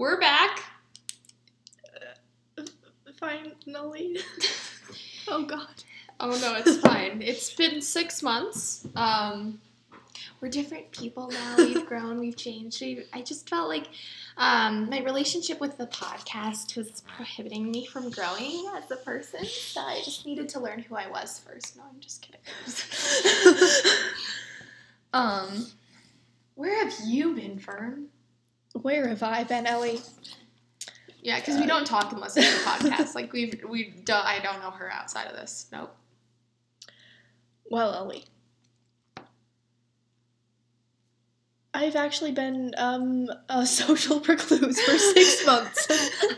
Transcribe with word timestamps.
We're 0.00 0.18
back. 0.18 0.62
Finally. 3.18 4.16
oh 5.28 5.44
god. 5.44 5.84
Oh 6.18 6.30
no, 6.40 6.54
it's 6.54 6.78
fine. 6.78 7.20
It's 7.20 7.52
been 7.52 7.82
six 7.82 8.22
months. 8.22 8.88
Um, 8.96 9.60
we're 10.40 10.48
different 10.48 10.90
people 10.90 11.28
now. 11.28 11.56
We've 11.58 11.84
grown. 11.84 12.18
We've 12.18 12.34
changed. 12.34 12.80
we 12.80 13.04
I 13.12 13.20
just 13.20 13.46
felt 13.50 13.68
like 13.68 13.88
um, 14.38 14.88
my 14.88 15.02
relationship 15.02 15.60
with 15.60 15.76
the 15.76 15.86
podcast 15.88 16.78
was 16.78 17.02
prohibiting 17.02 17.70
me 17.70 17.84
from 17.84 18.08
growing 18.08 18.70
as 18.74 18.90
a 18.90 18.96
person. 18.96 19.44
So 19.44 19.82
I 19.82 20.00
just 20.02 20.24
needed 20.24 20.48
to 20.48 20.60
learn 20.60 20.78
who 20.78 20.96
I 20.96 21.10
was 21.10 21.40
first. 21.40 21.76
No, 21.76 21.82
I'm 21.82 22.00
just 22.00 22.22
kidding. 22.22 22.40
um, 25.12 25.66
where 26.54 26.82
have 26.86 26.94
you 27.04 27.34
been, 27.34 27.58
Fern? 27.58 28.06
Where 28.74 29.08
have 29.08 29.22
I 29.22 29.44
been, 29.44 29.66
Ellie? 29.66 30.00
Yeah, 31.22 31.38
because 31.38 31.58
we 31.60 31.66
don't 31.66 31.86
talk 31.86 32.12
unless 32.12 32.36
it's 32.36 32.46
a 32.46 32.66
podcast. 32.68 33.14
Like 33.14 33.32
we 33.32 33.52
we 33.68 33.94
don't. 34.04 34.24
I 34.24 34.38
don't 34.38 34.60
know 34.62 34.70
her 34.70 34.90
outside 34.90 35.26
of 35.26 35.36
this. 35.36 35.66
Nope. 35.72 35.94
Well, 37.70 37.94
Ellie. 37.94 38.24
I've 41.72 41.94
actually 41.94 42.32
been 42.32 42.72
um, 42.78 43.28
a 43.48 43.64
social 43.80 44.20
recluse 44.20 44.80
for 44.80 44.98
six 44.98 45.46
months. 45.46 45.86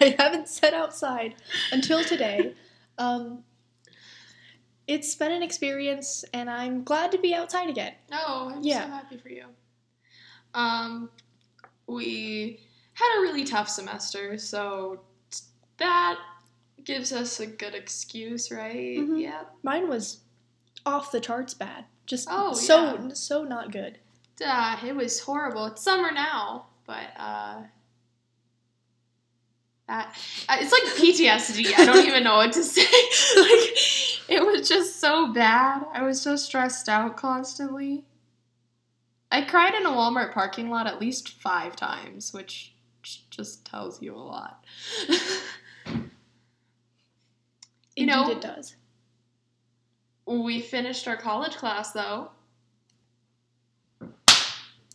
I 0.01 0.15
haven't 0.19 0.49
set 0.49 0.75
outside 0.75 1.35
until 1.73 2.05
today. 2.05 2.55
Um, 2.99 3.45
it's 4.87 5.15
been 5.15 5.33
an 5.33 5.43
experience, 5.43 6.25
and 6.35 6.51
I'm 6.51 6.85
glad 6.85 7.12
to 7.12 7.19
be 7.19 7.35
outside 7.35 7.71
again. 7.71 7.95
Oh, 8.12 8.53
I'm 8.55 8.62
Yeah. 8.62 8.85
so 8.85 8.91
happy 8.91 9.17
for 9.17 9.29
you. 9.31 9.45
Um, 10.55 11.09
we 11.87 12.61
had 12.95 13.19
a 13.19 13.23
really 13.23 13.45
tough 13.45 13.69
semester, 13.69 14.39
so 14.39 15.01
that 15.79 16.19
gives 16.84 17.12
us 17.12 17.41
a 17.41 17.47
good 17.47 17.75
excuse, 17.75 18.51
right? 18.51 18.98
Mhm. 18.98 19.20
Yeah. 19.20 19.45
Mine 19.62 19.89
was 19.89 20.21
off 20.84 21.12
the 21.12 21.21
charts 21.21 21.55
bad. 21.55 21.84
Just 22.06 22.29
Oh, 22.31 22.53
so 22.55 22.95
yeah. 22.95 23.09
so 23.15 23.45
not 23.45 23.71
good. 23.71 23.98
Uh, 24.45 24.77
it 24.84 24.97
was 24.97 25.21
horrible. 25.21 25.67
It's 25.67 25.83
summer 25.83 26.11
now, 26.11 26.67
but 26.87 27.06
uh, 27.17 27.62
that 29.89 30.15
uh, 30.49 30.56
it's 30.61 30.73
like 30.73 30.83
PTSD. 30.97 31.75
I 31.78 31.84
don't 31.84 32.06
even 32.09 32.25
know 32.25 32.37
what 32.37 32.53
to 32.53 32.62
say. 32.65 32.81
like 33.41 34.28
it 34.28 34.45
was 34.45 34.69
just 34.69 35.01
so 35.01 35.33
bad. 35.33 35.84
I 35.93 36.03
was 36.03 36.21
so 36.21 36.37
stressed 36.37 36.89
out 36.89 37.17
constantly. 37.17 38.05
I 39.33 39.42
cried 39.42 39.75
in 39.75 39.86
a 39.86 39.91
Walmart 39.91 40.33
parking 40.34 40.69
lot 40.70 40.86
at 40.86 41.00
least 41.00 41.41
five 41.41 41.75
times, 41.75 42.33
which 42.33 42.75
just 43.30 43.64
tells 43.64 44.00
you 44.00 44.14
a 44.14 44.19
lot. 44.19 44.64
You 47.94 48.05
Indeed, 48.05 48.14
know- 48.14 48.30
it 48.30 48.41
does. 48.41 48.77
we 50.25 50.60
finished 50.62 51.06
our 51.06 51.16
college 51.16 51.56
class 51.56 51.92
though. 51.92 52.30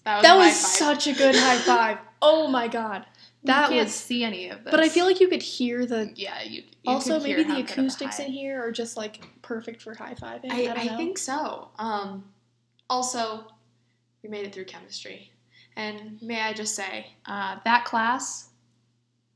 That 0.04 0.16
was, 0.16 0.24
That 0.24 0.38
was 0.38 0.56
such 0.56 1.06
a 1.06 1.14
good 1.14 1.36
high 1.36 1.58
five. 1.66 1.98
Oh 2.24 2.48
my 2.48 2.68
god, 2.68 3.06
that 3.44 3.70
you 3.70 3.76
can't 3.76 3.86
was. 3.88 3.94
see 3.94 4.24
any 4.24 4.50
of 4.50 4.64
this. 4.64 4.72
But 4.72 4.80
I 4.80 4.90
feel 4.90 5.06
like 5.06 5.20
you 5.20 5.28
could 5.28 5.44
hear 5.44 5.86
the. 5.86 6.12
yeah, 6.16 6.42
you. 6.42 6.64
you 6.64 6.92
also, 6.92 7.20
could 7.20 7.24
maybe 7.28 7.44
the 7.44 7.50
good 7.50 7.60
of 7.60 7.70
a 7.70 7.72
acoustics 7.72 8.20
in 8.20 8.32
here 8.32 8.60
are 8.66 8.72
just 8.72 8.98
like 8.98 9.24
perfect 9.44 9.84
for 9.84 9.94
high 9.94 10.16
fiving. 10.16 10.50
I, 10.52 10.66
I, 10.68 10.94
I, 10.94 10.98
think 10.98 11.20
so. 11.20 11.70
Um, 11.78 12.24
also, 12.90 13.46
we 14.28 14.32
made 14.38 14.46
it 14.46 14.54
through 14.54 14.66
chemistry, 14.66 15.32
and 15.76 16.22
may 16.22 16.42
I 16.42 16.52
just 16.54 16.76
say 16.76 17.08
uh, 17.26 17.58
that 17.64 17.86
class, 17.86 18.50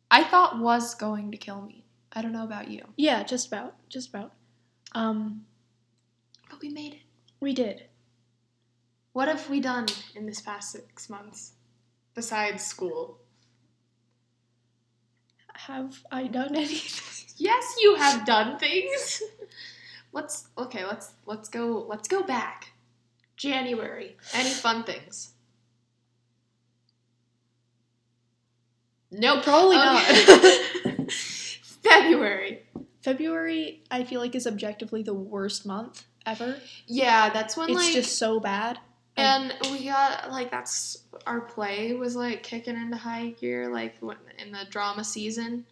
I 0.09 0.23
thought 0.25 0.59
was 0.59 0.95
going 0.95 1.31
to 1.31 1.37
kill 1.37 1.61
me. 1.61 1.85
I 2.11 2.21
don't 2.21 2.33
know 2.33 2.43
about 2.43 2.69
you, 2.69 2.83
Yeah, 2.97 3.23
just 3.23 3.47
about, 3.47 3.75
just 3.87 4.09
about. 4.09 4.33
Um, 4.93 5.45
but 6.49 6.59
we 6.61 6.69
made 6.69 6.93
it. 6.95 6.99
we 7.39 7.53
did. 7.53 7.85
What 9.13 9.29
have 9.29 9.49
we 9.49 9.59
done 9.61 9.87
in 10.15 10.25
this 10.25 10.41
past 10.41 10.71
six 10.71 11.09
months 11.09 11.53
besides 12.13 12.65
school? 12.65 13.17
Have 15.53 16.03
I 16.11 16.27
done 16.27 16.55
anything? 16.55 17.35
Yes, 17.37 17.75
you 17.81 17.95
have 17.95 18.25
done 18.25 18.57
things. 18.59 19.21
let's 20.11 20.47
okay. 20.57 20.83
Let's 20.85 21.13
let's 21.25 21.47
go. 21.49 21.85
Let's 21.87 22.07
go 22.07 22.23
back. 22.23 22.70
January. 23.41 24.15
Any 24.35 24.51
fun 24.51 24.83
things? 24.83 25.31
No, 29.11 29.41
Probably 29.41 29.77
Okay. 29.77 31.07
February. 31.83 32.61
February, 33.01 33.83
I 33.89 34.03
feel 34.03 34.21
like 34.21 34.35
is 34.35 34.45
objectively 34.45 35.01
the 35.01 35.13
worst 35.15 35.65
month 35.65 36.05
ever. 36.25 36.57
Yeah, 36.85 37.29
that's 37.31 37.57
when 37.57 37.71
it's 37.71 37.77
like 37.79 37.93
just 37.93 38.17
so 38.19 38.39
bad. 38.39 38.77
and 39.17 39.53
we 39.71 39.85
got 39.85 40.31
like 40.31 40.51
that's 40.51 41.03
our 41.25 41.41
play 41.41 41.93
was 41.93 42.15
like 42.15 42.43
kicking 42.43 42.75
into 42.75 42.95
high 42.95 43.29
gear 43.39 43.69
like 43.73 43.95
in 44.37 44.51
the 44.51 44.65
drama 44.69 45.03
season. 45.03 45.65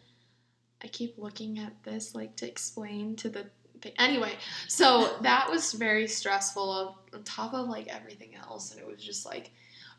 I 0.83 0.87
keep 0.87 1.17
looking 1.19 1.59
at 1.59 1.83
this 1.83 2.15
like 2.15 2.35
to 2.37 2.47
explain 2.47 3.15
to 3.17 3.29
the 3.29 3.45
thing. 3.81 3.93
Anyway, 3.99 4.33
so 4.67 5.17
that 5.21 5.49
was 5.49 5.73
very 5.73 6.07
stressful 6.07 6.95
on 7.13 7.23
top 7.23 7.53
of 7.53 7.67
like 7.67 7.87
everything 7.87 8.35
else, 8.35 8.71
and 8.71 8.79
it 8.79 8.87
was 8.87 9.03
just 9.03 9.25
like 9.25 9.51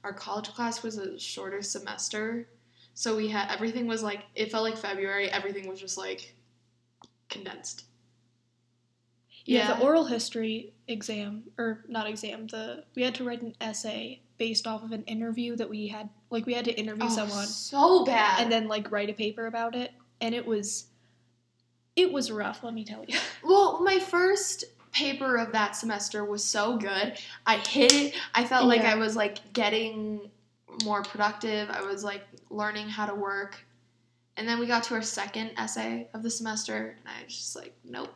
our 0.05 0.13
college 0.13 0.49
class 0.51 0.83
was 0.83 0.97
a 0.99 1.19
shorter 1.19 1.63
semester, 1.63 2.49
so 2.95 3.17
we 3.17 3.29
had 3.29 3.51
everything 3.51 3.87
was 3.87 4.03
like 4.03 4.21
it 4.35 4.51
felt 4.51 4.65
like 4.65 4.77
February. 4.79 5.31
Everything 5.31 5.69
was 5.69 5.81
just 5.81 5.99
like 5.99 6.35
condensed. 7.29 7.85
Yeah, 9.47 9.75
the 9.79 9.83
oral 9.83 10.05
history 10.05 10.75
exam 10.87 11.45
or 11.59 11.85
not 11.89 12.07
exam, 12.09 12.47
the 12.47 12.85
we 12.95 13.03
had 13.03 13.15
to 13.17 13.25
write 13.25 13.43
an 13.43 13.55
essay 13.61 14.21
based 14.39 14.67
off 14.67 14.83
of 14.83 14.93
an 14.93 15.03
interview 15.05 15.57
that 15.57 15.69
we 15.69 15.89
had 15.89 16.09
like 16.31 16.47
we 16.47 16.53
had 16.55 16.65
to 16.67 16.73
interview 16.73 17.07
Oh, 17.07 17.09
someone 17.15 17.47
so 17.47 18.05
bad. 18.05 18.41
and 18.43 18.53
then 18.53 18.69
like 18.69 18.91
write 18.93 19.11
a 19.11 19.13
paper 19.15 19.47
about 19.47 19.75
it 19.75 19.93
and 20.21 20.35
it 20.35 20.47
was 20.47 20.87
it 22.03 22.13
was 22.13 22.31
rough, 22.31 22.63
let 22.63 22.75
me 22.75 22.85
tell 22.85 23.05
you. 23.05 23.19
Well, 23.43 23.83
my 23.83 23.99
first 23.99 24.65
paper 24.93 25.37
of 25.37 25.53
that 25.53 25.77
semester 25.77 26.25
was 26.25 26.45
so 26.45 26.77
good. 26.77 27.19
I 27.47 27.57
hit 27.57 27.93
it. 27.93 28.15
I 28.35 28.45
felt 28.45 28.67
like 28.67 28.83
I 28.83 28.97
was 28.97 29.17
like 29.17 29.53
getting 29.53 30.31
more 30.85 31.03
productive. 31.03 31.71
I 31.71 31.83
was 31.83 32.05
like 32.05 32.23
learning 32.51 32.89
how 32.89 33.07
to 33.07 33.15
work. 33.15 33.65
And 34.37 34.49
then 34.49 34.59
we 34.59 34.67
got 34.67 34.85
to 34.85 34.95
our 34.95 35.03
second 35.03 35.53
essay 35.57 36.09
of 36.15 36.23
the 36.23 36.31
semester, 36.31 36.97
and 36.99 37.09
I 37.09 37.25
was 37.25 37.37
just 37.37 37.57
like, 37.57 37.75
nope, 37.85 38.15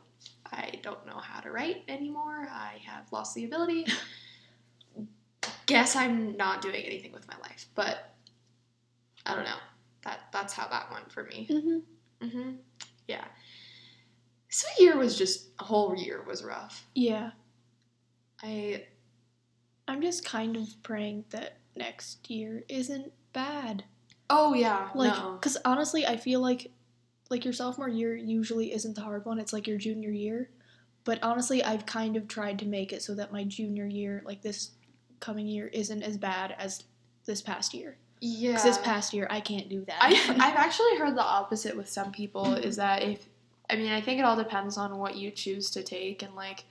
I 0.50 0.72
don't 0.82 1.04
know 1.06 1.18
how 1.18 1.40
to 1.40 1.50
write 1.50 1.82
anymore. 1.88 2.48
I 2.50 2.78
have 2.86 3.10
lost 3.12 3.34
the 3.34 3.44
ability. 3.44 3.86
Guess 5.66 5.96
I'm 5.96 6.36
not 6.36 6.62
doing 6.62 6.82
anything 6.84 7.12
with 7.12 7.26
my 7.28 7.36
life, 7.42 7.66
but 7.74 8.14
I 9.26 9.34
don't 9.34 9.44
know. 9.44 9.56
That 10.02 10.20
that's 10.32 10.52
how 10.52 10.68
that 10.68 10.90
went 10.92 11.10
for 11.10 11.24
me. 11.24 11.46
Mm-hmm. 11.50 12.28
hmm 12.28 12.50
Yeah. 13.08 13.24
So 14.54 14.68
year 14.78 14.96
was 14.96 15.18
just 15.18 15.48
a 15.58 15.64
whole 15.64 15.96
year 15.96 16.22
was 16.24 16.44
rough. 16.44 16.86
Yeah. 16.94 17.32
I 18.40 18.84
I'm 19.88 20.00
just 20.00 20.24
kind 20.24 20.56
of 20.56 20.68
praying 20.84 21.24
that 21.30 21.56
next 21.74 22.30
year 22.30 22.62
isn't 22.68 23.12
bad. 23.32 23.82
oh 24.30 24.54
yeah 24.54 24.90
Like, 24.94 25.12
no 25.12 25.32
because 25.32 25.56
honestly, 25.64 26.06
I 26.06 26.16
feel 26.16 26.38
like 26.38 26.70
like 27.30 27.44
your 27.44 27.52
sophomore 27.52 27.88
year 27.88 28.14
usually 28.14 28.72
isn't 28.72 28.94
the 28.94 29.00
hard 29.00 29.24
one. 29.24 29.40
It's 29.40 29.52
like 29.52 29.66
your 29.66 29.76
junior 29.76 30.12
year. 30.12 30.50
But 31.02 31.18
honestly, 31.24 31.64
I've 31.64 31.84
kind 31.84 32.16
of 32.16 32.28
tried 32.28 32.60
to 32.60 32.64
make 32.64 32.92
it 32.92 33.02
so 33.02 33.16
that 33.16 33.32
my 33.32 33.42
junior 33.42 33.86
year, 33.86 34.22
like 34.24 34.42
this 34.42 34.70
coming 35.18 35.48
year, 35.48 35.66
isn't 35.66 36.04
as 36.04 36.16
bad 36.16 36.54
as 36.60 36.84
this 37.26 37.42
past 37.42 37.74
year. 37.74 37.96
yeah. 38.20 38.52
Because 38.52 38.62
this 38.62 38.78
past 38.78 39.12
year, 39.14 39.26
I 39.28 39.40
can't 39.40 39.68
do 39.68 39.84
that. 39.86 39.98
I've 40.00 40.30
I've 40.40 40.56
actually 40.56 40.96
heard 40.96 41.16
the 41.16 41.24
opposite 41.24 41.76
with 41.76 41.88
some 41.88 42.12
people 42.12 42.54
is 42.54 42.76
that 42.76 43.02
if 43.02 43.26
I 43.68 43.76
mean 43.76 43.92
I 43.92 44.00
think 44.00 44.18
it 44.18 44.24
all 44.24 44.36
depends 44.36 44.76
on 44.76 44.98
what 44.98 45.16
you 45.16 45.30
choose 45.30 45.70
to 45.70 45.82
take 45.82 46.22
and 46.22 46.34
like 46.34 46.64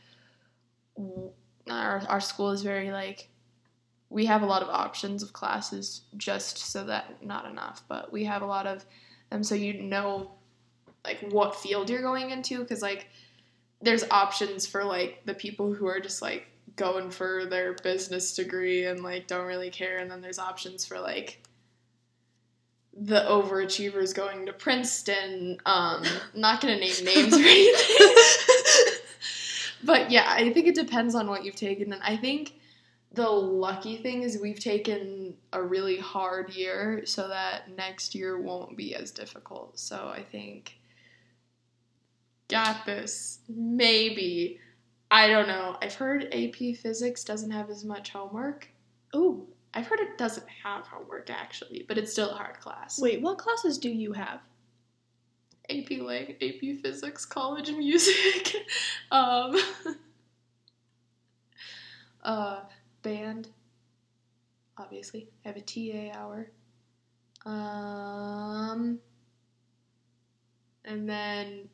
our 1.70 2.04
our 2.08 2.22
school 2.22 2.52
is 2.52 2.62
very 2.62 2.92
like 2.92 3.30
we 4.10 4.26
have 4.28 4.44
a 4.44 4.46
lot 4.46 4.62
of 4.62 4.70
options 4.70 5.24
of 5.24 5.34
classes 5.34 6.02
just 6.18 6.58
so 6.58 6.84
that 6.86 7.24
not 7.24 7.50
enough 7.50 7.84
but 7.88 8.12
we 8.12 8.24
have 8.26 8.42
a 8.42 8.46
lot 8.46 8.68
of 8.68 8.86
them 9.30 9.44
so 9.44 9.56
you 9.56 9.74
know 9.74 10.32
like 11.04 11.20
what 11.32 11.56
field 11.56 11.90
you're 11.90 12.02
going 12.02 12.30
into 12.30 12.60
because 12.60 12.82
like 12.82 13.08
there's 13.82 14.06
options 14.12 14.66
for 14.66 14.84
like 14.84 15.22
the 15.26 15.34
people 15.34 15.74
who 15.74 15.88
are 15.88 16.00
just 16.00 16.22
like 16.22 16.48
going 16.76 17.10
for 17.10 17.46
their 17.46 17.74
business 17.74 18.34
degree 18.36 18.86
and 18.86 19.04
like 19.04 19.28
don't 19.28 19.46
really 19.46 19.70
care 19.70 19.98
and 19.98 20.10
then 20.10 20.22
there's 20.22 20.40
options 20.40 20.86
for 20.86 21.00
like 21.00 21.44
the 22.96 23.22
overachievers 23.22 24.14
going 24.14 24.46
to 24.46 24.54
Princeton. 24.54 25.58
Um, 25.66 26.04
not 26.34 26.62
gonna 26.62 26.78
name 26.78 27.04
names 27.04 27.34
or 27.34 27.40
anything. 27.40 28.96
but 29.84 30.12
yeah, 30.12 30.26
I 30.28 30.52
think 30.54 30.68
it 30.68 30.76
depends 30.76 31.16
on 31.16 31.28
what 31.28 31.44
you've 31.44 31.56
taken, 31.56 31.92
and 31.94 32.02
I 32.04 32.18
think 32.18 32.54
the 33.14 33.30
lucky 33.30 33.98
thing 33.98 34.24
is 34.24 34.40
we've 34.42 34.60
taken 34.60 35.36
a 35.54 35.62
really 35.62 35.98
hard 35.98 36.54
year 36.56 37.04
so 37.06 37.28
that 37.28 37.76
next 37.78 38.16
year 38.16 38.42
won't 38.42 38.76
be 38.76 38.96
as 38.96 39.12
difficult. 39.12 39.78
So 39.78 40.12
I 40.14 40.24
think 40.24 40.78
got 42.48 42.86
this. 42.86 43.40
Maybe. 43.48 44.60
I 45.12 45.28
don't 45.28 45.48
know. 45.48 45.78
I've 45.80 45.94
heard 45.94 46.34
AP 46.34 46.76
Physics 46.76 47.24
doesn't 47.24 47.52
have 47.52 47.70
as 47.70 47.86
much 47.86 48.10
homework. 48.10 48.68
Ooh, 49.16 49.48
I've 49.74 49.88
heard 49.88 50.00
it 50.00 50.18
doesn't 50.18 50.48
have 50.64 50.86
homework 50.86 51.30
actually, 51.30 51.86
but 51.88 51.98
it's 51.98 52.12
still 52.12 52.30
a 52.30 52.34
hard 52.34 52.60
class. 52.60 53.00
wait, 53.00 53.22
what 53.22 53.38
classes 53.38 53.78
do 53.78 53.90
you 53.90 54.14
have? 54.14 54.40
AP 55.70 56.02
Lang, 56.02 56.36
AP 56.42 56.82
Physics, 56.82 57.26
College 57.26 57.72
Music, 57.72 58.56
um, 59.12 59.58
uh, 62.24 62.62
band. 63.02 63.50
Obviously, 64.78 65.30
I 65.46 65.50
have 65.50 65.58
a 65.58 65.62
TA 65.62 66.18
hour. 66.18 66.52
Um, 67.46 69.00
and 70.86 71.08
then 71.08 71.70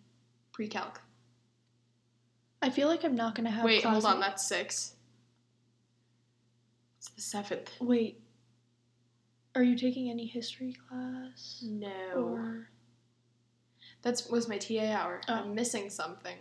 pre-calc. 0.52 1.02
I 2.62 2.70
feel 2.70 2.88
like 2.88 3.04
I'm 3.04 3.16
not 3.16 3.36
gonna 3.36 3.52
have. 3.52 3.64
Wait, 3.64 3.84
hold 3.84 4.06
on, 4.06 4.20
that's 4.20 4.48
six. 4.48 4.96
The 7.20 7.24
seventh. 7.24 7.70
Wait, 7.82 8.22
are 9.54 9.62
you 9.62 9.76
taking 9.76 10.10
any 10.10 10.26
history 10.26 10.74
class? 10.88 11.62
No, 11.68 12.14
Or 12.16 12.70
that 14.04 14.24
was 14.32 14.48
my 14.48 14.58
TA 14.58 14.86
hour. 14.94 15.20
Oh. 15.28 15.34
I'm 15.34 15.54
missing 15.54 15.90
something. 15.90 16.38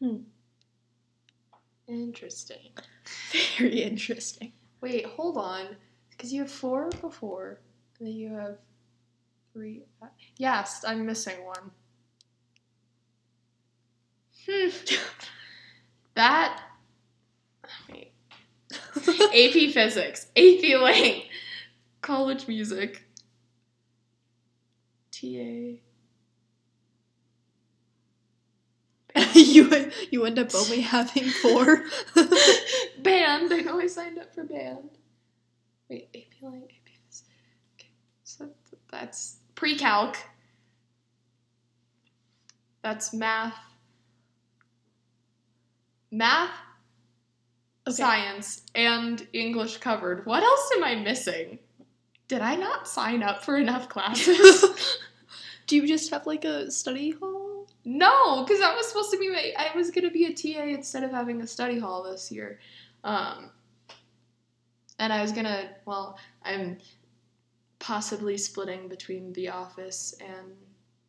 Hmm. 0.00 0.16
Interesting. 1.86 2.72
very 3.56 3.82
interesting. 3.84 4.52
Wait, 4.80 5.06
hold 5.06 5.36
on. 5.36 5.76
Because 6.10 6.32
you 6.32 6.40
have 6.40 6.50
four 6.50 6.88
before, 7.00 7.60
and 8.00 8.08
then 8.08 8.16
you 8.16 8.34
have 8.34 8.58
three. 9.52 9.84
Yes, 10.38 10.84
I'm 10.84 11.06
missing 11.06 11.44
one. 11.44 11.70
Hmm. 14.44 14.70
that. 16.14 16.67
AP 18.72 19.70
Physics, 19.72 20.26
AP 20.36 20.80
Lang, 20.80 21.22
College 22.02 22.48
Music, 22.48 23.02
TA. 25.10 25.78
you 29.34 29.90
you 30.10 30.24
end 30.24 30.38
up 30.38 30.54
only 30.54 30.80
having 30.80 31.24
four. 31.24 31.82
band. 33.02 33.52
I 33.52 33.60
know 33.64 33.80
I 33.80 33.86
signed 33.86 34.18
up 34.18 34.34
for 34.34 34.44
band. 34.44 34.90
Wait, 35.88 36.08
AP 36.14 36.42
Lang, 36.42 36.62
AP 36.62 36.88
Physics. 36.88 37.24
Okay, 37.74 37.90
so 38.22 38.48
that's 38.90 39.38
pre-calc. 39.54 40.16
That's 42.82 43.12
math. 43.12 43.58
Math. 46.10 46.50
Science, 47.92 48.62
and 48.74 49.26
English 49.32 49.78
covered. 49.78 50.26
What 50.26 50.42
else 50.42 50.70
am 50.76 50.84
I 50.84 50.94
missing? 50.96 51.58
Did 52.28 52.42
I 52.42 52.56
not 52.56 52.86
sign 52.86 53.22
up 53.22 53.42
for 53.42 53.56
enough 53.56 53.88
classes? 53.88 54.64
Do 55.66 55.76
you 55.76 55.86
just 55.86 56.10
have 56.10 56.26
like 56.26 56.44
a 56.44 56.70
study 56.70 57.10
hall? 57.10 57.68
No, 57.84 58.42
because 58.42 58.60
that 58.60 58.76
was 58.76 58.88
supposed 58.88 59.10
to 59.12 59.18
be 59.18 59.30
my. 59.30 59.52
I 59.58 59.76
was 59.76 59.90
gonna 59.90 60.10
be 60.10 60.26
a 60.26 60.34
TA 60.34 60.64
instead 60.64 61.04
of 61.04 61.10
having 61.10 61.40
a 61.40 61.46
study 61.46 61.78
hall 61.78 62.02
this 62.02 62.30
year, 62.30 62.58
um, 63.04 63.50
and 64.98 65.12
I 65.12 65.22
was 65.22 65.32
gonna. 65.32 65.70
Well, 65.86 66.18
I'm 66.42 66.78
possibly 67.78 68.36
splitting 68.36 68.88
between 68.88 69.32
The 69.32 69.48
Office 69.48 70.14
and 70.20 70.52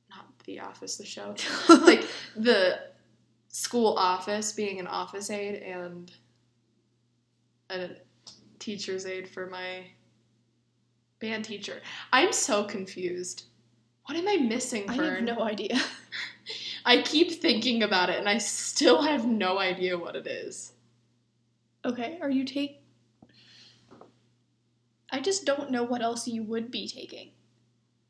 not 0.10 0.28
The 0.46 0.60
Office, 0.60 0.98
the 0.98 1.06
show, 1.06 1.36
like 1.70 2.06
the 2.36 2.80
school 3.50 3.96
office, 3.98 4.54
being 4.54 4.80
an 4.80 4.88
office 4.88 5.30
aide 5.30 5.56
and 5.56 6.12
a 7.70 7.90
teacher's 8.60 9.06
aide 9.06 9.28
for 9.28 9.48
my 9.48 9.86
band 11.20 11.46
teacher. 11.46 11.82
I'm 12.12 12.34
so 12.34 12.64
confused. 12.64 13.44
What 14.06 14.18
am 14.18 14.28
I 14.28 14.38
missing, 14.38 14.90
I 14.90 14.94
have 14.94 15.24
no 15.24 15.44
idea. 15.44 15.80
I 16.86 17.02
keep 17.02 17.32
thinking 17.32 17.84
about 17.84 18.10
it 18.10 18.20
and 18.20 18.28
I 18.28 18.40
still 18.40 19.04
have 19.04 19.28
no 19.28 19.60
idea 19.60 19.98
what 19.98 20.16
it 20.16 20.26
is. 20.26 20.74
Okay, 21.86 22.18
are 22.22 22.30
you 22.30 22.44
take? 22.44 22.82
I 25.12 25.20
just 25.20 25.46
don't 25.46 25.72
know 25.72 25.84
what 25.84 26.02
else 26.02 26.28
you 26.28 26.44
would 26.44 26.72
be 26.72 26.88
taking. 26.88 27.32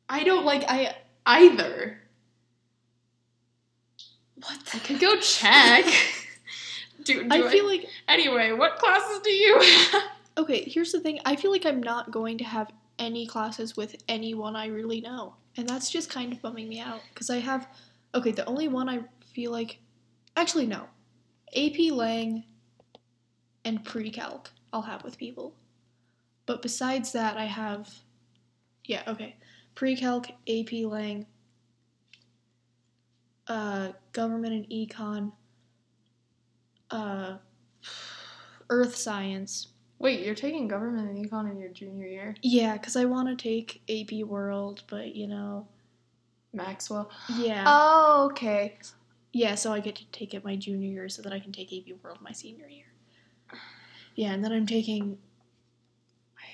I 0.08 0.24
don't 0.24 0.44
like 0.44 0.64
I 0.68 0.96
either. 1.26 2.00
What? 4.36 4.58
I 4.74 4.78
could 4.78 5.00
go 5.00 5.16
check. 5.20 5.84
do, 7.04 7.28
do 7.28 7.46
I 7.46 7.50
feel 7.50 7.66
like 7.66 7.86
anyway, 8.08 8.52
what 8.52 8.76
classes 8.76 9.20
do 9.22 9.30
you 9.30 9.60
have? 9.60 10.02
okay. 10.38 10.64
Here's 10.68 10.92
the 10.92 11.00
thing. 11.00 11.20
I 11.24 11.36
feel 11.36 11.50
like 11.50 11.66
I'm 11.66 11.82
not 11.82 12.10
going 12.10 12.38
to 12.38 12.44
have 12.44 12.70
any 12.98 13.26
classes 13.26 13.76
with 13.76 13.96
anyone 14.08 14.56
I 14.56 14.66
really 14.66 15.00
know, 15.00 15.34
and 15.56 15.68
that's 15.68 15.90
just 15.90 16.10
kind 16.10 16.32
of 16.32 16.42
bumming 16.42 16.68
me 16.68 16.80
out 16.80 17.00
because 17.12 17.30
I 17.30 17.38
have. 17.38 17.68
Okay, 18.14 18.32
the 18.32 18.44
only 18.46 18.66
one 18.66 18.88
I 18.88 19.00
feel 19.24 19.52
like, 19.52 19.78
actually 20.36 20.66
no, 20.66 20.86
AP 21.56 21.92
Lang. 21.92 22.44
And 23.62 23.84
pre-calc 23.84 24.50
I'll 24.72 24.80
have 24.82 25.04
with 25.04 25.18
people, 25.18 25.54
but 26.46 26.62
besides 26.62 27.12
that 27.12 27.36
I 27.36 27.44
have, 27.44 27.92
yeah 28.86 29.02
okay, 29.06 29.36
pre-calc 29.74 30.28
AP 30.48 30.72
Lang. 30.84 31.26
Uh, 33.46 33.92
government 34.12 34.54
and 34.54 34.68
econ. 34.70 35.32
Uh, 36.90 37.36
earth 38.68 38.96
science. 38.96 39.68
Wait, 39.98 40.20
you're 40.24 40.34
taking 40.34 40.66
government 40.66 41.08
and 41.10 41.30
econ 41.30 41.50
in 41.50 41.58
your 41.58 41.68
junior 41.70 42.06
year? 42.06 42.34
Yeah, 42.42 42.72
because 42.74 42.96
I 42.96 43.04
want 43.04 43.28
to 43.28 43.36
take 43.42 43.82
AP 43.88 44.24
World, 44.26 44.82
but 44.88 45.14
you 45.14 45.26
know, 45.26 45.66
Maxwell. 46.52 47.10
yeah, 47.36 47.64
Oh, 47.66 48.28
okay. 48.32 48.78
yeah. 49.32 49.54
So 49.56 49.72
I 49.72 49.80
get 49.80 49.96
to 49.96 50.04
take 50.06 50.32
it 50.34 50.44
my 50.44 50.56
junior 50.56 50.88
year, 50.88 51.08
so 51.08 51.20
that 51.22 51.32
I 51.32 51.38
can 51.38 51.52
take 51.52 51.72
AP 51.72 51.94
World 52.02 52.18
my 52.22 52.32
senior 52.32 52.66
year. 52.68 52.86
Yeah, 54.16 54.32
and 54.32 54.42
then 54.44 54.52
I'm 54.52 54.66
taking 54.66 55.18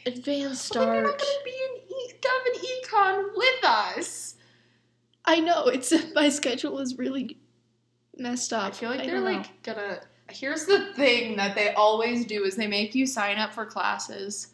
advanced 0.05 0.75
Well, 0.75 0.85
then 0.87 0.95
you're 0.95 1.05
not 1.05 1.19
gonna 1.19 1.45
be 1.45 1.51
in 1.51 1.83
e- 1.89 2.15
Gov 2.21 2.47
and 2.47 3.25
econ 3.27 3.37
with 3.37 3.65
us. 3.65 4.35
I 5.25 5.41
know 5.41 5.67
it's 5.67 5.93
my 6.15 6.29
schedule 6.29 6.79
is 6.81 6.99
really 6.99 7.39
messed 8.17 8.53
up. 8.53 8.65
I 8.65 8.71
feel 8.73 8.91
like 8.91 9.05
they're 9.05 9.15
don't 9.17 9.25
know. 9.25 9.39
like 9.39 9.63
gonna. 9.63 10.01
Here's 10.31 10.65
the 10.67 10.93
thing 10.95 11.37
that 11.37 11.55
they 11.55 11.73
always 11.75 12.25
do 12.27 12.45
is 12.45 12.57
they 12.57 12.67
make 12.67 12.95
you 12.95 13.07
sign 13.07 13.39
up 13.39 13.53
for 13.55 13.65
classes, 13.65 14.49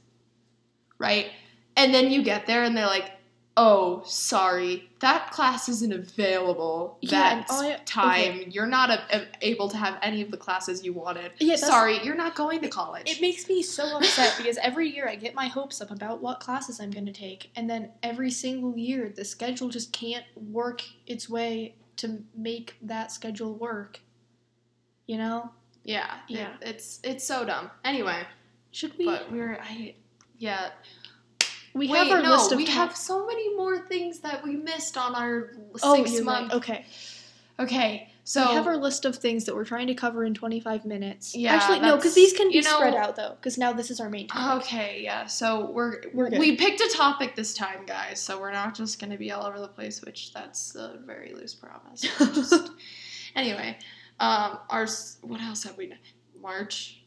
right? 0.99 1.31
And 1.77 1.93
then 1.95 2.11
you 2.11 2.23
get 2.23 2.47
there 2.47 2.63
and 2.65 2.77
they're 2.77 2.87
like, 2.87 3.11
"Oh, 3.57 4.03
sorry, 4.05 4.89
that 5.01 5.31
class 5.31 5.69
isn't 5.71 5.93
available 5.93 6.99
Yeah, 7.01 7.11
that 7.11 7.47
I- 7.51 7.81
time. 7.87 8.45
You're 8.51 8.67
not 8.67 8.91
a, 8.91 9.03
a- 9.23 9.27
able 9.41 9.69
to 9.71 9.77
have 9.79 9.99
any 10.03 10.21
of 10.21 10.31
the 10.31 10.37
classes 10.37 10.85
you 10.85 10.93
wanted. 10.93 11.33
Yeah, 11.39 11.57
sorry, 11.57 11.99
you're 12.05 12.15
not 12.15 12.35
going 12.35 12.61
to 12.61 12.69
college." 12.69 13.11
It 13.11 13.21
makes 13.23 13.49
me 13.49 13.63
so 13.63 13.97
upset 13.97 14.35
because 14.37 14.59
every 14.59 14.89
year 14.95 15.09
I 15.09 15.17
get 15.17 15.35
my 15.35 15.47
hopes 15.49 15.81
up 15.81 15.91
about 15.91 16.21
what 16.21 16.41
classes 16.41 16.79
I'm 16.81 16.91
going 16.91 17.07
to 17.07 17.13
take, 17.13 17.51
and 17.57 17.69
then 17.69 17.91
every 18.03 18.31
single 18.31 18.77
year 18.77 19.09
the 19.15 19.25
schedule 19.25 19.71
just 19.71 19.93
can't 19.93 20.25
work 20.37 20.83
its 21.07 21.29
way 21.31 21.77
to 21.97 22.23
make 22.37 22.77
that 22.83 23.11
schedule 23.11 23.55
work. 23.55 24.01
You 25.07 25.17
know? 25.19 25.51
Yeah, 25.85 26.17
it- 26.29 26.35
Yeah. 26.37 26.49
it's 26.61 27.01
it's 27.03 27.25
so 27.25 27.45
dumb. 27.45 27.71
Anyway, 27.85 28.23
Should 28.71 28.97
we? 28.99 29.07
but 29.07 29.31
we're 29.33 29.59
I 29.61 29.95
yeah. 30.39 30.71
we 31.75 31.89
Wait, 31.89 31.97
have 31.97 32.11
our 32.11 32.23
no, 32.23 32.31
list 32.31 32.53
of 32.53 32.59
we 32.59 32.67
top- 32.67 32.75
have 32.89 32.97
so 32.97 33.27
many 33.27 33.55
more 33.57 33.79
things 33.79 34.21
that 34.21 34.45
we 34.45 34.57
missed 34.57 34.97
on 34.97 35.15
our 35.15 35.53
Oh, 35.83 35.97
six 36.05 36.21
month. 36.21 36.53
right. 36.53 36.57
Okay. 36.59 36.87
Okay, 37.61 38.11
so 38.25 38.49
we 38.49 38.55
have 38.55 38.67
our 38.67 38.79
list 38.79 39.05
of 39.05 39.15
things 39.17 39.45
that 39.45 39.55
we're 39.55 39.67
trying 39.67 39.87
to 39.87 39.95
cover 39.95 40.25
in 40.25 40.33
25 40.35 40.85
minutes. 40.87 41.35
Yeah, 41.37 41.55
Actually, 41.55 41.81
no, 41.81 41.97
because 41.97 42.15
these 42.15 42.33
can 42.33 42.49
be 42.49 42.57
you 42.57 42.63
know- 42.63 42.77
spread 42.77 42.95
out 42.95 43.15
though. 43.15 43.37
Because 43.39 43.57
now 43.59 43.73
this 43.75 43.91
is 43.91 44.01
our 44.01 44.09
main 44.09 44.27
topic. 44.27 44.65
Okay, 44.67 45.01
yeah. 45.05 45.27
So 45.27 45.71
we're, 45.71 46.01
We're 46.15 46.31
good. 46.31 46.39
we 46.41 46.57
picked 46.57 46.81
a 46.81 46.89
topic 46.93 47.37
this 47.37 47.53
time, 47.55 47.85
guys. 47.87 48.19
So 48.21 48.41
we're 48.41 48.53
not 48.53 48.75
just 48.75 48.99
gonna 48.99 49.19
be 49.19 49.31
all 49.33 49.45
over 49.47 49.61
the 49.61 49.69
place, 49.69 50.03
which 50.03 50.33
that's 50.33 50.75
a 50.75 50.99
very 51.05 51.35
loose 51.35 51.55
promise. 51.55 52.01
Just, 52.19 52.71
anyway, 53.37 53.79
um, 54.21 54.59
our 54.71 54.87
what 55.23 55.41
else 55.41 55.65
have 55.65 55.77
we 55.77 55.89
done? 55.89 55.99
March 56.41 57.03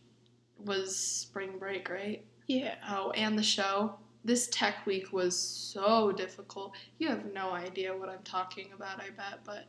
was 0.58 0.96
spring 0.96 1.58
break, 1.60 1.90
right? 1.90 2.26
Yeah. 2.48 2.76
Oh, 2.90 3.12
and 3.12 3.38
the 3.38 3.44
show. 3.44 3.96
This 4.24 4.48
tech 4.48 4.86
week 4.88 5.14
was 5.14 5.38
so 5.38 6.12
difficult. 6.12 6.76
You 6.98 7.10
have 7.10 7.32
no 7.32 7.52
idea 7.52 7.96
what 7.96 8.10
I'm 8.10 8.24
talking 8.24 8.70
about, 8.74 9.00
I 9.00 9.12
bet, 9.12 9.42
but 9.46 9.68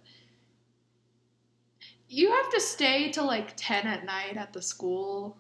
you 2.09 2.31
have 2.31 2.51
to 2.53 2.61
stay 2.61 3.11
till 3.11 3.27
like 3.27 3.53
10 3.57 3.87
at 3.87 4.07
night 4.07 4.37
at 4.37 4.53
the 4.55 4.63
school 4.63 5.37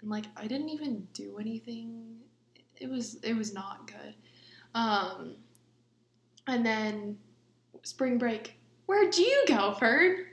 and 0.00 0.10
like 0.10 0.26
I 0.36 0.46
didn't 0.46 0.70
even 0.70 1.06
do 1.12 1.38
anything. 1.38 2.16
It 2.76 2.88
was 2.88 3.16
it 3.22 3.34
was 3.34 3.52
not 3.52 3.86
good. 3.86 4.14
Um, 4.74 5.36
and 6.46 6.64
then 6.64 7.18
spring 7.82 8.18
break. 8.18 8.56
Where'd 8.86 9.16
you 9.16 9.44
go, 9.46 9.72
Fern? 9.72 10.26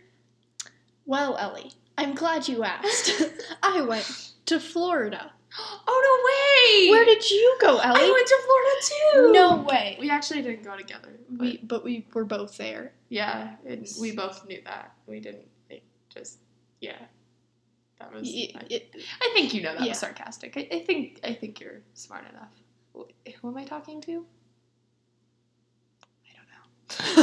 Well, 1.07 1.37
Ellie, 1.37 1.71
I'm 1.97 2.13
glad 2.13 2.47
you 2.47 2.63
asked. 2.63 3.23
I 3.63 3.81
went 3.81 4.33
to 4.45 4.59
Florida. 4.59 5.31
Oh 5.89 6.01
no 6.07 6.13
way! 6.27 6.91
Where 6.91 7.05
did 7.05 7.27
you 7.31 7.57
go, 7.59 7.79
Ellie? 7.79 8.01
I 8.01 8.11
went 8.11 8.27
to 8.27 8.37
Florida 8.45 8.71
too. 8.83 9.31
No 9.33 9.63
way. 9.63 9.97
we 9.99 10.09
actually 10.11 10.41
didn't 10.43 10.63
go 10.63 10.77
together. 10.77 11.13
But 11.29 11.39
We, 11.41 11.57
but 11.63 11.83
we 11.83 12.05
were 12.13 12.25
both 12.25 12.57
there. 12.57 12.91
yeah, 13.09 13.55
it, 13.65 13.89
we 13.99 14.11
both 14.11 14.45
knew 14.47 14.61
that. 14.65 14.91
We 15.07 15.19
didn't 15.19 15.47
it 15.71 15.81
just 16.13 16.37
yeah. 16.81 16.97
That 17.99 18.13
was. 18.13 18.23
Y- 18.31 18.51
I, 18.55 18.61
it- 18.69 18.93
I 19.21 19.31
think 19.33 19.53
you 19.55 19.63
know 19.63 19.73
that 19.73 19.81
Yeah. 19.83 19.89
was 19.89 19.99
sarcastic. 19.99 20.55
I, 20.57 20.67
I 20.75 20.79
think 20.81 21.21
I 21.23 21.33
think 21.33 21.59
you're 21.61 21.81
smart 21.95 22.25
enough. 22.29 22.51
Who 23.41 23.47
am 23.47 23.57
I 23.57 23.63
talking 23.63 23.99
to? 24.01 24.25
I 26.27 26.31
don't 26.35 27.17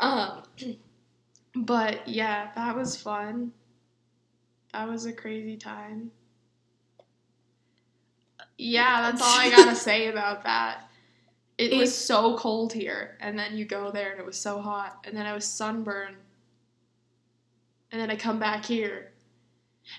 know. 0.00 0.42
um, 0.68 0.76
but 1.54 2.06
yeah, 2.08 2.50
that 2.54 2.76
was 2.76 2.96
fun. 2.96 3.52
That 4.72 4.88
was 4.88 5.06
a 5.06 5.12
crazy 5.12 5.56
time. 5.56 6.10
Yeah, 8.56 9.02
that's 9.02 9.22
all 9.22 9.38
I 9.38 9.50
gotta 9.56 9.74
say 9.76 10.08
about 10.08 10.42
that. 10.44 10.82
It 11.56 11.76
was 11.76 11.92
so 11.92 12.36
cold 12.36 12.72
here, 12.72 13.16
and 13.20 13.36
then 13.36 13.56
you 13.56 13.64
go 13.64 13.90
there 13.90 14.12
and 14.12 14.20
it 14.20 14.26
was 14.26 14.38
so 14.38 14.60
hot, 14.60 15.04
and 15.04 15.16
then 15.16 15.26
I 15.26 15.32
was 15.32 15.44
sunburned, 15.44 16.16
and 17.90 18.00
then 18.00 18.12
I 18.12 18.16
come 18.16 18.38
back 18.38 18.64
here, 18.64 19.10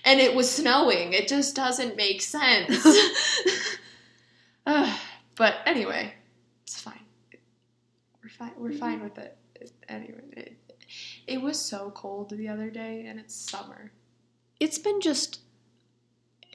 and 0.06 0.20
it 0.20 0.34
was 0.34 0.50
snowing. 0.50 1.12
It 1.12 1.28
just 1.28 1.54
doesn't 1.54 1.96
make 1.96 2.22
sense. 2.22 2.86
Ugh, 4.66 4.98
but 5.36 5.56
anyway, 5.66 6.14
it's 6.62 6.80
fine. 6.80 7.00
We're 8.22 8.30
fine. 8.30 8.52
We're 8.56 8.72
fine 8.72 8.96
mm-hmm. 8.96 9.04
with 9.04 9.18
it. 9.18 9.36
It- 9.56 9.72
Anyway, 9.88 10.22
it, 10.32 10.56
it 11.30 11.40
was 11.40 11.58
so 11.58 11.90
cold 11.94 12.30
the 12.30 12.48
other 12.48 12.68
day, 12.70 13.04
and 13.06 13.18
it's 13.18 13.34
summer. 13.34 13.92
It's 14.58 14.78
been 14.78 15.00
just 15.00 15.40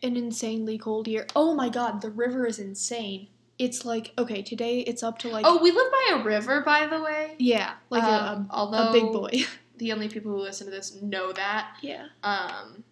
an 0.04 0.16
insanely 0.18 0.78
cold 0.78 1.08
year. 1.08 1.26
Oh 1.36 1.56
my 1.56 1.70
god, 1.70 2.02
the 2.02 2.10
river 2.12 2.46
is 2.46 2.60
insane. 2.60 3.28
It's 3.58 3.86
like 3.86 4.12
okay, 4.18 4.42
today 4.42 4.82
it's 4.82 5.02
up 5.02 5.18
to 5.20 5.30
like 5.30 5.46
Oh, 5.48 5.60
we 5.64 5.72
live 5.72 5.92
by 5.92 6.18
a 6.20 6.24
river, 6.24 6.62
by 6.62 6.88
the 6.88 7.02
way. 7.02 7.36
yeah, 7.40 7.76
like 7.90 8.04
a- 8.04 8.08
Um, 8.34 8.48
a, 8.52 8.54
although 8.54 8.90
a 8.90 8.94
big 8.94 9.12
boy. 9.12 9.32
The 9.78 9.92
only 9.92 10.08
people 10.08 10.32
who 10.32 10.38
listen 10.40 10.68
to 10.68 10.72
this 10.72 11.02
know 11.02 11.34
that. 11.34 11.76
yeah. 11.82 12.06
Um, 12.24 12.86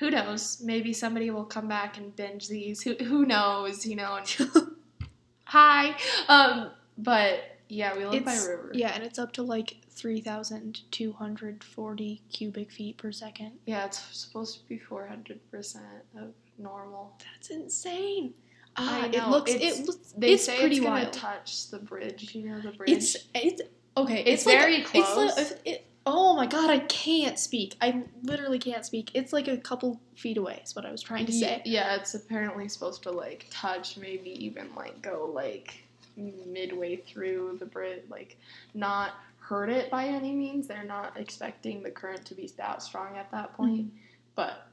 who 0.00 0.10
knows? 0.10 0.60
Maybe 0.60 0.92
somebody 0.92 1.30
will 1.30 1.44
come 1.44 1.68
back 1.68 1.98
and 1.98 2.14
binge 2.16 2.48
these. 2.48 2.82
Who 2.82 2.94
who 2.94 3.24
knows? 3.26 3.86
You 3.86 3.94
know. 3.96 4.16
And, 4.16 4.36
hi. 5.44 5.94
Um, 6.28 6.70
but 6.98 7.44
yeah, 7.68 7.96
we 7.96 8.04
live 8.06 8.24
by 8.24 8.34
a 8.34 8.48
river. 8.48 8.70
Yeah, 8.74 8.92
and 8.94 9.02
it's 9.04 9.18
up 9.18 9.32
to 9.34 9.42
like 9.42 9.76
3,240 9.90 12.22
cubic 12.32 12.70
feet 12.70 12.96
per 12.98 13.10
second. 13.12 13.52
Yeah, 13.66 13.84
it's 13.86 13.98
supposed 14.16 14.58
to 14.60 14.68
be 14.68 14.78
four 14.78 15.06
hundred 15.06 15.40
percent 15.50 15.84
of 16.18 16.32
normal. 16.58 17.18
That's 17.34 17.50
insane. 17.50 18.34
I 18.76 18.78
Ah, 18.78 19.06
it 19.06 19.28
looks 19.30 19.50
it's- 19.52 19.78
it 19.80 19.86
looks 19.86 20.12
They 20.16 20.32
it's 20.34 20.44
say 20.44 20.58
pretty 20.60 20.76
it's 20.76 20.84
gonna 20.84 21.00
wild. 21.02 21.12
touch 21.12 21.70
the 21.70 21.78
bridge. 21.78 22.34
You 22.34 22.48
know 22.50 22.60
the 22.60 22.72
bridge. 22.72 22.90
It's 22.90 23.16
it's 23.34 23.62
okay. 23.96 24.22
It's 24.24 24.44
like- 24.46 24.58
very 24.58 24.76
It's 24.82 24.94
like, 24.94 25.04
close. 25.04 25.52
it, 25.64 25.86
oh 26.04 26.36
my 26.36 26.46
god, 26.46 26.68
I 26.70 26.80
can't 26.80 27.38
speak. 27.38 27.74
I 27.80 28.04
literally 28.22 28.58
can't 28.58 28.84
speak. 28.84 29.10
It's 29.14 29.32
like 29.32 29.48
a 29.48 29.56
couple 29.56 30.00
feet 30.14 30.36
away. 30.36 30.60
Is 30.64 30.76
what 30.76 30.84
I 30.84 30.90
was 30.92 31.00
trying 31.02 31.24
to 31.26 31.32
say. 31.32 31.62
Yeah, 31.64 31.96
it's 31.96 32.14
apparently 32.14 32.68
supposed 32.68 33.02
to 33.04 33.10
like 33.12 33.46
touch, 33.50 33.96
maybe 33.96 34.30
even 34.44 34.74
like 34.74 35.00
go 35.02 35.30
like 35.34 35.82
midway 36.16 36.96
through 36.96 37.56
the 37.58 37.66
bridge, 37.66 38.02
like 38.08 38.36
not 38.74 39.12
hurt 39.38 39.70
it 39.70 39.90
by 39.90 40.06
any 40.06 40.32
means. 40.32 40.66
They're 40.66 40.84
not 40.84 41.12
expecting 41.16 41.82
the 41.82 41.90
current 41.90 42.24
to 42.26 42.34
be 42.34 42.50
that 42.56 42.82
strong 42.82 43.16
at 43.16 43.30
that 43.30 43.52
mm-hmm. 43.52 43.56
point, 43.56 43.92
but 44.34 44.68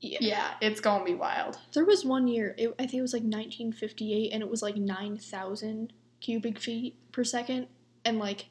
Yeah. 0.00 0.18
yeah, 0.20 0.50
it's 0.60 0.80
gonna 0.80 1.04
be 1.04 1.14
wild. 1.14 1.58
There 1.74 1.84
was 1.84 2.04
one 2.04 2.28
year. 2.28 2.54
It, 2.58 2.74
I 2.78 2.82
think 2.82 2.94
it 2.94 3.02
was 3.02 3.12
like 3.12 3.22
1958, 3.22 4.32
and 4.32 4.42
it 4.42 4.48
was 4.48 4.62
like 4.62 4.76
9,000 4.76 5.92
cubic 6.20 6.58
feet 6.58 6.96
per 7.12 7.24
second, 7.24 7.68
and 8.04 8.18
like 8.18 8.46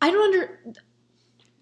I 0.00 0.10
don't 0.10 0.34
under. 0.34 0.60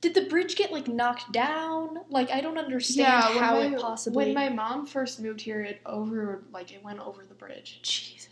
Did 0.03 0.15
the 0.15 0.23
bridge 0.23 0.57
get 0.57 0.71
like 0.73 0.89
knocked 0.89 1.33
down? 1.33 2.01
Like 2.11 2.31
I 2.31 2.41
don't 2.43 2.59
understand 2.59 3.35
when 3.35 3.43
how 3.45 3.55
my- 3.55 3.67
it 3.67 3.81
possibly. 3.81 4.25
When 4.27 4.35
my 4.35 4.49
mom 4.51 4.85
first 4.85 5.21
moved 5.21 5.41
here, 5.41 5.63
it 5.63 5.81
over 5.87 6.43
like 6.53 6.73
it 6.73 6.83
went 6.85 6.99
over 6.99 7.25
the 7.25 7.35
bridge 7.35 7.81
Jeez, 7.85 8.29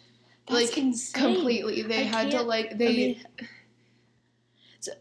that's 0.49 0.71
Like, 0.71 0.77
insane. 0.79 1.23
completely. 1.35 1.83
They 1.83 2.00
I 2.00 2.03
had 2.03 2.31
to 2.33 2.43
like 2.43 2.73
I 2.73 2.75
they. 2.75 2.87
mean, 2.97 3.25
so- 4.81 4.93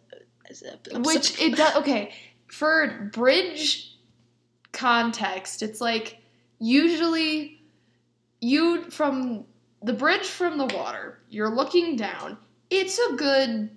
so- 0.54 1.00
Which 1.02 1.40
it 1.42 1.56
does. 1.56 1.76
Okay, 1.78 2.14
for 2.48 3.10
bridge 3.14 3.96
context, 4.72 5.64
it's 5.64 5.82
like 5.82 6.20
usually 6.60 7.64
you 8.42 8.90
from 8.92 9.46
the 9.82 9.94
bridge 9.94 10.28
from 10.28 10.58
the 10.60 10.66
water, 10.68 11.20
you're 11.30 11.50
looking 11.50 11.96
down. 11.96 12.38
It's 12.70 13.00
a 13.00 13.16
good. 13.16 13.72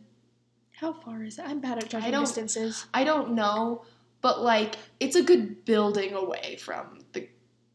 How 0.73 0.93
far 0.93 1.23
is 1.23 1.39
it? 1.39 1.45
I'm 1.47 1.61
bad 1.61 1.79
at 1.79 1.89
judging 1.89 2.11
don't- 2.11 2.23
distances. 2.25 2.87
I 2.93 3.05
don't 3.05 3.33
know, 3.35 3.85
but 4.21 4.43
like 4.43 4.77
it's 5.01 5.17
a 5.17 5.23
good 5.23 5.65
building 5.65 6.15
away 6.15 6.57
from 6.61 7.01
the 7.13 7.29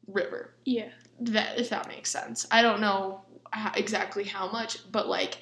river. 0.08 0.54
Yeah. 0.66 0.90
That 1.22 1.60
if 1.60 1.70
that 1.70 1.88
makes 1.88 2.12
sense. 2.12 2.46
I 2.52 2.62
don't 2.62 2.82
know 2.82 3.22
how, 3.52 3.72
exactly 3.76 4.24
how 4.24 4.52
much, 4.52 4.80
but 4.92 5.08
like 5.08 5.38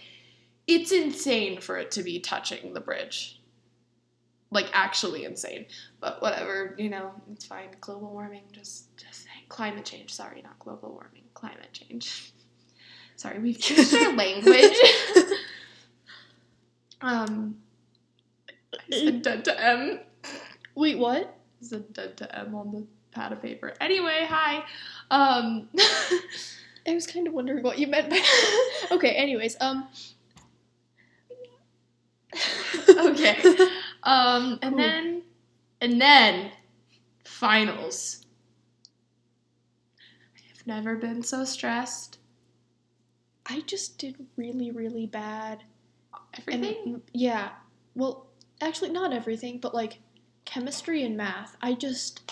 it's 0.68 0.92
insane 0.92 1.60
for 1.62 1.78
it 1.78 1.92
to 1.92 2.04
be 2.04 2.20
touching 2.20 2.74
the 2.74 2.82
bridge. 2.82 3.42
Like 4.52 4.70
actually 4.74 5.26
insane. 5.26 5.66
But 6.00 6.22
whatever, 6.22 6.76
you 6.78 6.90
know, 6.90 7.12
it's 7.32 7.46
fine. 7.46 7.70
Global 7.82 8.12
warming, 8.12 8.44
just 8.52 8.96
just. 8.98 9.24
Climate 9.48 9.86
change. 9.86 10.12
Sorry, 10.12 10.42
not 10.42 10.58
global 10.58 10.90
warming. 10.94 11.22
Climate 11.36 11.70
change. 11.72 12.34
Sorry, 13.16 13.38
we've 13.40 13.60
changed 13.60 13.94
our 13.94 14.12
language. 14.16 14.76
um, 17.06 17.58
I 18.74 18.98
said 18.98 19.22
dead 19.22 19.46
to 19.46 19.64
M. 19.64 20.00
Wait, 20.74 20.98
what? 20.98 21.38
I 21.62 21.66
said 21.66 21.94
dead 21.94 22.18
to 22.18 22.40
M 22.40 22.56
on 22.56 22.72
the 22.72 22.88
pad 23.12 23.32
of 23.32 23.42
paper. 23.42 23.74
Anyway, 23.80 24.26
hi. 24.28 24.64
Um, 25.12 25.70
I 26.88 26.94
was 26.94 27.06
kind 27.06 27.28
of 27.28 27.34
wondering 27.34 27.64
what 27.64 27.78
you 27.78 27.88
meant 27.88 28.10
by. 28.10 28.22
okay. 28.92 29.12
Anyways, 29.12 29.56
um. 29.62 29.88
okay. 32.90 33.38
Um, 34.04 34.60
and 34.62 34.74
Ooh. 34.74 34.78
then, 34.78 35.22
and 35.82 36.02
then, 36.02 36.52
finals. 37.24 38.26
I 40.00 40.42
have 40.50 40.66
never 40.66 40.96
been 40.96 41.22
so 41.22 41.46
stressed. 41.46 42.18
I 43.46 43.62
just 43.62 44.00
did 44.00 44.16
really, 44.38 44.72
really 44.72 45.06
bad. 45.06 45.64
Everything. 46.38 46.76
And 46.86 47.02
yeah, 47.14 47.50
well, 47.96 48.28
actually, 48.62 48.92
not 48.92 49.14
everything, 49.14 49.60
but 49.60 49.74
like 49.74 50.00
chemistry 50.46 51.04
and 51.04 51.18
math. 51.18 51.56
I 51.62 51.74
just, 51.74 52.32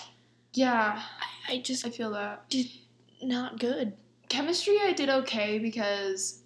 yeah, 0.52 1.02
I, 1.48 1.54
I 1.54 1.58
just 1.60 1.86
I 1.86 1.90
feel 1.90 2.10
that. 2.12 2.48
did 2.48 2.70
not 3.22 3.58
good. 3.58 3.94
Chemistry, 4.28 4.78
I 4.82 4.92
did 4.92 5.08
okay 5.08 5.58
because 5.58 6.42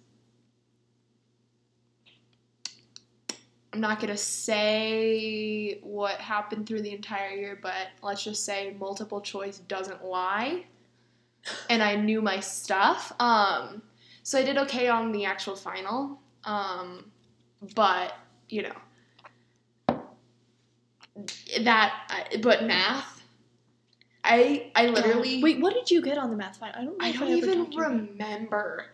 I'm 3.71 3.81
not 3.81 3.99
gonna 3.99 4.17
say 4.17 5.79
what 5.83 6.19
happened 6.19 6.67
through 6.67 6.81
the 6.81 6.91
entire 6.91 7.29
year, 7.29 7.59
but 7.61 7.89
let's 8.01 8.23
just 8.23 8.43
say 8.43 8.75
multiple 8.79 9.21
choice 9.21 9.59
doesn't 9.59 10.03
lie, 10.03 10.65
and 11.69 11.83
I 11.83 11.95
knew 11.95 12.21
my 12.21 12.39
stuff. 12.39 13.11
Um, 13.19 13.81
so 14.23 14.39
I 14.39 14.43
did 14.43 14.57
okay 14.57 14.87
on 14.89 15.11
the 15.11 15.25
actual 15.25 15.55
final. 15.55 16.19
Um, 16.45 17.11
but 17.75 18.13
you 18.49 18.63
know 18.63 18.75
that. 21.61 22.27
But 22.41 22.63
math, 22.65 23.21
I 24.23 24.71
I 24.75 24.87
literally 24.87 25.41
Wait, 25.43 25.59
what 25.61 25.73
did 25.73 25.91
you 25.91 26.01
get 26.01 26.17
on 26.17 26.29
the 26.31 26.37
math 26.37 26.57
final? 26.57 26.79
I 26.79 26.85
don't. 26.85 27.01
I 27.03 27.11
don't 27.11 27.23
ever 27.23 27.31
even 27.31 27.57
talked 27.59 27.71
to 27.71 27.77
you 27.77 27.83
about 27.83 27.95
it. 27.95 28.09
remember, 28.11 28.85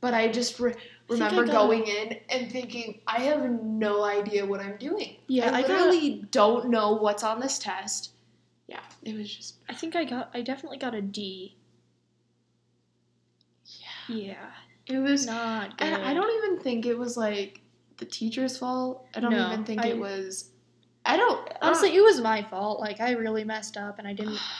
but 0.00 0.14
I 0.14 0.28
just 0.28 0.60
re- 0.60 0.72
think 1.08 1.22
I 1.22 1.26
remember 1.26 1.46
got- 1.46 1.52
going 1.66 1.86
in 1.86 2.18
and 2.28 2.50
thinking, 2.50 3.00
I 3.06 3.20
have 3.22 3.42
no 3.50 4.04
idea 4.04 4.46
what 4.46 4.60
I'm 4.60 4.76
doing. 4.76 5.16
Yeah, 5.26 5.50
I 5.52 5.58
I 5.58 5.62
got- 5.62 5.70
literally 5.70 6.26
don't 6.30 6.68
know 6.70 6.92
what's 6.92 7.22
on 7.24 7.40
this 7.40 7.58
test. 7.58 8.10
Yeah, 8.68 8.80
it 9.02 9.16
was 9.16 9.34
just 9.34 9.56
I 9.68 9.74
think 9.74 9.96
I 9.96 10.04
got. 10.04 10.30
I 10.34 10.42
definitely 10.42 10.78
got 10.78 10.94
a 10.94 11.02
D. 11.02 11.56
yeah, 14.08 14.16
Yeah, 14.16 14.50
it 14.86 14.98
was. 14.98 15.26
not 15.26 15.76
good. 15.78 15.88
And 15.88 16.02
I 16.04 16.14
don't 16.14 16.30
even 16.44 16.62
think 16.62 16.86
it 16.86 16.96
was 16.96 17.16
like 17.16 17.60
the 17.98 18.04
teacher's 18.04 18.56
fault. 18.58 19.06
I 19.14 19.20
don't 19.20 19.30
No, 19.30 19.52
even 19.52 19.64
think 19.64 19.82
I- 19.82 19.88
it 19.88 19.98
was. 19.98 20.50
I 21.04 21.16
don't 21.16 21.48
ah. 21.54 21.66
Honestly, 21.68 21.96
it 21.96 22.00
was 22.00 22.20
my 22.20 22.42
fault. 22.42 22.78
Like 22.80 23.00
I 23.00 23.12
really 23.12 23.44
messed 23.44 23.76
up, 23.76 23.98
and 23.98 24.06
I 24.06 24.12
didn't. 24.12 24.38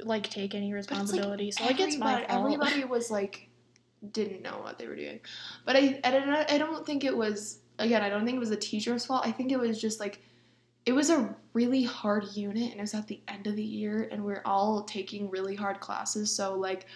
like 0.00 0.28
take 0.28 0.52
any 0.56 0.72
responsibility. 0.72 1.48
so 1.52 1.64
like 1.64 1.78
it's 1.78 1.96
my 1.96 2.26
fault. 2.26 2.40
Everybody 2.40 2.82
was 2.96 3.08
like, 3.08 3.48
didn't 4.10 4.42
know 4.42 4.58
what 4.60 4.78
they 4.80 4.88
were 4.88 4.96
doing, 4.96 5.20
but 5.64 5.76
I, 5.76 6.00
I 6.02 6.10
don't, 6.10 6.28
I 6.28 6.58
don't 6.58 6.84
think 6.84 7.04
it 7.04 7.16
was. 7.16 7.60
Again, 7.78 8.02
I 8.02 8.08
don't 8.08 8.24
think 8.24 8.34
it 8.34 8.40
was 8.40 8.50
the 8.50 8.56
teacher's 8.56 9.06
fault. 9.06 9.24
I 9.24 9.30
think 9.30 9.52
it 9.52 9.60
was 9.60 9.80
just 9.80 10.00
like, 10.00 10.20
it 10.86 10.92
was 10.92 11.08
a 11.10 11.36
really 11.52 11.84
hard 11.84 12.24
unit, 12.34 12.70
and 12.72 12.78
it 12.78 12.80
was 12.80 12.94
at 12.94 13.06
the 13.06 13.20
end 13.28 13.46
of 13.46 13.54
the 13.54 13.62
year, 13.62 14.08
and 14.10 14.24
we're 14.24 14.42
all 14.44 14.82
taking 14.82 15.30
really 15.30 15.54
hard 15.54 15.78
classes. 15.78 16.34
So 16.34 16.56
like, 16.56 16.86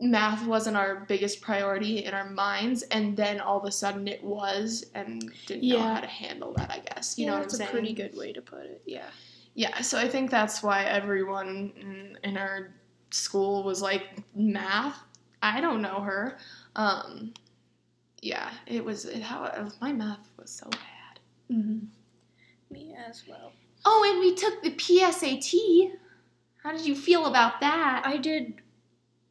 math 0.00 0.46
wasn't 0.46 0.76
our 0.76 1.04
biggest 1.06 1.40
priority 1.40 2.04
in 2.04 2.14
our 2.14 2.28
minds, 2.28 2.82
and 2.84 3.16
then 3.16 3.40
all 3.40 3.58
of 3.58 3.64
a 3.64 3.72
sudden 3.72 4.08
it 4.08 4.22
was, 4.22 4.86
and 4.94 5.32
didn't 5.46 5.68
know 5.68 5.80
how 5.80 6.00
to 6.00 6.06
handle 6.06 6.52
that. 6.54 6.70
I 6.70 6.78
guess 6.78 7.18
you 7.18 7.24
yeah, 7.24 7.30
know 7.30 7.36
what 7.36 7.42
I'm 7.42 7.48
that's 7.48 7.56
saying. 7.56 7.68
a 7.68 7.72
pretty 7.72 7.92
good 7.92 8.16
way 8.16 8.32
to 8.32 8.42
put 8.42 8.64
it. 8.64 8.82
Yeah. 8.86 9.08
Yeah, 9.54 9.80
so 9.80 9.98
I 9.98 10.08
think 10.08 10.30
that's 10.30 10.62
why 10.62 10.84
everyone 10.84 11.72
in, 11.76 12.18
in 12.22 12.38
our 12.38 12.72
school 13.10 13.64
was 13.64 13.82
like 13.82 14.04
math. 14.34 14.96
I 15.42 15.60
don't 15.60 15.82
know 15.82 16.00
her. 16.00 16.38
Um, 16.76 17.34
yeah, 18.22 18.50
it 18.66 18.84
was 18.84 19.06
it, 19.06 19.22
how 19.22 19.44
it 19.44 19.72
my 19.80 19.92
math 19.92 20.30
was 20.38 20.50
so 20.50 20.68
bad. 20.70 21.20
Mm-hmm. 21.50 21.86
Me 22.70 22.94
as 23.08 23.24
well. 23.28 23.52
Oh, 23.84 24.08
and 24.08 24.20
we 24.20 24.34
took 24.34 24.62
the 24.62 24.70
PSAT. 24.70 25.92
How 26.62 26.72
did 26.72 26.86
you 26.86 26.94
feel 26.94 27.26
about 27.26 27.60
that? 27.60 28.02
I 28.04 28.18
did 28.18 28.54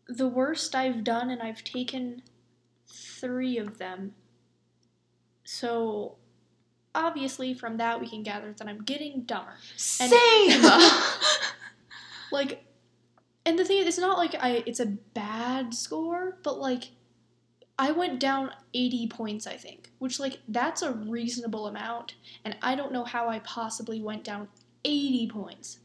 the 0.10 0.28
worst 0.28 0.76
I've 0.76 1.04
done, 1.04 1.30
and 1.30 1.42
I've 1.42 1.64
taken 1.64 2.24
three 2.88 3.58
of 3.58 3.78
them. 3.78 4.16
So, 5.44 6.18
obviously, 6.94 7.54
from 7.54 7.78
that, 7.78 8.02
we 8.02 8.10
can 8.10 8.24
gather 8.24 8.52
that 8.52 8.68
I'm 8.68 8.84
getting 8.84 9.22
dumber. 9.24 9.56
Same. 9.78 10.62
Like, 12.32 12.64
and 13.46 13.58
the 13.58 13.66
thing 13.66 13.78
is, 13.78 13.88
it's 13.88 13.98
not 13.98 14.18
like 14.18 14.36
I 14.36 14.64
it's 14.66 14.80
a 14.80 14.86
bad 14.86 15.74
score, 15.74 16.38
but 16.44 16.60
like, 16.60 16.92
I 17.78 17.92
went 17.92 18.20
down 18.20 18.52
80 18.74 19.08
points, 19.08 19.48
I 19.48 19.56
think, 19.56 19.92
which 20.00 20.20
like 20.20 20.40
that's 20.48 20.82
a 20.82 20.92
reasonable 20.92 21.68
amount, 21.68 22.16
and 22.46 22.56
I 22.62 22.76
don't 22.76 22.92
know 22.92 23.04
how 23.04 23.28
I 23.30 23.40
possibly 23.40 24.02
went 24.02 24.24
down 24.24 24.48
80 24.86 25.30
points. 25.30 25.80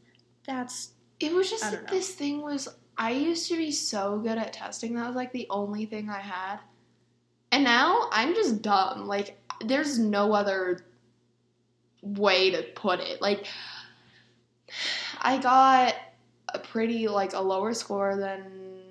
That's 0.45 0.91
it 1.19 1.33
was 1.33 1.49
just 1.49 1.63
I 1.63 1.69
like 1.69 1.77
don't 1.79 1.91
know. 1.91 1.97
this 1.97 2.11
thing 2.11 2.41
was. 2.41 2.67
I 2.97 3.11
used 3.11 3.47
to 3.49 3.57
be 3.57 3.71
so 3.71 4.19
good 4.19 4.37
at 4.37 4.53
testing. 4.53 4.95
That 4.95 5.07
was 5.07 5.15
like 5.15 5.31
the 5.31 5.47
only 5.49 5.85
thing 5.85 6.09
I 6.09 6.19
had, 6.19 6.59
and 7.51 7.63
now 7.63 8.09
I'm 8.11 8.33
just 8.33 8.61
dumb. 8.61 9.07
Like 9.07 9.37
there's 9.61 9.99
no 9.99 10.33
other 10.33 10.85
way 12.01 12.51
to 12.51 12.63
put 12.75 12.99
it. 12.99 13.21
Like 13.21 13.47
I 15.21 15.37
got 15.37 15.95
a 16.53 16.59
pretty 16.59 17.07
like 17.07 17.33
a 17.33 17.39
lower 17.39 17.73
score 17.73 18.15
than 18.15 18.81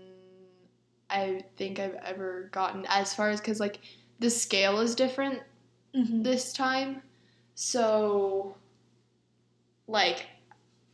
I 1.08 1.44
think 1.56 1.78
I've 1.78 1.94
ever 1.94 2.48
gotten 2.52 2.84
as 2.88 3.14
far 3.14 3.30
as 3.30 3.40
cuz 3.40 3.60
like 3.60 3.80
the 4.18 4.30
scale 4.30 4.80
is 4.80 4.94
different 4.94 5.42
mm-hmm. 5.94 6.22
this 6.22 6.52
time. 6.52 7.02
So 7.54 8.56
like 9.86 10.26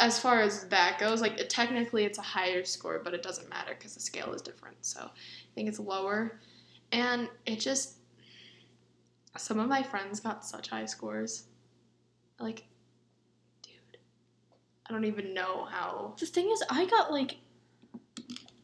as 0.01 0.19
far 0.19 0.41
as 0.41 0.65
that 0.69 0.99
goes, 0.99 1.21
like 1.21 1.49
technically 1.49 2.05
it's 2.05 2.19
a 2.19 2.23
higher 2.23 2.65
score, 2.65 3.01
but 3.05 3.15
it 3.15 3.23
doesn't 3.23 3.49
matter 3.51 3.75
cuz 3.75 3.95
the 3.95 4.01
scale 4.01 4.33
is 4.33 4.43
different. 4.43 4.85
So 4.85 5.01
I 5.01 5.55
think 5.55 5.69
it's 5.69 5.79
lower. 5.79 6.41
And 6.91 7.29
it 7.47 7.61
just 7.61 7.99
some 9.37 9.61
of 9.61 9.69
my 9.69 9.83
friends 9.83 10.19
got 10.19 10.45
such 10.45 10.69
high 10.69 10.87
scores. 10.87 11.45
Like 12.39 12.65
dude, 13.63 13.99
I 14.87 14.93
don't 14.93 15.05
even 15.05 15.35
know 15.35 15.67
how 15.67 16.17
The 16.19 16.27
thing 16.27 16.51
is, 16.51 16.63
I 16.71 16.87
got 16.87 17.13
like 17.13 17.37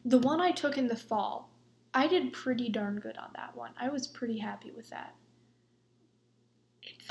the 0.03 0.17
one 0.17 0.41
I 0.41 0.51
took 0.51 0.77
in 0.77 0.87
the 0.87 0.95
fall. 0.95 1.51
I 1.93 2.07
did 2.07 2.33
pretty 2.33 2.69
darn 2.69 2.99
good 2.99 3.17
on 3.17 3.29
that 3.35 3.55
one. 3.55 3.71
I 3.79 3.89
was 3.89 4.07
pretty 4.07 4.39
happy 4.39 4.71
with 4.71 4.89
that. 4.89 5.15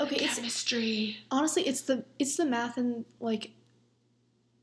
Okay, 0.01 0.15
it's- 0.17 0.35
chemistry. 0.35 1.17
Honestly, 1.31 1.65
it's 1.67 1.81
the 1.81 2.05
it's 2.19 2.35
the 2.35 2.45
math 2.45 2.77
and 2.77 3.05
like 3.19 3.51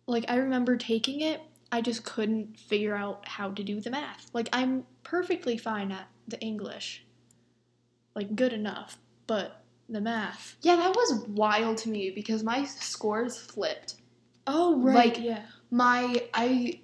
like 0.07 0.25
I 0.29 0.37
remember 0.37 0.77
taking 0.77 1.21
it. 1.21 1.41
I 1.73 1.81
just 1.81 2.05
couldn't 2.05 2.59
figure 2.59 2.95
out 2.95 3.27
how 3.27 3.51
to 3.51 3.63
do 3.63 3.81
the 3.81 3.91
math. 3.91 4.31
Like 4.33 4.49
I'm 4.53 4.85
perfectly 5.03 5.57
fine 5.57 5.91
at 5.93 6.09
the 6.29 6.41
English. 6.41 7.05
Like 8.15 8.37
good 8.37 8.53
enough, 8.53 8.99
but 9.27 9.65
the 9.89 10.01
math. 10.01 10.57
Yeah, 10.63 10.77
that 10.77 10.95
was 10.95 11.25
wild 11.29 11.79
to 11.79 11.89
me 11.89 12.11
because 12.11 12.43
my 12.43 12.65
scores 12.65 13.37
flipped. 13.37 13.95
Oh 14.47 14.81
right, 14.81 15.19
yeah. 15.19 15.43
My 15.71 16.23
I 16.33 16.81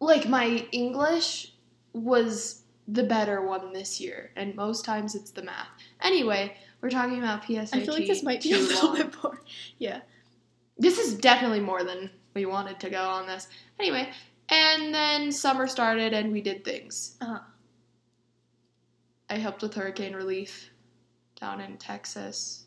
like 0.00 0.28
my 0.28 0.66
English 0.72 1.52
was 1.92 2.62
the 2.88 3.02
better 3.02 3.44
one 3.44 3.72
this 3.72 4.00
year, 4.00 4.30
and 4.36 4.54
most 4.54 4.84
times 4.84 5.14
it's 5.14 5.32
the 5.32 5.42
math. 5.42 5.68
Anyway, 6.00 6.56
we're 6.80 6.90
talking 6.90 7.18
about 7.18 7.42
PSAT. 7.42 7.74
I 7.74 7.84
feel 7.84 7.94
like 7.94 8.06
this 8.06 8.22
might 8.22 8.42
be 8.42 8.52
a 8.52 8.58
little 8.58 8.88
long. 8.90 8.96
bit 8.96 9.22
more. 9.22 9.40
Yeah. 9.78 10.00
This 10.78 10.98
is 10.98 11.14
definitely 11.14 11.60
more 11.60 11.82
than 11.84 12.10
we 12.34 12.46
wanted 12.46 12.78
to 12.80 12.90
go 12.90 13.02
on 13.02 13.26
this. 13.26 13.48
Anyway, 13.80 14.10
and 14.48 14.94
then 14.94 15.32
summer 15.32 15.66
started 15.66 16.12
and 16.12 16.32
we 16.32 16.40
did 16.42 16.64
things. 16.64 17.16
Uh-huh. 17.20 17.40
I 19.28 19.38
helped 19.38 19.62
with 19.62 19.74
hurricane 19.74 20.14
relief 20.14 20.70
down 21.40 21.60
in 21.60 21.76
Texas. 21.78 22.64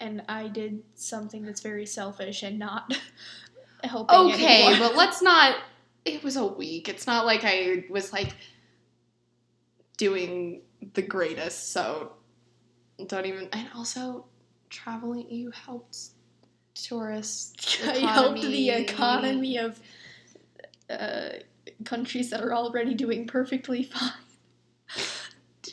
and 0.00 0.22
I 0.28 0.48
did 0.48 0.82
something 0.94 1.44
that's 1.44 1.60
very 1.60 1.86
selfish 1.86 2.42
and 2.42 2.58
not 2.58 2.92
helping. 3.84 4.16
Okay, 4.32 4.64
anyone. 4.64 4.80
but 4.80 4.96
let's 4.96 5.22
not. 5.22 5.56
It 6.04 6.24
was 6.24 6.36
a 6.36 6.44
week. 6.46 6.88
It's 6.88 7.06
not 7.06 7.24
like 7.24 7.42
I 7.44 7.84
was 7.88 8.12
like 8.12 8.34
doing 9.96 10.62
the 10.94 11.02
greatest. 11.02 11.72
So 11.72 12.12
don't 13.06 13.26
even. 13.26 13.48
And 13.52 13.68
also, 13.74 14.26
traveling. 14.70 15.30
You 15.30 15.50
helped 15.52 15.96
tourists. 16.74 17.78
I 17.86 17.98
helped 17.98 18.42
the 18.42 18.70
economy. 18.70 19.54
economy 19.54 19.56
of 19.58 19.80
uh, 20.90 21.28
countries 21.84 22.30
that 22.30 22.42
are 22.42 22.52
already 22.54 22.94
doing 22.94 23.26
perfectly 23.26 23.82
fine. 23.92 24.12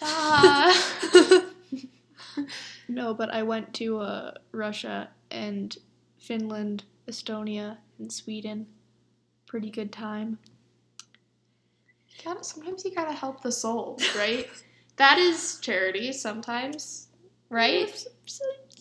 No, 2.89 3.13
but 3.13 3.31
I 3.31 3.43
went 3.43 3.73
to 3.75 3.99
uh, 3.99 4.31
Russia 4.51 5.09
and 5.29 5.77
Finland, 6.17 6.85
Estonia, 7.07 7.77
and 7.99 8.11
Sweden. 8.11 8.65
Pretty 9.45 9.69
good 9.69 9.91
time. 9.91 10.39
gotta, 12.25 12.43
sometimes 12.43 12.83
you 12.83 12.93
gotta 12.95 13.13
help 13.13 13.41
the 13.43 13.51
souls, 13.51 14.03
right? 14.15 14.47
that 14.97 15.19
is 15.19 15.59
charity 15.61 16.11
sometimes, 16.11 17.07
right? 17.49 18.05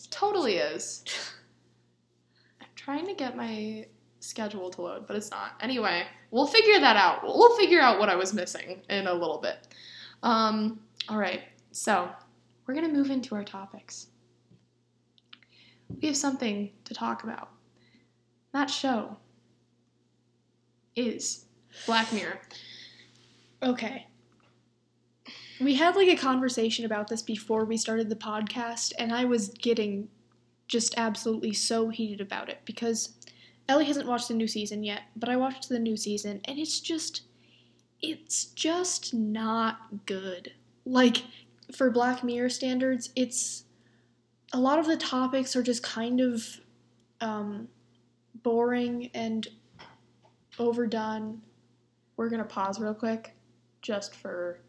totally 0.09 0.55
is. 0.55 1.03
Trying 2.89 3.05
to 3.05 3.13
get 3.13 3.37
my 3.37 3.85
schedule 4.19 4.71
to 4.71 4.81
load, 4.81 5.05
but 5.05 5.15
it's 5.15 5.29
not. 5.29 5.51
Anyway, 5.61 6.07
we'll 6.31 6.47
figure 6.47 6.79
that 6.79 6.95
out. 6.95 7.21
We'll 7.21 7.55
figure 7.55 7.79
out 7.79 7.99
what 7.99 8.09
I 8.09 8.15
was 8.15 8.33
missing 8.33 8.81
in 8.89 9.05
a 9.05 9.13
little 9.13 9.37
bit. 9.37 9.67
Um, 10.23 10.79
all 11.07 11.19
right, 11.19 11.43
so 11.71 12.09
we're 12.65 12.73
gonna 12.73 12.89
move 12.89 13.11
into 13.11 13.35
our 13.35 13.43
topics. 13.43 14.07
We 16.01 16.07
have 16.07 16.17
something 16.17 16.71
to 16.85 16.95
talk 16.95 17.23
about. 17.23 17.49
That 18.53 18.71
show 18.71 19.17
is 20.95 21.45
Black 21.85 22.11
Mirror. 22.11 22.39
Okay. 23.61 24.07
We 25.61 25.75
had 25.75 25.95
like 25.95 26.07
a 26.07 26.15
conversation 26.15 26.85
about 26.85 27.07
this 27.07 27.21
before 27.21 27.65
we 27.65 27.77
started 27.77 28.09
the 28.09 28.15
podcast, 28.15 28.93
and 28.97 29.13
I 29.13 29.25
was 29.25 29.49
getting 29.49 30.07
just 30.69 30.93
absolutely 30.97 31.51
so 31.51 31.89
heated 31.89 32.21
about 32.21 32.47
it 32.47 32.59
because 32.63 33.15
Ellie 33.67 33.85
hasn't 33.85 34.07
watched 34.07 34.29
the 34.29 34.33
new 34.33 34.47
season 34.47 34.83
yet, 34.83 35.01
but 35.17 35.27
I 35.27 35.35
watched 35.35 35.67
the 35.67 35.77
new 35.77 35.97
season, 35.97 36.39
and 36.45 36.57
it's 36.57 36.79
just, 36.79 37.23
it's 38.01 38.45
just 38.45 39.13
not 39.13 40.05
good. 40.05 40.53
Like, 40.85 41.23
for 41.75 41.91
Black 41.91 42.23
Mirror 42.23 42.49
standards, 42.49 43.09
it's 43.17 43.65
a 44.53 44.59
lot 44.59 44.79
of 44.79 44.87
the 44.87 44.97
topics 44.97 45.55
are 45.55 45.61
just 45.61 45.83
kind 45.83 46.21
of 46.21 46.47
um, 47.21 47.67
boring 48.43 49.11
and 49.13 49.47
overdone. 50.57 51.41
We're 52.15 52.29
gonna 52.29 52.45
pause 52.45 52.79
real 52.79 52.93
quick, 52.93 53.35
just 53.81 54.15
for 54.15 54.61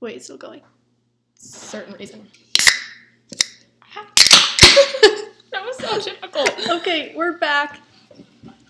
Wait, 0.00 0.16
it's 0.16 0.26
still 0.26 0.36
going. 0.36 0.60
certain 1.36 1.94
reason. 1.94 2.26
that 5.50 5.55
was 5.66 5.76
so 5.78 6.00
difficult. 6.00 6.68
okay, 6.68 7.12
we're 7.16 7.38
back. 7.38 7.80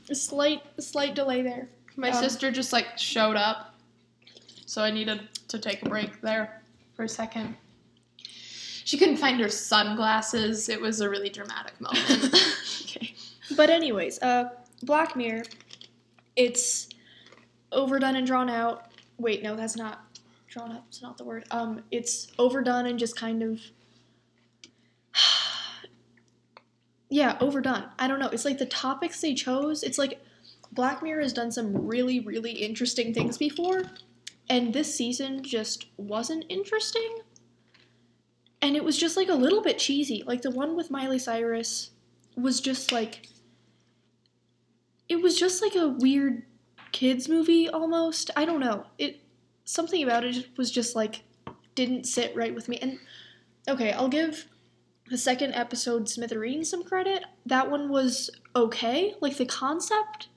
A 0.09 0.15
slight, 0.15 0.63
a 0.79 0.83
slight 0.83 1.15
delay 1.15 1.43
there. 1.43 1.69
My 1.97 2.11
Um, 2.11 2.23
sister 2.23 2.51
just 2.51 2.73
like 2.73 2.99
showed 2.99 3.37
up, 3.37 3.75
so 4.67 4.83
I 4.83 4.91
needed 4.91 5.29
to 5.49 5.59
take 5.59 5.83
a 5.83 5.89
break 5.89 6.21
there 6.21 6.63
for 6.95 7.05
a 7.05 7.09
second. 7.09 7.57
She 8.85 8.97
couldn't 8.99 9.17
find 9.17 9.41
her 9.41 9.49
sunglasses. 9.49 10.69
It 10.69 10.81
was 10.81 11.01
a 11.01 11.09
really 11.11 11.29
dramatic 11.29 11.81
moment. 11.81 12.35
okay. 12.83 13.15
But 13.57 13.69
anyways, 13.71 14.23
uh, 14.23 14.51
Black 14.83 15.17
Mirror, 15.17 15.43
it's 16.37 16.89
overdone 17.73 18.17
and 18.17 18.27
drawn 18.27 18.49
out. 18.49 18.87
Wait, 19.19 19.43
no, 19.43 19.57
that's 19.57 19.77
not 19.77 20.05
drawn 20.49 20.71
up. 20.71 20.85
It's 20.89 21.03
not 21.03 21.19
the 21.19 21.25
word. 21.25 21.45
Um, 21.51 21.83
it's 21.91 22.29
overdone 22.39 22.87
and 22.87 22.99
just 22.99 23.17
kind 23.17 23.43
of. 23.43 23.61
Yeah, 27.17 27.39
overdone. 27.41 27.85
I 27.99 28.09
don't 28.09 28.21
know. 28.21 28.29
It's 28.29 28.45
like 28.45 28.59
the 28.59 28.67
topics 28.67 29.23
they 29.23 29.33
chose. 29.33 29.83
It's 29.83 29.97
like 29.97 30.21
Black 30.71 31.03
Mirror 31.03 31.23
has 31.23 31.33
done 31.33 31.51
some 31.51 31.87
really, 31.87 32.21
really 32.21 32.53
interesting 32.53 33.15
things 33.15 33.39
before, 33.39 33.85
and 34.51 34.75
this 34.75 34.95
season 34.95 35.43
just 35.43 35.87
wasn't 35.97 36.45
interesting. 36.51 37.21
And 38.61 38.77
it 38.77 38.85
was 38.85 38.99
just 38.99 39.17
like 39.17 39.31
a 39.31 39.35
little 39.35 39.63
bit 39.63 39.79
cheesy. 39.79 40.25
Like 40.27 40.43
the 40.43 40.51
one 40.51 40.77
with 40.77 40.91
Miley 40.91 41.19
Cyrus 41.19 41.93
was 42.37 42.61
just 42.61 42.93
like. 42.93 43.29
It 45.09 45.23
was 45.23 45.39
just 45.39 45.63
like 45.63 45.75
a 45.75 45.89
weird 45.89 46.43
kids 46.93 47.31
movie 47.31 47.67
almost. 47.67 48.31
I 48.37 48.45
don't 48.45 48.61
know. 48.61 48.85
It 48.99 49.23
something 49.65 50.03
about 50.03 50.25
it 50.25 50.49
was 50.59 50.71
just 50.71 50.95
like 50.95 51.23
didn't 51.75 52.05
sit 52.05 52.37
right 52.37 52.55
with 52.55 52.69
me. 52.69 52.77
And 52.77 52.99
okay, 53.67 53.93
I'll 53.93 54.09
give 54.09 54.45
the 55.09 55.19
second 55.19 55.55
episode 55.55 56.09
Smithereens 56.09 56.71
some 56.71 56.83
credit. 56.85 57.25
That 57.45 57.71
one 57.71 57.89
was 57.89 58.31
okay, 58.55 59.15
like 59.21 59.37
the 59.37 59.47
concept, 59.47 60.29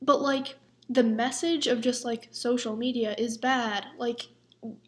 but 0.00 0.20
like 0.20 0.56
the 0.88 1.02
message 1.02 1.66
of 1.66 1.80
just 1.80 2.04
like 2.04 2.28
social 2.30 2.76
media 2.76 3.14
is 3.18 3.36
bad. 3.36 3.86
Like 3.98 4.28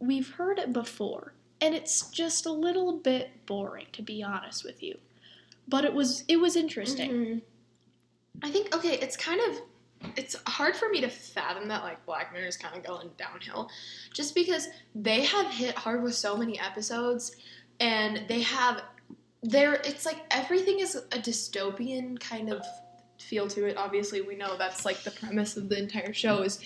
we've 0.01 0.31
heard 0.31 0.59
it 0.59 0.73
before, 0.73 1.35
and 1.61 1.75
it's 1.75 2.09
just 2.11 2.47
a 2.47 2.53
little 2.53 2.97
bit 2.99 3.31
boring 3.47 3.87
to 3.93 4.03
be 4.03 4.23
honest 4.23 4.65
with 4.65 4.83
you. 4.83 4.99
But 5.69 5.85
it 5.85 5.93
was 5.93 6.25
it 6.29 6.37
was 6.39 6.57
interesting. 6.57 7.11
Mhm. 7.11 7.43
I 8.43 8.51
think 8.51 8.75
okay, 8.75 8.95
it's 8.95 9.17
kind 9.17 9.41
of 9.41 9.61
it's 10.17 10.35
hard 10.47 10.75
for 10.75 10.89
me 10.89 11.03
to 11.03 11.09
fathom 11.11 11.69
that 11.69 11.83
like 11.83 12.05
Black 12.07 12.33
Mirror 12.33 12.47
is 12.47 12.57
kind 12.57 12.75
of 12.77 12.83
going 12.83 13.11
downhill, 13.19 13.69
just 14.15 14.35
because 14.35 14.69
they 14.95 15.25
have 15.25 15.47
hit 15.53 15.75
hard 15.75 16.03
with 16.03 16.15
so 16.15 16.37
many 16.37 16.59
episodes, 16.59 17.37
and 17.81 18.25
they 18.29 18.41
have 18.41 18.83
there. 19.43 19.75
It's 19.85 20.05
like 20.07 20.19
everything 20.31 20.81
is 20.81 20.97
a 20.97 21.19
dystopian 21.19 22.19
kind 22.21 22.51
of 22.53 22.65
feel 23.19 23.49
to 23.49 23.67
it. 23.67 23.77
Obviously, 23.77 24.21
we 24.23 24.37
know 24.37 24.57
that's 24.57 24.85
like 24.85 25.03
the 25.03 25.11
premise 25.11 25.57
of 25.57 25.69
the 25.69 25.79
entire 25.79 26.13
show 26.13 26.43
is 26.43 26.61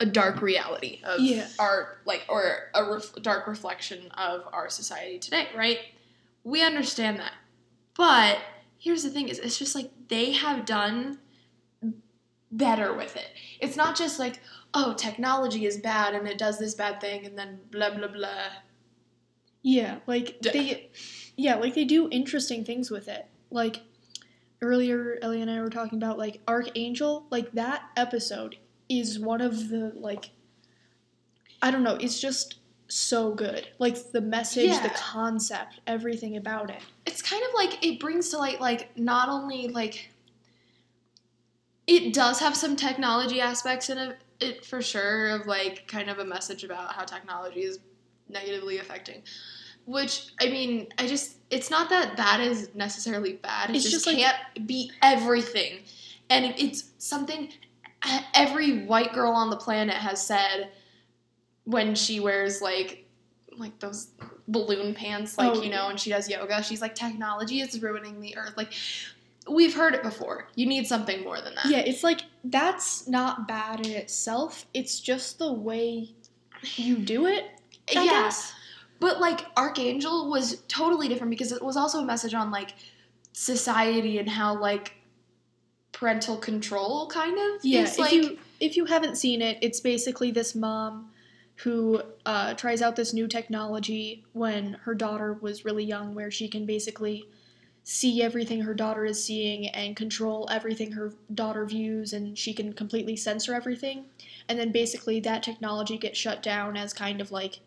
a 0.00 0.06
dark 0.06 0.40
reality 0.40 1.00
of 1.04 1.20
Yeah. 1.20 1.46
our 1.58 1.98
like 2.06 2.22
or 2.28 2.70
a 2.74 2.84
ref- 2.94 3.14
dark 3.22 3.46
reflection 3.46 4.10
of 4.12 4.42
our 4.52 4.68
society 4.70 5.18
today, 5.18 5.48
right? 5.56 5.78
We 6.44 6.62
understand 6.62 7.18
that. 7.18 7.32
But 7.94 8.38
here's 8.78 9.02
the 9.02 9.10
thing 9.10 9.28
is 9.28 9.38
it's 9.38 9.58
just 9.58 9.74
like 9.74 9.90
they 10.08 10.32
have 10.32 10.64
done 10.64 11.18
better 12.50 12.94
with 12.94 13.16
it. 13.16 13.28
It's 13.60 13.76
not 13.76 13.96
just 13.96 14.18
like, 14.18 14.40
oh, 14.74 14.94
technology 14.94 15.66
is 15.66 15.78
bad 15.78 16.14
and 16.14 16.26
it 16.26 16.38
does 16.38 16.58
this 16.58 16.74
bad 16.74 17.00
thing 17.00 17.26
and 17.26 17.38
then 17.38 17.60
blah 17.70 17.90
blah 17.90 18.08
blah. 18.08 18.28
Yeah, 19.62 19.98
like 20.06 20.38
they 20.40 20.90
yeah, 21.36 21.56
like 21.56 21.74
they 21.74 21.84
do 21.84 22.08
interesting 22.10 22.64
things 22.64 22.90
with 22.90 23.08
it. 23.08 23.26
Like 23.50 23.80
earlier 24.60 25.18
Ellie 25.22 25.40
and 25.40 25.50
I 25.50 25.60
were 25.60 25.70
talking 25.70 25.98
about 25.98 26.18
like 26.18 26.44
Arkangel, 26.46 27.24
like 27.30 27.52
that 27.52 27.82
episode 27.96 28.56
is 28.88 29.18
one 29.18 29.40
of 29.40 29.68
the 29.68 29.92
like 29.94 30.30
I 31.62 31.70
don't 31.70 31.84
know, 31.84 31.94
it's 31.94 32.20
just 32.20 32.56
so 32.88 33.34
good. 33.34 33.68
Like 33.78 34.12
the 34.12 34.20
message, 34.20 34.70
the 34.82 34.90
concept, 34.90 35.80
everything 35.86 36.36
about 36.36 36.70
it. 36.70 36.82
It's 37.06 37.22
kind 37.22 37.42
of 37.42 37.54
like 37.54 37.84
it 37.84 38.00
brings 38.00 38.30
to 38.30 38.38
light 38.38 38.60
like 38.60 38.96
not 38.98 39.28
only 39.28 39.68
like 39.68 40.10
it 41.86 42.12
does 42.12 42.40
have 42.40 42.56
some 42.56 42.76
technology 42.76 43.40
aspects 43.40 43.90
in 43.90 43.98
it, 43.98 44.18
it 44.40 44.64
for 44.64 44.82
sure 44.82 45.30
of 45.30 45.46
like 45.46 45.86
kind 45.86 46.10
of 46.10 46.18
a 46.18 46.24
message 46.24 46.64
about 46.64 46.92
how 46.92 47.04
technology 47.04 47.62
is 47.62 47.78
negatively 48.32 48.78
affecting. 48.78 49.22
Which 49.84 50.32
i 50.40 50.46
mean 50.46 50.88
i 50.98 51.06
just 51.08 51.38
it's 51.50 51.68
not 51.68 51.90
that 51.90 52.16
that 52.16 52.40
is 52.40 52.70
necessarily 52.74 53.34
bad. 53.34 53.70
It 53.70 53.76
It's 53.76 53.84
just, 53.84 54.04
just 54.04 54.06
like- 54.06 54.16
can't 54.18 54.66
be 54.66 54.90
everything. 55.02 55.80
And 56.30 56.54
it's 56.56 56.84
something 56.98 57.52
every 58.34 58.84
white 58.84 59.12
girl 59.12 59.32
on 59.32 59.50
the 59.50 59.56
planet 59.56 59.94
has 59.96 60.24
said 60.24 60.70
when 61.64 61.94
she 61.94 62.20
wears 62.20 62.60
like 62.62 63.06
like 63.58 63.78
those 63.80 64.08
balloon 64.48 64.94
pants 64.94 65.36
like 65.36 65.54
Oh, 65.54 65.62
you 65.62 65.68
know 65.70 65.88
and 65.88 66.00
she 66.00 66.10
does 66.10 66.28
yoga 66.28 66.62
she's 66.62 66.80
like 66.80 66.94
technology 66.94 67.60
is 67.60 67.80
ruining 67.82 68.20
the 68.20 68.36
earth. 68.36 68.54
Like 68.56 68.72
we've 69.48 69.74
heard 69.74 69.94
it 69.94 70.02
before. 70.02 70.48
You 70.54 70.66
need 70.66 70.86
something 70.86 71.22
more 71.22 71.40
than 71.40 71.54
that. 71.56 71.66
Yeah, 71.66 71.78
it's 71.78 72.02
like 72.02 72.22
that's 72.44 73.08
not 73.08 73.46
bad 73.46 73.86
in 73.86 73.92
itself. 73.92 74.66
It's 74.72 75.00
just 75.00 75.38
the 75.38 75.52
way 75.52 76.10
you 76.76 76.96
do 76.96 77.26
it. 77.26 77.44
I 77.96 78.04
yeah 78.04 78.10
guess. 78.24 78.52
But 79.00 79.20
like 79.20 79.52
Arkangel 79.56 80.30
was 80.30 80.62
totally 80.68 81.08
different 81.08 81.30
because 81.30 81.52
it 81.52 81.62
was 81.62 81.76
also 81.76 81.98
a 82.00 82.04
message 82.04 82.34
on 82.34 82.50
like 82.50 82.74
society 83.32 84.18
and 84.18 84.28
how 84.28 84.58
like 84.58 84.94
parental 85.92 86.36
control 86.36 87.06
kind 87.08 87.38
of 87.38 87.64
Yeah, 87.64 87.82
is 87.82 87.92
if 87.92 87.98
like 87.98 88.12
you 88.12 88.38
if 88.60 88.76
you 88.76 88.84
haven't 88.86 89.16
seen 89.16 89.42
it, 89.42 89.58
it's 89.60 89.80
basically 89.80 90.30
this 90.30 90.54
mom 90.54 91.10
who 91.56 92.02
uh, 92.26 92.54
tries 92.54 92.80
out 92.82 92.96
this 92.96 93.12
new 93.12 93.28
technology 93.28 94.24
when 94.32 94.74
her 94.84 94.94
daughter 94.94 95.34
was 95.34 95.64
really 95.64 95.84
young, 95.84 96.14
where 96.14 96.30
she 96.30 96.48
can 96.48 96.66
basically 96.66 97.24
see 97.84 98.22
everything 98.22 98.60
her 98.62 98.74
daughter 98.74 99.04
is 99.04 99.22
seeing 99.22 99.68
and 99.68 99.96
control 99.96 100.48
everything 100.50 100.92
her 100.92 101.12
daughter 101.34 101.64
views, 101.66 102.12
and 102.12 102.38
she 102.38 102.52
can 102.54 102.72
completely 102.72 103.16
censor 103.16 103.54
everything. 103.54 104.04
And 104.48 104.58
then 104.58 104.72
basically 104.72 105.20
that 105.20 105.42
technology 105.42 105.98
gets 105.98 106.18
shut 106.18 106.42
down 106.42 106.76
as 106.76 106.92
kind 106.92 107.20
of 107.20 107.30
like 107.32 107.60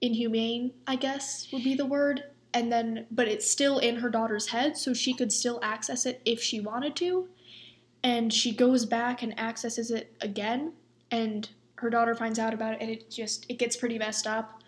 inhumane, 0.00 0.72
I 0.86 0.96
guess 0.96 1.48
would 1.52 1.64
be 1.64 1.74
the 1.74 1.86
word. 1.86 2.24
And 2.54 2.72
then, 2.72 3.06
but 3.10 3.28
it's 3.28 3.50
still 3.50 3.78
in 3.78 3.96
her 3.96 4.08
daughter's 4.08 4.48
head, 4.48 4.76
so 4.78 4.94
she 4.94 5.12
could 5.12 5.30
still 5.30 5.58
access 5.62 6.06
it 6.06 6.22
if 6.24 6.40
she 6.40 6.60
wanted 6.60 6.96
to 6.96 7.28
and 8.06 8.32
she 8.32 8.52
goes 8.52 8.84
back 8.86 9.24
and 9.24 9.38
accesses 9.38 9.90
it 9.90 10.14
again 10.20 10.72
and 11.10 11.48
her 11.76 11.90
daughter 11.90 12.14
finds 12.14 12.38
out 12.38 12.54
about 12.54 12.74
it 12.74 12.78
and 12.80 12.88
it 12.88 13.10
just 13.10 13.46
it 13.48 13.58
gets 13.58 13.76
pretty 13.76 13.98
messed 13.98 14.28
up 14.28 14.62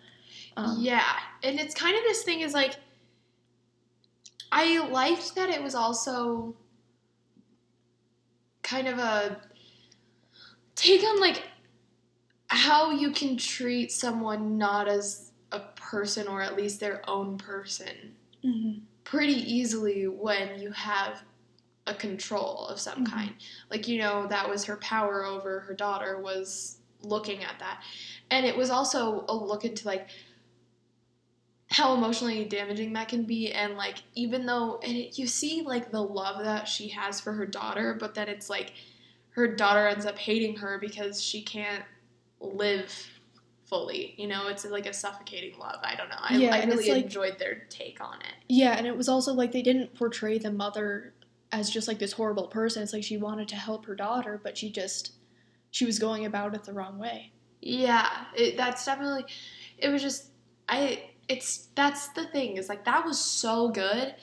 um, 0.57 0.75
yeah 0.79 1.15
and 1.43 1.57
it's 1.57 1.73
kind 1.73 1.95
of 1.95 2.03
this 2.03 2.23
thing 2.23 2.41
is 2.41 2.53
like 2.53 2.75
i 4.51 4.85
liked 4.89 5.35
that 5.35 5.49
it 5.49 5.63
was 5.63 5.73
also 5.73 6.53
kind 8.61 8.89
of 8.89 8.99
a 8.99 9.39
take 10.75 11.01
on 11.01 11.21
like 11.21 11.43
how 12.59 12.91
you 12.91 13.11
can 13.11 13.37
treat 13.37 13.91
someone 13.91 14.57
not 14.57 14.87
as 14.87 15.31
a 15.51 15.59
person 15.75 16.27
or 16.27 16.41
at 16.41 16.55
least 16.57 16.79
their 16.79 17.01
own 17.09 17.37
person 17.37 18.15
mhm. 18.43 18.81
pretty 19.03 19.33
easily 19.33 20.07
when 20.07 20.59
you 20.59 20.71
have 20.71 21.23
a 21.87 21.93
control 21.93 22.67
of 22.67 22.79
some 22.79 23.03
Mhm. 23.05 23.11
kind. 23.11 23.33
Like 23.71 23.87
you 23.87 23.97
know 23.99 24.27
that 24.27 24.49
was 24.49 24.65
her 24.65 24.77
power 24.77 25.25
over 25.25 25.61
her 25.61 25.73
daughter 25.73 26.19
was 26.19 26.77
looking 27.01 27.43
at 27.43 27.57
that. 27.59 27.81
And 28.29 28.45
it 28.45 28.55
was 28.55 28.69
also 28.69 29.25
a 29.27 29.33
look 29.33 29.63
into 29.65 29.87
like 29.87 30.09
how 31.71 31.93
emotionally 31.93 32.45
damaging 32.45 32.93
that 32.93 33.07
can 33.07 33.23
be 33.23 33.51
and 33.51 33.77
like 33.77 33.97
even 34.15 34.45
though 34.45 34.79
and 34.83 34.97
it, 34.97 35.17
you 35.19 35.27
see 35.27 35.61
like 35.61 35.91
the 35.91 36.01
love 36.01 36.43
that 36.43 36.67
she 36.67 36.87
has 36.89 37.19
for 37.21 37.31
her 37.33 37.45
daughter 37.45 37.93
but 37.99 38.15
then 38.15 38.27
it's 38.27 38.49
like 38.49 38.73
her 39.31 39.47
daughter 39.55 39.87
ends 39.87 40.05
up 40.05 40.17
hating 40.17 40.55
her 40.57 40.79
because 40.79 41.21
she 41.23 41.43
can't 41.43 41.85
live 42.39 42.91
fully 43.65 44.15
you 44.17 44.27
know 44.27 44.47
it's 44.47 44.65
like 44.65 44.87
a 44.87 44.93
suffocating 44.93 45.57
love 45.59 45.77
i 45.83 45.95
don't 45.95 46.09
know 46.09 46.15
i, 46.21 46.35
Yeah, 46.35 46.55
I 46.55 46.65
really 46.65 46.89
like- 46.89 47.03
enjoyed 47.03 47.37
their 47.37 47.65
take 47.69 48.01
on 48.01 48.19
it 48.21 48.33
yeah 48.47 48.75
and 48.77 48.87
it 48.87 48.95
was 48.97 49.07
also 49.07 49.33
like 49.33 49.51
they 49.51 49.61
didn't 49.61 49.93
portray 49.93 50.39
the 50.39 50.51
mother 50.51 51.13
as 51.51 51.69
just 51.69 51.87
like 51.87 51.99
this 51.99 52.13
horrible 52.13 52.47
person 52.47 52.81
it's 52.81 52.93
like 52.93 53.03
she 53.03 53.17
wanted 53.17 53.47
to 53.49 53.55
help 53.55 53.85
her 53.85 53.95
daughter 53.95 54.39
but 54.43 54.57
she 54.57 54.71
just 54.71 55.13
she 55.71 55.85
was 55.85 55.99
going 55.99 56.25
about 56.25 56.55
it 56.55 56.63
the 56.63 56.73
wrong 56.73 56.97
way 56.97 57.31
Yeah, 57.61 58.07
it, 58.35 58.55
that's 58.57 58.85
definitely. 58.85 59.25
It 59.77 59.89
was 59.89 60.01
just 60.01 60.31
I. 60.69 61.09
It's 61.27 61.67
that's 61.75 62.07
the 62.13 62.25
thing 62.25 62.55
is 62.57 62.69
like 62.69 62.85
that 62.85 63.05
was 63.05 63.19
so 63.19 63.67
good, 63.69 64.15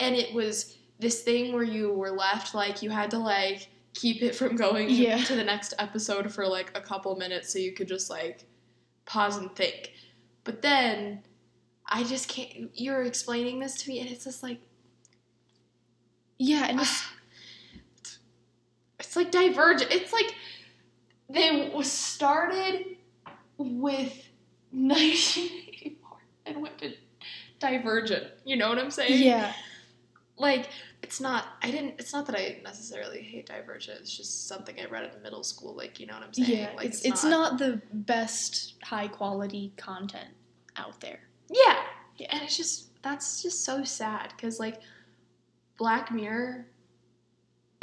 and 0.00 0.14
it 0.16 0.34
was 0.34 0.76
this 0.98 1.22
thing 1.22 1.52
where 1.54 1.62
you 1.62 1.92
were 1.92 2.10
left 2.10 2.52
like 2.54 2.82
you 2.82 2.90
had 2.90 3.10
to 3.12 3.18
like 3.18 3.68
keep 3.94 4.22
it 4.22 4.34
from 4.34 4.56
going 4.56 4.88
Yeah. 4.90 5.18
to 5.24 5.34
the 5.34 5.44
next 5.44 5.74
episode 5.78 6.32
for 6.32 6.46
like 6.46 6.76
a 6.76 6.80
couple 6.80 7.14
minutes 7.16 7.52
so 7.52 7.58
you 7.58 7.72
could 7.72 7.88
just 7.88 8.08
like 8.10 8.46
pause 9.04 9.36
and 9.36 9.54
think. 9.56 9.92
But 10.44 10.62
then 10.62 11.22
I 11.86 12.04
just 12.04 12.28
can't. 12.28 12.70
You're 12.74 13.02
explaining 13.02 13.58
this 13.58 13.74
to 13.82 13.88
me, 13.88 14.00
and 14.00 14.08
it's 14.10 14.24
just 14.24 14.42
like 14.42 14.60
yeah 16.38 16.66
and 16.68 16.80
it's 16.80 17.04
it's 19.00 19.16
like 19.16 19.30
divergent. 19.30 19.90
It's 19.92 20.12
like 20.12 20.34
they 21.28 21.72
started 21.82 22.96
with 23.58 24.12
1984 24.72 26.18
and 26.46 26.62
went 26.62 26.78
to 26.78 26.92
Divergent. 27.58 28.24
You 28.44 28.56
know 28.56 28.68
what 28.70 28.78
I'm 28.78 28.90
saying? 28.90 29.22
yeah 29.22 29.52
Like 30.38 30.68
it's 31.10 31.20
not 31.20 31.44
I 31.60 31.72
didn't 31.72 31.94
it's 31.98 32.12
not 32.12 32.24
that 32.26 32.36
I 32.36 32.60
necessarily 32.62 33.20
hate 33.20 33.46
Divergent. 33.46 33.98
It's 33.98 34.16
just 34.16 34.46
something 34.46 34.76
I 34.78 34.84
read 34.84 35.10
in 35.12 35.20
middle 35.22 35.42
school. 35.42 35.74
Like 35.74 35.98
you 35.98 36.06
know 36.06 36.14
what 36.14 36.22
I'm 36.22 36.32
saying? 36.32 36.56
Yeah, 36.56 36.70
like, 36.76 36.86
it's 36.86 37.04
it's 37.04 37.24
not 37.24 37.58
the 37.58 37.82
best 37.92 38.74
high 38.84 39.08
quality 39.08 39.72
content 39.76 40.28
out 40.76 41.00
there. 41.00 41.18
Yeah, 41.52 41.82
and 42.30 42.42
it's 42.44 42.56
just 42.56 43.02
that's 43.02 43.42
just 43.42 43.64
so 43.64 43.82
sad 43.82 44.32
because 44.36 44.60
like 44.60 44.82
Black 45.78 46.12
Mirror, 46.12 46.66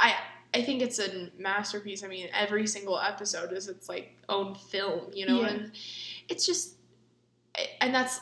I 0.00 0.14
I 0.54 0.62
think 0.62 0.80
it's 0.80 0.98
a 0.98 1.30
masterpiece. 1.38 2.02
I 2.02 2.06
mean, 2.08 2.28
every 2.32 2.66
single 2.66 2.98
episode 2.98 3.52
is 3.52 3.68
its 3.68 3.90
like 3.90 4.16
own 4.30 4.54
film, 4.54 5.10
you 5.12 5.26
know, 5.26 5.42
Yeah. 5.42 5.48
and 5.48 5.72
it's 6.30 6.46
just, 6.46 6.76
and 7.82 7.94
that's 7.94 8.20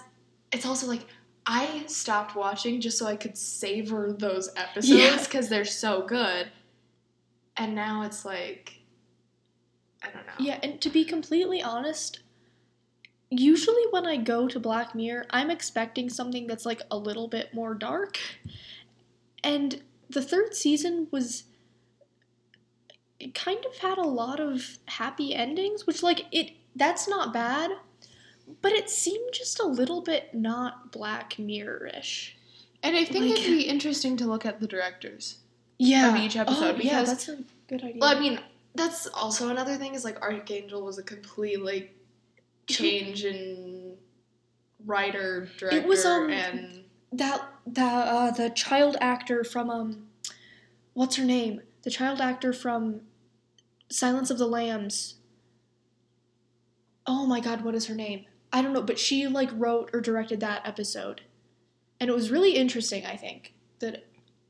it's 0.51 0.67
also 0.67 0.89
like 0.89 1.07
I 1.47 1.85
stopped 1.87 2.35
watching 2.35 2.81
just 2.81 2.99
so 2.99 3.07
I 3.07 3.17
could 3.17 3.37
savor 3.39 4.13
those 4.13 4.51
episodes 4.57 4.89
Yeah. 4.89 5.17
because 5.23 5.49
they're 5.49 5.65
so 5.65 6.03
good, 6.03 6.51
and 7.57 7.75
now 7.75 8.03
it's 8.03 8.25
like, 8.25 8.81
I 10.03 10.11
don't 10.11 10.27
know. 10.27 10.33
Yeah, 10.39 10.59
and 10.63 10.81
to 10.81 10.91
be 10.91 11.05
completely 11.05 11.63
honest, 11.63 12.21
usually 13.31 13.85
when 13.91 14.07
I 14.07 14.17
go 14.17 14.49
to 14.49 14.59
Black 14.59 14.95
Mirror, 14.95 15.27
I'm 15.31 15.51
expecting 15.51 16.11
something 16.11 16.47
that's 16.47 16.67
like 16.67 16.83
a 16.91 16.97
little 16.99 17.29
bit 17.29 17.55
more 17.55 17.75
dark. 17.75 18.19
And 19.45 19.83
the 20.11 20.23
third 20.23 20.55
season 20.55 21.09
was 21.11 21.45
it 23.19 23.35
kind 23.35 23.65
of 23.65 23.77
had 23.79 23.99
a 23.99 24.03
lot 24.07 24.41
of 24.41 24.79
happy 24.87 25.35
endings, 25.35 25.87
which 25.87 26.03
like 26.03 26.27
it 26.33 26.53
that's 26.75 27.09
not 27.09 27.33
bad, 27.33 27.71
but 28.63 28.73
it 28.73 28.89
seemed 28.91 29.33
just 29.33 29.61
a 29.61 29.67
little 29.67 30.01
bit 30.03 30.35
not 30.35 30.93
Black 30.93 31.39
Mirror-ish. 31.39 32.37
And 32.83 32.97
I 32.97 33.05
think 33.05 33.27
Like- 33.31 33.41
it'd 33.41 33.47
be 33.59 33.63
interesting 33.63 34.17
to 34.19 34.27
look 34.27 34.47
at 34.47 34.61
the 34.61 34.67
directors. 34.67 35.39
Yeah. 35.79 36.15
Of 36.15 36.21
each 36.21 36.37
episode, 36.37 36.77
Oh, 36.77 36.79
yeah, 36.81 37.03
that's 37.03 37.29
a 37.29 37.39
good 37.69 37.83
idea. 37.83 37.99
Well, 38.01 38.17
I 38.17 38.19
mean, 38.21 38.41
that's 38.75 39.07
also 39.09 39.49
another 39.49 39.77
thing 39.77 39.95
is 39.95 40.05
like 40.05 40.21
Arkangel 40.21 40.83
was 40.83 40.99
a 40.99 41.03
complete 41.03 41.61
like 41.63 41.95
change 42.67 43.25
in 43.25 43.97
writer, 44.85 45.49
director, 45.59 45.79
it 45.79 45.87
was, 45.87 46.05
um, 46.05 46.31
and 46.31 46.85
that 47.13 47.49
that 47.67 48.09
uh, 48.09 48.31
the 48.31 48.51
child 48.51 48.97
actor 49.01 49.45
from 49.45 49.71
um 49.71 50.07
what's 50.95 51.17
her 51.17 51.25
name 51.25 51.61
the 51.83 51.91
child 51.91 52.21
actor 52.21 52.53
from 52.53 53.01
silence 53.89 54.31
of 54.31 54.39
the 54.39 54.47
lambs 54.47 55.15
oh 57.07 57.27
my 57.27 57.41
god 57.41 57.65
what 57.65 57.75
is 57.75 57.87
her 57.87 57.95
name 57.95 58.25
i 58.53 58.63
don't 58.63 58.73
know 58.73 58.83
but 58.83 58.99
she 58.99 59.27
like 59.27 59.51
wrote 59.55 59.91
or 59.93 60.01
directed 60.01 60.41
that 60.41 60.67
episode. 60.67 61.23
And 61.99 62.11
it 62.11 62.13
was 62.13 62.31
really 62.31 62.57
interesting 62.57 63.07
i 63.07 63.17
think 63.17 63.55
that 63.79 64.05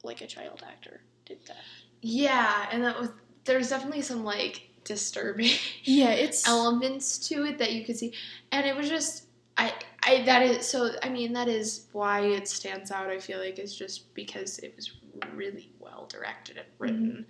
like 0.07 0.21
a 0.21 0.27
child 0.27 0.63
actor 0.67 1.01
did 1.27 1.39
that. 1.49 1.57
Yeah, 2.01 2.69
and 2.71 2.85
that 2.85 2.99
was 2.99 3.11
there's 3.45 3.69
definitely 3.69 4.03
some 4.03 4.25
like 4.25 4.69
disturbing 4.85 5.51
yeah 5.85 6.11
it's 6.11 6.47
elements 6.49 7.19
to 7.19 7.45
it 7.45 7.59
that 7.59 7.73
you 7.73 7.85
could 7.85 7.97
see, 7.99 8.15
and 8.53 8.65
it 8.65 8.75
was 8.75 8.89
just 8.89 9.27
I 9.59 9.73
I 10.03 10.23
that 10.23 10.43
is 10.43 10.67
so 10.67 10.93
I 11.03 11.09
mean 11.09 11.33
that 11.35 11.49
is 11.49 11.87
why 11.93 12.21
it 12.21 12.49
stands 12.49 12.91
out. 12.91 13.09
I 13.09 13.19
feel 13.19 13.41
like 13.41 13.59
is 13.59 13.77
just 13.77 14.15
because 14.15 14.59
it 14.61 14.75
was 14.77 14.93
really 15.35 15.73
well 15.81 16.07
directed 16.09 16.57
and 16.57 16.67
written, 16.79 17.11
mm-hmm. 17.11 17.23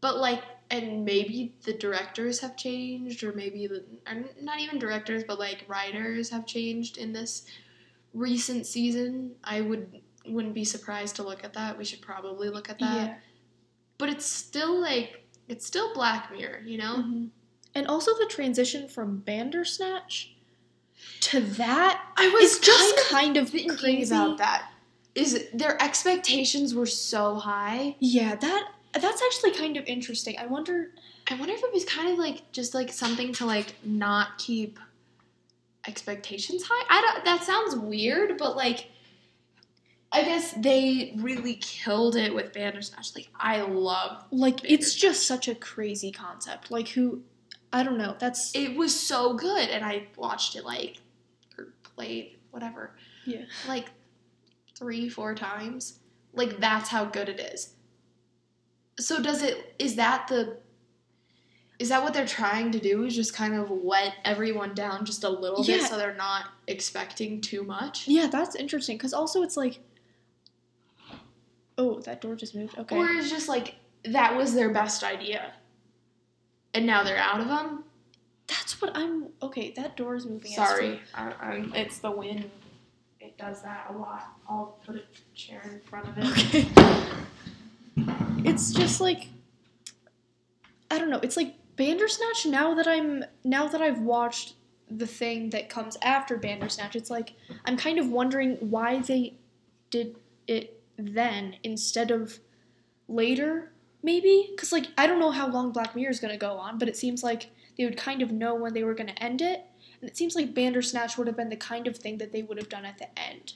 But 0.00 0.18
like 0.18 0.42
and 0.70 1.04
maybe 1.04 1.54
the 1.64 1.72
directors 1.72 2.40
have 2.40 2.56
changed 2.56 3.22
or 3.22 3.32
maybe 3.32 3.66
the 3.68 3.84
or 4.08 4.24
not 4.40 4.58
even 4.60 4.78
directors 4.78 5.22
but 5.26 5.38
like 5.38 5.64
writers 5.68 6.30
have 6.30 6.44
changed 6.46 6.96
in 6.98 7.12
this 7.12 7.46
recent 8.14 8.66
season. 8.66 9.32
I 9.44 9.60
would 9.60 10.00
wouldn't 10.26 10.54
be 10.54 10.64
surprised 10.64 11.16
to 11.16 11.22
look 11.22 11.44
at 11.44 11.52
that. 11.54 11.78
We 11.78 11.84
should 11.84 12.00
probably 12.02 12.48
look 12.48 12.68
at 12.68 12.78
that. 12.80 12.96
Yeah. 13.08 13.14
But 13.98 14.08
it's 14.08 14.26
still 14.26 14.80
like 14.80 15.24
it's 15.48 15.64
still 15.66 15.94
black 15.94 16.32
mirror 16.32 16.60
you 16.64 16.78
know? 16.78 16.96
Mhm. 16.96 17.30
and 17.74 17.86
also 17.86 18.12
the 18.18 18.26
transition 18.26 18.88
from 18.88 19.18
bandersnatch 19.18 20.34
to 21.20 21.40
that 21.40 22.02
i 22.16 22.28
was 22.30 22.58
just 22.58 22.96
kind 23.10 23.36
of 23.36 23.50
thinking 23.50 23.76
crazy. 23.76 24.14
about 24.14 24.38
that. 24.38 24.70
Is 25.14 25.46
their 25.54 25.80
expectations 25.82 26.74
were 26.74 26.84
so 26.86 27.36
high. 27.36 27.96
Yeah, 28.00 28.34
that 28.34 28.68
that's 28.98 29.22
actually 29.22 29.52
kind 29.52 29.76
of 29.76 29.84
interesting. 29.86 30.36
I 30.38 30.46
wonder. 30.46 30.90
i 31.30 31.34
wonder 31.34 31.52
if 31.54 31.62
it 31.62 31.72
was 31.72 31.84
kind 31.84 32.08
of 32.10 32.18
like 32.18 32.50
just 32.52 32.74
like 32.74 32.92
something 32.92 33.32
to 33.34 33.46
like 33.46 33.74
not 33.84 34.38
keep 34.38 34.78
expectations 35.88 36.64
high 36.68 36.84
i 36.90 37.00
don't 37.00 37.24
that 37.24 37.42
sounds 37.44 37.76
weird 37.76 38.36
but 38.38 38.56
like 38.56 38.88
i 40.10 40.22
guess 40.22 40.52
they 40.54 41.14
really 41.18 41.54
killed 41.56 42.16
it 42.16 42.34
with 42.34 42.52
bandersnatch 42.52 43.14
like 43.14 43.28
i 43.38 43.60
love 43.60 44.24
Like, 44.32 44.68
it's 44.68 44.94
just 44.94 45.26
such 45.26 45.46
a 45.48 45.54
crazy 45.54 46.10
concept. 46.10 46.70
Like, 46.70 46.88
who? 46.88 47.22
I 47.72 47.82
don't 47.82 47.98
know. 47.98 48.14
That's 48.18 48.54
it 48.54 48.76
was 48.76 48.98
so 48.98 49.34
good 49.34 49.68
and 49.68 49.84
i 49.84 50.06
watched 50.16 50.56
it 50.56 50.64
like 50.64 50.98
or 51.58 51.74
played 51.82 52.36
whatever 52.50 52.96
Yeah. 53.26 53.42
like 53.68 53.86
three 54.78 55.08
four 55.08 55.34
times 55.34 55.98
like 56.32 56.58
that's 56.60 56.88
how 56.88 57.04
good 57.04 57.28
it 57.28 57.38
is 57.40 57.74
so 58.98 59.20
does 59.22 59.42
it 59.42 59.74
is 59.78 59.96
that 59.96 60.26
the 60.28 60.56
is 61.78 61.90
that 61.90 62.02
what 62.02 62.14
they're 62.14 62.26
trying 62.26 62.72
to 62.72 62.78
do 62.78 63.04
is 63.04 63.14
just 63.14 63.34
kind 63.34 63.54
of 63.54 63.70
wet 63.70 64.14
everyone 64.24 64.74
down 64.74 65.04
just 65.04 65.24
a 65.24 65.28
little 65.28 65.62
bit 65.62 65.82
so 65.82 65.98
they're 65.98 66.14
not 66.14 66.46
expecting 66.66 67.40
too 67.40 67.62
much 67.62 68.08
yeah, 68.08 68.26
that's 68.28 68.54
interesting. 68.54 68.96
Because 68.96 69.12
also, 69.12 69.42
it's 69.42 69.56
like, 69.56 69.80
oh, 71.76 72.00
that 72.00 72.20
door 72.20 72.34
just 72.34 72.54
moved. 72.54 72.78
Okay. 72.78 72.96
or 72.96 73.08
it's 73.10 73.30
just 73.30 73.48
like 73.48 73.74
that 74.04 74.36
was 74.36 74.54
their 74.54 74.70
best 74.72 75.02
idea 75.02 75.52
and 76.72 76.86
now 76.86 77.02
they're 77.02 77.18
out 77.18 77.40
of 77.40 77.48
them 77.48 77.84
that's 78.46 78.80
what 78.80 78.96
I'm. 78.96 79.26
Okay, 79.42 79.72
that 79.76 79.96
door 79.96 80.14
is 80.14 80.24
moving. 80.24 80.52
sorry 80.52 81.00
I, 81.14 81.32
I, 81.40 81.66
it's 81.74 81.98
the 81.98 82.10
wind 82.10 82.48
it 83.20 83.36
does 83.36 83.62
that 83.62 83.88
a 83.90 83.92
lot 83.92 84.28
i'll 84.48 84.78
put 84.86 84.96
a 84.96 85.02
chair 85.34 85.60
in 85.64 85.80
front 85.80 86.08
of 86.08 86.16
it 86.18 86.26
Okay. 86.26 86.68
It's 87.96 88.72
just 88.72 89.00
like 89.00 89.28
I 90.90 90.98
don't 90.98 91.10
know. 91.10 91.20
It's 91.22 91.36
like 91.36 91.54
Bandersnatch 91.76 92.46
now 92.46 92.74
that 92.74 92.86
I'm 92.86 93.24
now 93.44 93.66
that 93.68 93.80
I've 93.82 94.00
watched 94.00 94.54
the 94.90 95.06
thing 95.06 95.50
that 95.50 95.68
comes 95.68 95.96
after 96.02 96.36
Bandersnatch, 96.36 96.94
it's 96.96 97.10
like 97.10 97.34
I'm 97.64 97.76
kind 97.76 97.98
of 97.98 98.08
wondering 98.10 98.56
why 98.70 99.00
they 99.00 99.34
did 99.90 100.16
it 100.46 100.80
then 100.96 101.56
instead 101.62 102.10
of 102.10 102.38
later, 103.08 103.72
maybe? 104.02 104.50
Cuz 104.56 104.72
like 104.72 104.86
I 104.96 105.06
don't 105.06 105.18
know 105.18 105.30
how 105.32 105.48
long 105.48 105.72
Black 105.72 105.94
Mirror 105.96 106.10
is 106.10 106.20
going 106.20 106.32
to 106.32 106.38
go 106.38 106.52
on, 106.58 106.78
but 106.78 106.88
it 106.88 106.96
seems 106.96 107.22
like 107.22 107.50
they 107.76 107.84
would 107.84 107.96
kind 107.96 108.22
of 108.22 108.30
know 108.32 108.54
when 108.54 108.72
they 108.74 108.84
were 108.84 108.94
going 108.94 109.08
to 109.08 109.22
end 109.22 109.42
it. 109.42 109.64
And 110.00 110.08
it 110.10 110.16
seems 110.16 110.34
like 110.36 110.54
Bandersnatch 110.54 111.16
would 111.18 111.26
have 111.26 111.36
been 111.36 111.48
the 111.48 111.56
kind 111.56 111.86
of 111.86 111.96
thing 111.96 112.18
that 112.18 112.32
they 112.32 112.42
would 112.42 112.58
have 112.58 112.68
done 112.68 112.84
at 112.84 112.98
the 112.98 113.08
end. 113.18 113.54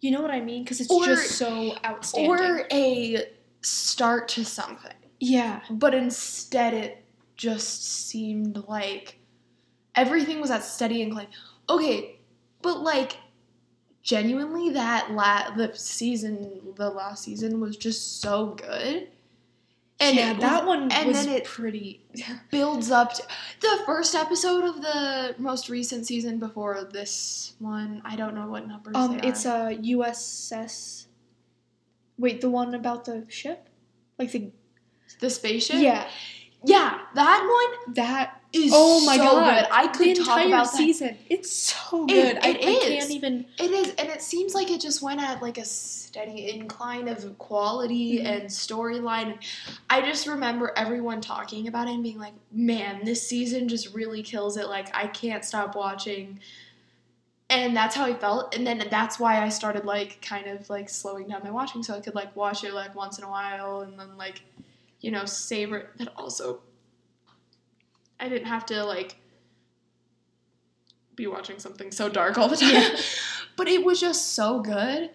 You 0.00 0.10
know 0.10 0.20
what 0.20 0.30
I 0.30 0.40
mean? 0.40 0.64
Cuz 0.64 0.80
it's 0.80 0.90
Or- 0.90 1.04
just 1.04 1.30
so 1.32 1.76
outstanding. 1.84 2.30
or 2.30 2.66
a 2.70 3.26
start 3.66 4.28
to 4.28 4.44
something 4.44 4.92
yeah. 5.20 5.60
but 5.70 5.94
instead 5.94 6.74
it 6.74 7.04
just 7.36 8.06
seemed 8.08 8.62
like 8.68 9.18
everything 9.94 10.40
was 10.40 10.50
at 10.50 10.62
steady 10.62 11.02
incline 11.02 11.26
okay 11.68 12.18
but 12.62 12.80
like 12.80 13.16
genuinely 14.02 14.70
that 14.70 15.10
la- 15.12 15.50
the 15.56 15.72
season 15.74 16.60
the 16.76 16.88
last 16.88 17.24
season 17.24 17.60
was 17.60 17.76
just 17.76 18.20
so 18.20 18.54
good 18.54 19.08
and 19.98 20.16
yeah, 20.16 20.34
that 20.34 20.66
one 20.66 20.92
and 20.92 21.08
was 21.08 21.24
then 21.24 21.34
it 21.34 21.44
pretty. 21.44 22.04
builds 22.50 22.90
up 22.90 23.14
to 23.14 23.22
the 23.62 23.82
first 23.86 24.14
episode 24.14 24.62
of 24.62 24.82
the 24.82 25.34
most 25.38 25.70
recent 25.70 26.06
season 26.06 26.38
before 26.38 26.84
this 26.92 27.54
one 27.58 28.02
i 28.04 28.14
don't 28.14 28.34
know 28.34 28.46
what 28.46 28.68
numbers 28.68 28.94
Um, 28.94 29.18
it's 29.22 29.44
a 29.46 29.76
USS. 29.82 31.05
Wait, 32.18 32.40
the 32.40 32.50
one 32.50 32.74
about 32.74 33.04
the 33.04 33.24
ship, 33.28 33.68
like 34.18 34.32
the 34.32 34.50
the 35.20 35.30
spaceship 35.30 35.76
yeah, 35.80 36.08
yeah 36.64 36.98
that 37.14 37.74
one 37.84 37.94
that. 37.94 38.40
is 38.52 38.72
Oh 38.74 39.04
my 39.04 39.16
so 39.16 39.22
god! 39.24 39.54
good. 39.60 39.68
I 39.70 39.86
could 39.88 40.16
the 40.16 40.24
talk 40.24 40.44
about 40.44 40.64
that 40.72 40.76
season. 40.76 41.16
It's 41.28 41.52
so 41.52 42.06
good. 42.06 42.38
I, 42.42 42.48
it 42.48 42.64
I 42.64 42.68
is. 42.70 42.84
can't 42.84 43.10
even. 43.10 43.46
It 43.58 43.70
is, 43.70 43.94
and 43.98 44.08
it 44.08 44.22
seems 44.22 44.54
like 44.54 44.70
it 44.70 44.80
just 44.80 45.02
went 45.02 45.20
at 45.20 45.42
like 45.42 45.58
a 45.58 45.64
steady 45.64 46.50
incline 46.50 47.06
of 47.08 47.36
quality 47.38 48.18
Mhm. 48.18 48.24
and 48.26 48.42
storyline. 48.44 49.38
I 49.90 50.00
just 50.00 50.26
remember 50.26 50.72
everyone 50.76 51.20
talking 51.20 51.68
about 51.68 51.86
it 51.88 51.92
and 51.94 52.02
being 52.02 52.18
like, 52.18 52.34
"Man, 52.50 53.04
this 53.04 53.26
season 53.28 53.68
just 53.68 53.94
really 53.94 54.22
kills 54.22 54.56
it! 54.56 54.68
Like, 54.68 54.88
I 54.96 55.06
can't 55.06 55.44
stop 55.44 55.74
watching." 55.76 56.40
And 57.48 57.76
that's 57.76 57.94
how 57.94 58.04
I 58.04 58.14
felt, 58.14 58.56
and 58.56 58.66
then 58.66 58.84
that's 58.90 59.20
why 59.20 59.40
I 59.40 59.50
started 59.50 59.84
like 59.84 60.20
kind 60.20 60.48
of 60.48 60.68
like 60.68 60.88
slowing 60.88 61.28
down 61.28 61.42
my 61.44 61.50
watching, 61.50 61.82
so 61.82 61.94
I 61.94 62.00
could 62.00 62.16
like 62.16 62.34
watch 62.34 62.64
it 62.64 62.74
like 62.74 62.94
once 62.94 63.18
in 63.18 63.24
a 63.24 63.30
while, 63.30 63.82
and 63.82 63.98
then 63.98 64.16
like, 64.16 64.42
you 65.00 65.12
know, 65.12 65.24
savor 65.26 65.76
it. 65.76 65.90
But 65.96 66.12
also, 66.16 66.60
I 68.18 68.28
didn't 68.28 68.48
have 68.48 68.66
to 68.66 68.84
like 68.84 69.16
be 71.14 71.28
watching 71.28 71.60
something 71.60 71.92
so 71.92 72.08
dark 72.08 72.36
all 72.36 72.48
the 72.48 72.56
time. 72.56 72.72
Yeah. 72.72 72.96
but 73.56 73.68
it 73.68 73.84
was 73.84 74.00
just 74.00 74.34
so 74.34 74.60
good. 74.60 75.10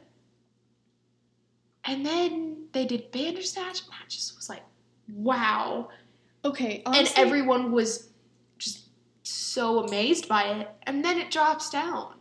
And 1.83 2.05
then 2.05 2.67
they 2.71 2.85
did 2.85 3.11
Bandersnatch, 3.11 3.81
and 3.81 3.91
I 3.91 4.07
just 4.07 4.35
was 4.37 4.47
like, 4.47 4.63
wow. 5.13 5.89
Okay, 6.45 6.81
and 6.85 7.11
everyone 7.15 7.71
was 7.71 8.09
just 8.57 8.87
so 9.23 9.83
amazed 9.83 10.27
by 10.27 10.43
it, 10.43 10.69
and 10.83 11.03
then 11.03 11.17
it 11.17 11.29
drops 11.29 11.69
down. 11.69 12.13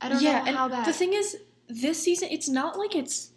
I 0.00 0.08
don't 0.08 0.22
yeah, 0.22 0.40
know 0.40 0.46
and 0.46 0.56
how 0.56 0.68
that. 0.68 0.86
the 0.86 0.92
thing 0.92 1.12
is, 1.12 1.36
this 1.68 2.02
season 2.02 2.28
it's 2.30 2.48
not 2.48 2.78
like 2.78 2.94
it's. 2.94 3.32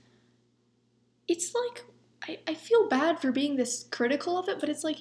It's 1.28 1.54
like 1.54 1.86
I, 2.28 2.52
I 2.52 2.54
feel 2.56 2.90
bad 2.90 3.20
for 3.20 3.32
being 3.32 3.56
this 3.56 3.86
critical 3.92 4.38
of 4.38 4.50
it, 4.50 4.60
but 4.60 4.70
it's 4.70 4.84
like 4.84 4.98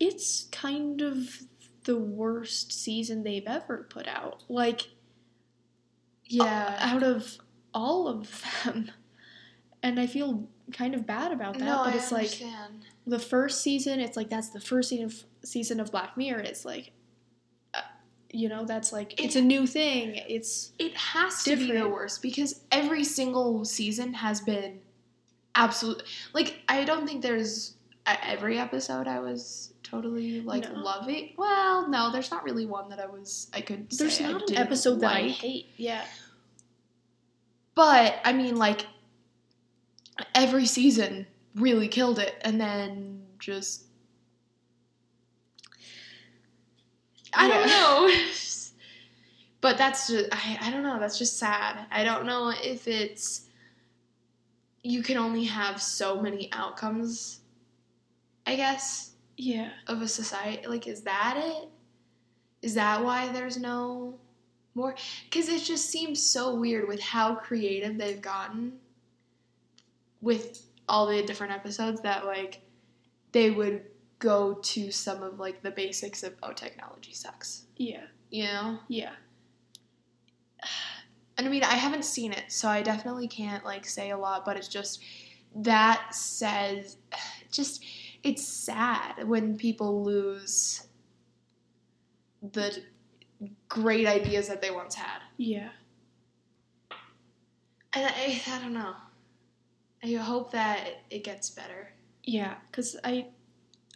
it's 0.00 0.48
kind 0.50 1.00
of 1.00 1.42
the 1.84 1.96
worst 1.96 2.72
season 2.72 3.22
they've 3.22 3.46
ever 3.46 3.86
put 3.88 4.08
out. 4.08 4.44
Like 4.48 4.88
yeah, 6.24 6.76
out 6.78 7.02
of 7.02 7.38
all 7.72 8.08
of 8.08 8.44
them. 8.64 8.90
And 9.82 10.00
I 10.00 10.06
feel 10.06 10.48
kind 10.72 10.94
of 10.94 11.06
bad 11.06 11.32
about 11.32 11.58
that, 11.58 11.64
no, 11.64 11.82
but 11.84 11.94
I 11.94 11.96
it's 11.96 12.10
like 12.12 12.42
the 13.06 13.18
first 13.18 13.62
season, 13.62 14.00
it's 14.00 14.16
like 14.16 14.28
that's 14.28 14.50
the 14.50 14.60
first 14.60 14.88
season 14.88 15.06
of, 15.06 15.24
season 15.44 15.80
of 15.80 15.90
Black 15.92 16.16
Mirror. 16.16 16.40
It's 16.40 16.64
like, 16.64 16.92
you 18.30 18.48
know, 18.48 18.64
that's 18.64 18.92
like 18.92 19.14
It- 19.14 19.24
it's 19.26 19.36
a 19.36 19.42
new 19.42 19.66
thing. 19.66 20.16
It's 20.28 20.72
it 20.78 20.94
has 20.96 21.42
to 21.44 21.56
be 21.56 21.72
the 21.72 21.88
worst 21.88 22.20
because 22.22 22.60
every 22.70 23.04
single 23.04 23.64
season 23.64 24.12
has 24.14 24.40
been 24.40 24.80
absolute. 25.54 26.02
Like 26.34 26.60
I 26.68 26.84
don't 26.84 27.06
think 27.06 27.22
there's 27.22 27.74
every 28.06 28.58
episode 28.58 29.06
I 29.06 29.20
was 29.20 29.72
totally 29.82 30.40
like 30.42 30.70
No. 30.72 30.80
loving. 30.80 31.32
Well, 31.36 31.88
no, 31.88 32.10
there's 32.12 32.30
not 32.30 32.44
really 32.44 32.66
one 32.66 32.88
that 32.90 33.00
I 33.00 33.06
was. 33.06 33.48
I 33.54 33.60
could. 33.62 33.90
there's 33.90 34.20
not 34.20 34.48
an 34.50 34.56
episode 34.56 35.00
that 35.00 35.12
I 35.14 35.28
hate. 35.28 35.66
Yeah, 35.76 36.04
But 37.74 38.16
I 38.24 38.32
mean, 38.32 38.56
like 38.56 38.86
every 40.34 40.66
season 40.66 41.26
really 41.54 41.88
killed 41.88 42.18
it, 42.18 42.34
and 42.42 42.60
then 42.60 43.22
just 43.38 43.84
I 47.34 47.48
don't 47.48 47.66
know. 47.66 48.10
but 49.60 49.78
that's 49.78 50.08
just 50.08 50.28
I, 50.32 50.58
I 50.62 50.70
don't 50.70 50.82
know. 50.82 50.98
That's 50.98 51.18
just 51.18 51.38
sad. 51.38 51.86
I 51.90 52.04
don't 52.04 52.26
know 52.26 52.52
if 52.62 52.86
it's 52.88 53.46
you 54.82 55.02
can 55.02 55.16
only 55.16 55.44
have 55.44 55.82
so 55.82 56.20
many 56.20 56.50
outcomes. 56.52 57.40
I 58.46 58.56
guess 58.56 59.12
yeah. 59.38 59.70
of 59.86 60.02
a 60.02 60.08
society. 60.08 60.66
Like, 60.66 60.86
is 60.86 61.02
that 61.02 61.36
it? 61.38 61.68
Is 62.60 62.74
that 62.74 63.02
why 63.02 63.28
there's 63.28 63.56
no 63.56 64.18
more? 64.74 64.94
Because 65.24 65.48
it 65.48 65.62
just 65.62 65.88
seems 65.90 66.22
so 66.22 66.54
weird 66.54 66.88
with 66.88 67.00
how 67.00 67.36
creative 67.36 67.96
they've 67.96 68.20
gotten 68.20 68.72
with 70.20 70.66
all 70.88 71.06
the 71.06 71.22
different 71.22 71.52
episodes 71.52 72.00
that, 72.00 72.26
like, 72.26 72.60
they 73.32 73.50
would 73.50 73.82
go 74.18 74.54
to 74.54 74.90
some 74.90 75.22
of, 75.22 75.38
like, 75.38 75.62
the 75.62 75.70
basics 75.70 76.22
of, 76.22 76.34
oh, 76.42 76.52
technology 76.52 77.12
sucks. 77.12 77.64
Yeah, 77.76 78.04
You 78.30 78.44
know? 78.44 78.78
yeah, 78.88 79.12
And 81.36 81.46
I 81.46 81.50
mean, 81.50 81.62
I 81.62 81.74
haven't 81.74 82.04
seen 82.04 82.32
it, 82.32 82.44
so 82.48 82.68
I 82.68 82.82
definitely 82.82 83.28
can't, 83.28 83.64
like, 83.64 83.86
say 83.86 84.10
a 84.10 84.16
lot, 84.18 84.44
but 84.44 84.56
it's 84.56 84.66
just 84.68 85.00
that 85.54 86.14
says, 86.14 86.96
just, 87.50 87.84
it's 88.24 88.46
sad 88.46 89.26
when 89.28 89.56
people 89.56 90.02
lose 90.02 90.82
the 92.42 92.82
great 93.68 94.06
ideas 94.06 94.48
that 94.48 94.60
they 94.60 94.70
once 94.70 94.94
had. 94.94 95.20
yeah. 95.36 95.70
And 97.94 98.04
I, 98.06 98.40
I 98.46 98.58
don't 98.60 98.74
know. 98.74 98.94
I 100.04 100.12
hope 100.12 100.52
that 100.52 101.02
it 101.10 101.24
gets 101.24 101.50
better. 101.50 101.92
Yeah, 102.22 102.56
cuz 102.70 102.96
I 103.02 103.28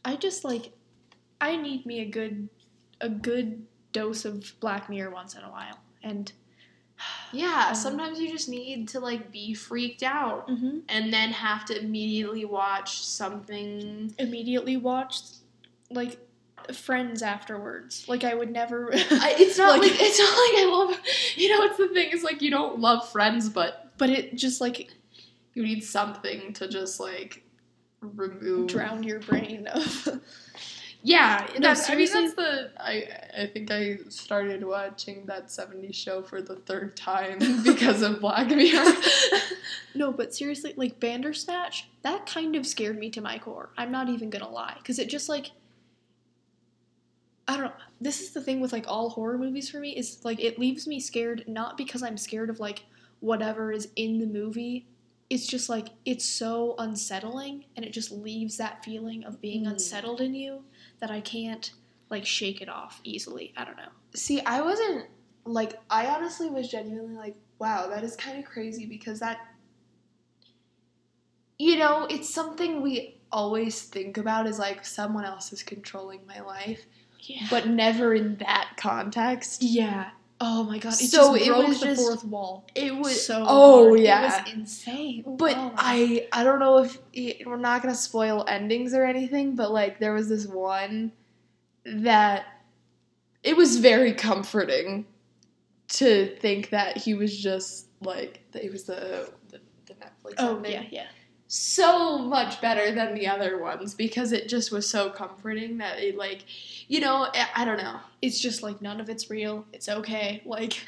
I 0.05 0.17
just 0.17 0.45
like 0.45 0.73
I 1.41 1.57
need 1.57 1.87
me 1.87 2.01
a 2.01 2.05
good 2.05 2.49
a 3.01 3.09
good 3.09 3.67
dose 3.93 4.25
of 4.25 4.53
Black 4.61 4.88
Mirror 4.88 5.11
once 5.11 5.35
in 5.35 5.43
a 5.43 5.51
while. 5.51 5.79
And 6.03 6.33
Yeah, 7.33 7.67
Um, 7.71 7.75
sometimes 7.75 8.21
you 8.21 8.31
just 8.31 8.49
need 8.49 8.88
to 8.88 9.01
like 9.01 9.31
be 9.33 9.55
freaked 9.55 10.03
out 10.03 10.49
mm-hmm. 10.49 10.79
and 10.88 11.12
then 11.12 11.31
have 11.31 11.65
to 11.67 11.79
immediately 11.81 12.45
watch 12.45 13.03
something. 13.05 14.15
immediately 14.19 14.77
watched 14.77 15.37
like 15.91 16.19
Friends 16.73 17.23
afterwards. 17.23 18.09
Like 18.09 18.23
I 18.23 18.35
would 18.35 18.51
never 18.53 18.91
I, 18.95 19.35
it's 19.37 19.59
not 19.59 19.71
Like- 19.81 19.91
like, 19.91 20.01
it's 20.01 20.19
not 20.19 20.27
like 20.27 20.62
I 20.62 20.67
love. 20.71 21.01
You 21.37 21.49
know, 21.49 21.65
it's 21.65 21.77
the 21.77 21.88
thing. 21.88 22.11
Is 22.12 22.23
like 22.23 22.41
you 22.41 22.51
don't 22.53 22.79
love 22.79 23.09
Friends, 23.11 23.49
but 23.49 23.91
but 23.99 24.11
it 24.11 24.37
just 24.37 24.61
like 24.61 24.91
you 25.55 25.65
need 25.65 25.83
something 25.83 26.53
to 26.55 26.69
just 26.69 27.01
like 27.01 27.43
remove. 28.03 28.69
drown 28.69 29.03
your 29.03 29.21
brain 29.21 29.67
of 29.69 30.09
Yeah, 31.05 31.49
No, 31.55 31.61
that's, 31.61 31.91
I 31.91 31.97
mean 31.97 32.09
that's 32.12 32.35
the. 32.35 32.71
I 32.79 33.09
I 33.37 33.47
think 33.47 33.73
I 33.73 33.99
started 34.09 34.62
watching 34.65 35.27
that 35.27 35.49
'70s 35.49 35.95
show 35.95 36.23
for 36.23 36.41
the 36.41 36.55
third 36.55 36.97
time 36.97 37.41
because 37.65 38.03
of 38.03 38.21
Black 38.21 38.49
Mirror. 38.49 38.93
No, 39.95 40.11
but 40.11 40.35
seriously, 40.35 40.73
like 40.77 40.99
Bandersnatch, 41.01 41.87
that 42.01 42.25
kind 42.25 42.57
of 42.57 42.67
scared 42.67 42.99
me 42.99 43.11
to 43.11 43.21
my 43.21 43.38
core. 43.38 43.69
I'm 43.77 43.93
not 43.93 44.09
even 44.09 44.31
gonna 44.31 44.49
lie, 44.49 44.75
because 44.79 44.99
it 44.99 45.09
just 45.09 45.29
like 45.29 45.51
I 47.49 47.57
don't 47.57 47.67
know. 47.67 47.73
This 48.01 48.21
is 48.21 48.31
the 48.31 48.41
thing 48.41 48.61
with 48.61 48.73
like 48.73 48.87
all 48.88 49.11
horror 49.11 49.37
movies 49.37 49.69
for 49.69 49.81
me 49.81 49.91
is 49.91 50.25
like 50.25 50.41
it 50.41 50.59
leaves 50.59 50.87
me 50.87 51.01
scared 51.01 51.45
not 51.47 51.77
because 51.77 52.03
I'm 52.03 52.17
scared 52.17 52.49
of 52.49 52.61
like 52.61 52.85
whatever 53.21 53.73
is 53.73 53.88
in 53.97 54.19
the 54.19 54.27
movie. 54.27 54.87
It's 55.30 55.46
just 55.46 55.68
like 55.68 55.88
it's 56.04 56.24
so 56.24 56.74
unsettling 56.78 57.64
and 57.76 57.85
it 57.85 57.92
just 57.92 58.11
leaves 58.12 58.56
that 58.58 58.85
feeling 58.85 59.24
of 59.24 59.40
being 59.40 59.64
Mm. 59.64 59.72
unsettled 59.72 60.20
in 60.20 60.35
you 60.35 60.64
that 61.00 61.11
I 61.11 61.20
can't 61.20 61.72
like 62.11 62.26
shake 62.26 62.61
it 62.61 62.68
off 62.68 63.00
easily. 63.04 63.54
I 63.56 63.64
don't 63.64 63.76
know. 63.76 63.88
See, 64.14 64.40
I 64.42 64.61
wasn't 64.61 65.06
like 65.44 65.80
I 65.90 66.06
honestly 66.06 66.50
was 66.50 66.68
genuinely 66.68 67.16
like, 67.16 67.35
wow, 67.58 67.88
that 67.88 68.04
is 68.04 68.14
kind 68.16 68.38
of 68.38 68.44
crazy 68.44 68.85
because 68.87 69.20
that 69.20 69.38
you 71.58 71.76
know, 71.78 72.06
it's 72.11 72.32
something 72.32 72.80
we 72.82 73.20
always 73.30 73.82
think 73.82 74.18
about 74.18 74.46
is 74.46 74.58
like 74.58 74.85
someone 74.85 75.24
else 75.24 75.52
is 75.52 75.62
controlling 75.62 76.20
my 76.26 76.40
life, 76.40 76.85
Yeah. 77.20 77.46
but 77.50 77.68
never 77.68 78.14
in 78.14 78.37
that 78.38 78.72
context. 78.76 79.62
yeah. 79.62 80.11
Oh 80.44 80.64
my 80.64 80.78
god! 80.78 80.94
It 80.94 81.09
So 81.09 81.35
just 81.37 81.46
it 81.46 81.48
broke 81.48 81.68
was 81.68 81.81
the 81.81 81.87
just- 81.87 82.00
fourth 82.02 82.24
wall. 82.24 82.66
It 82.74 82.96
was 82.96 83.24
so 83.24 83.44
oh 83.46 83.88
hard. 83.90 84.00
yeah. 84.00 84.22
it 84.22 84.44
was 84.44 84.52
insane. 84.55 85.22
Oh, 85.26 85.37
but 85.37 85.57
Oh 85.57 85.72
I 85.76 86.26
I 86.33 86.42
don't 86.42 86.59
know 86.59 86.78
if 86.78 86.98
it, 87.12 87.46
we're 87.46 87.57
not 87.57 87.81
gonna 87.83 87.94
spoil 87.94 88.44
endings 88.48 88.92
or 88.92 89.05
anything, 89.05 89.55
but 89.55 89.70
like 89.70 90.00
there 90.00 90.12
was 90.12 90.28
this 90.28 90.46
one 90.46 91.12
that 91.85 92.44
it 93.44 93.57
was 93.57 93.76
very 93.78 94.12
comforting 94.14 95.07
to 95.88 96.35
think 96.40 96.70
that 96.70 96.96
he 96.96 97.14
was 97.14 97.37
just 97.37 97.87
like 98.00 98.40
that 98.52 98.64
it 98.64 98.72
was 98.72 98.85
the 98.85 99.31
the, 99.50 99.61
the 99.87 99.94
Netflix 99.94 100.35
Oh 100.38 100.57
ending. 100.57 100.72
yeah, 100.72 100.83
yeah. 100.90 101.07
So 101.55 102.17
much 102.17 102.62
better 102.62 102.95
than 102.95 103.12
the 103.15 103.27
other 103.27 103.59
ones 103.59 103.93
because 103.93 104.33
it 104.33 104.49
just 104.49 104.73
was 104.73 104.88
so 104.88 105.11
comforting 105.11 105.77
that 105.77 105.99
it 105.99 106.17
like 106.17 106.47
you 106.88 106.99
know 106.99 107.29
I, 107.55 107.67
don't 107.67 107.77
know 107.77 108.01
It's 108.23 108.41
just 108.41 108.62
like 108.62 108.81
none 108.81 109.03
of 109.03 109.11
it's 109.11 109.29
real. 109.29 109.67
It's 109.71 109.87
okay. 109.87 110.41
Like 110.47 110.83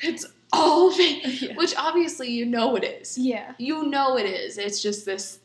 it's 0.00 0.24
all 0.52 0.92
fake 0.92 1.22
yeah. 1.42 1.56
which 1.56 1.74
obviously 1.76 2.30
you 2.30 2.46
know 2.46 2.76
it 2.76 2.84
is 2.84 3.18
yeah. 3.18 3.54
you 3.58 3.82
know 3.82 4.16
it 4.16 4.26
is. 4.26 4.58
It's 4.58 4.80
just 4.80 5.06
this 5.06 5.40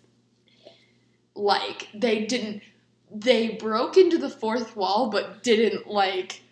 like 1.34 1.88
they 1.96 2.26
didn't 2.26 2.62
they 3.10 3.50
broke 3.56 3.98
into 3.98 4.20
the 4.20 4.30
fourth 4.30 4.76
wall 4.76 5.10
but 5.10 5.42
didn't 5.42 5.88
like 5.88 6.44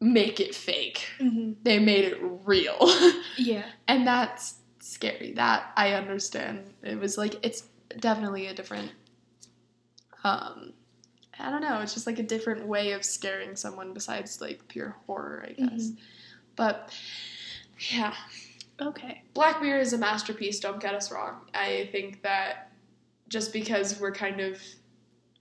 make 0.00 0.38
it 0.38 0.54
fake. 0.54 1.04
hmm 1.18 1.54
They 1.64 1.80
made 1.80 2.04
it 2.04 2.18
real. 2.44 2.78
Yeah. 3.38 3.64
and 3.88 4.06
that's 4.06 4.54
scary. 4.86 5.32
That 5.32 5.72
I 5.76 5.92
understand. 5.92 6.64
It 6.82 6.98
was 6.98 7.18
like 7.18 7.44
it's 7.44 7.64
definitely 7.98 8.46
a 8.46 8.54
different 8.54 8.92
um 10.24 10.72
I 11.38 11.50
don't 11.50 11.60
know, 11.60 11.80
it's 11.80 11.92
just 11.92 12.06
like 12.06 12.18
a 12.18 12.22
different 12.22 12.66
way 12.66 12.92
of 12.92 13.04
scaring 13.04 13.56
someone 13.56 13.92
besides 13.92 14.40
like 14.40 14.66
pure 14.68 14.96
horror, 15.06 15.46
I 15.48 15.52
guess. 15.52 15.90
But 16.56 16.90
yeah, 17.90 18.14
Okay. 18.80 19.22
Black 19.34 19.60
Mirror 19.62 19.80
is 19.80 19.92
a 19.92 19.98
masterpiece, 19.98 20.60
don't 20.60 20.80
get 20.80 20.94
us 20.94 21.10
wrong. 21.10 21.40
I 21.54 21.88
think 21.92 22.22
that 22.22 22.70
just 23.28 23.52
because 23.52 23.98
we're 24.00 24.12
kind 24.12 24.40
of 24.40 24.60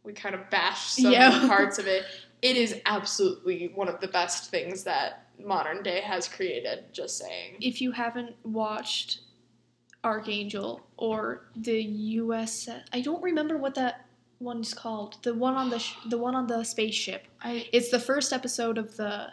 we 0.03 0.13
kind 0.13 0.35
of 0.35 0.49
bash 0.49 0.87
some 0.91 1.11
Yeah. 1.11 1.39
parts 1.47 1.79
of 1.79 1.87
it, 1.87 2.03
it 2.41 2.57
is 2.57 2.79
absolutely 2.85 3.71
one 3.73 3.87
of 3.87 3.99
the 4.01 4.07
best 4.07 4.51
things 4.51 4.83
that 4.83 5.27
modern 5.43 5.81
day 5.83 6.01
has 6.01 6.27
created, 6.27 6.85
just 6.93 7.17
saying. 7.17 7.57
If 7.61 7.81
you 7.81 7.91
haven't 7.91 8.35
watched 8.43 9.21
Arkangel 10.05 10.81
or 10.97 11.47
the 11.55 11.81
U.S. 11.81 12.69
I 12.93 13.01
don't 13.01 13.23
remember 13.23 13.57
what 13.57 13.75
that 13.75 14.05
one's 14.39 14.73
called. 14.73 15.17
The 15.23 15.33
one 15.33 15.55
on 15.55 15.69
the 15.69 15.79
sh- 15.79 15.95
the 16.09 16.17
one 16.17 16.35
on 16.35 16.45
the 16.47 16.63
spaceship. 16.63 17.25
I 17.41 17.67
It's 17.73 17.89
the 17.89 17.99
first 17.99 18.31
episode 18.31 18.77
of 18.77 18.95
the 18.95 19.31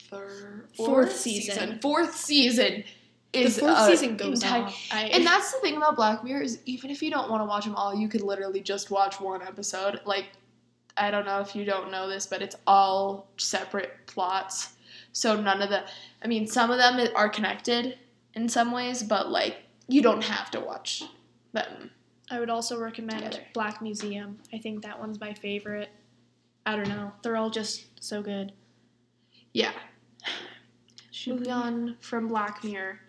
third 0.00 0.68
Fourth 0.76 1.16
season. 1.16 1.80
Fourth 1.80 2.14
season. 2.14 2.84
is 3.32 3.56
the 3.56 3.62
fourth 3.62 3.86
season 3.86 4.16
goes 4.16 4.42
entire- 4.42 4.62
on. 4.62 4.72
I, 4.92 5.04
And 5.12 5.26
that's 5.26 5.52
the 5.52 5.58
thing 5.60 5.76
about 5.76 5.96
Black 5.96 6.22
Mirror 6.22 6.42
is 6.42 6.60
even 6.66 6.90
if 6.90 7.02
you 7.02 7.10
don't 7.10 7.30
want 7.30 7.40
to 7.40 7.46
watch 7.46 7.64
them 7.64 7.74
all, 7.74 7.94
you 7.94 8.08
could 8.08 8.22
literally 8.22 8.60
just 8.60 8.90
watch 8.90 9.20
one 9.20 9.42
episode. 9.42 10.00
Like, 10.04 10.26
I 10.96 11.10
don't 11.10 11.26
know 11.26 11.40
if 11.40 11.56
you 11.56 11.64
don't 11.64 11.90
know 11.90 12.08
this, 12.08 12.26
but 12.26 12.42
it's 12.42 12.56
all 12.66 13.26
separate 13.38 14.06
plots. 14.06 14.74
So 15.12 15.38
none 15.40 15.62
of 15.62 15.70
the, 15.70 15.82
I 16.22 16.26
mean, 16.28 16.46
some 16.46 16.70
of 16.70 16.78
them 16.78 17.08
are 17.16 17.28
connected 17.28 17.98
in 18.34 18.48
some 18.48 18.70
ways, 18.70 19.02
but 19.02 19.30
like 19.30 19.61
you 19.88 20.02
don't 20.02 20.24
have 20.24 20.50
to 20.52 20.60
watch 20.60 21.02
them. 21.52 21.90
I 22.30 22.40
would 22.40 22.50
also 22.50 22.78
recommend 22.78 23.24
Together. 23.24 23.44
Black 23.52 23.82
Museum. 23.82 24.38
I 24.52 24.58
think 24.58 24.82
that 24.82 24.98
one's 24.98 25.20
my 25.20 25.34
favorite. 25.34 25.90
I 26.64 26.76
don't 26.76 26.88
know. 26.88 27.12
They're 27.22 27.36
all 27.36 27.50
just 27.50 27.86
so 28.02 28.22
good. 28.22 28.52
Yeah. 29.52 29.72
Should 31.10 31.34
Moving 31.34 31.52
on 31.52 31.96
from 32.00 32.28
Black 32.28 32.64
Mirror. 32.64 33.00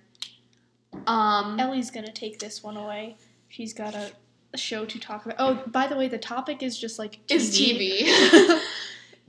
Um, 1.07 1.59
Ellie's 1.59 1.89
gonna 1.89 2.11
take 2.11 2.39
this 2.39 2.61
one 2.61 2.77
away. 2.77 3.17
She's 3.49 3.73
got 3.73 3.95
a, 3.95 4.11
a 4.53 4.57
show 4.57 4.85
to 4.85 4.99
talk 4.99 5.25
about. 5.25 5.37
Oh, 5.39 5.63
by 5.67 5.87
the 5.87 5.95
way, 5.95 6.07
the 6.07 6.17
topic 6.17 6.61
is 6.61 6.77
just 6.77 6.99
like 6.99 7.19
TV. 7.27 7.35
is 7.35 7.59
TV 7.59 8.61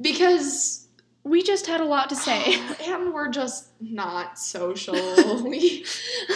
because 0.00 0.83
we 1.24 1.42
just 1.42 1.66
had 1.66 1.80
a 1.80 1.84
lot 1.84 2.10
to 2.10 2.16
say. 2.16 2.42
Oh, 2.46 2.76
and 2.84 3.12
we're 3.12 3.30
just 3.30 3.68
not 3.80 4.38
social. 4.38 4.94
we, 5.42 5.84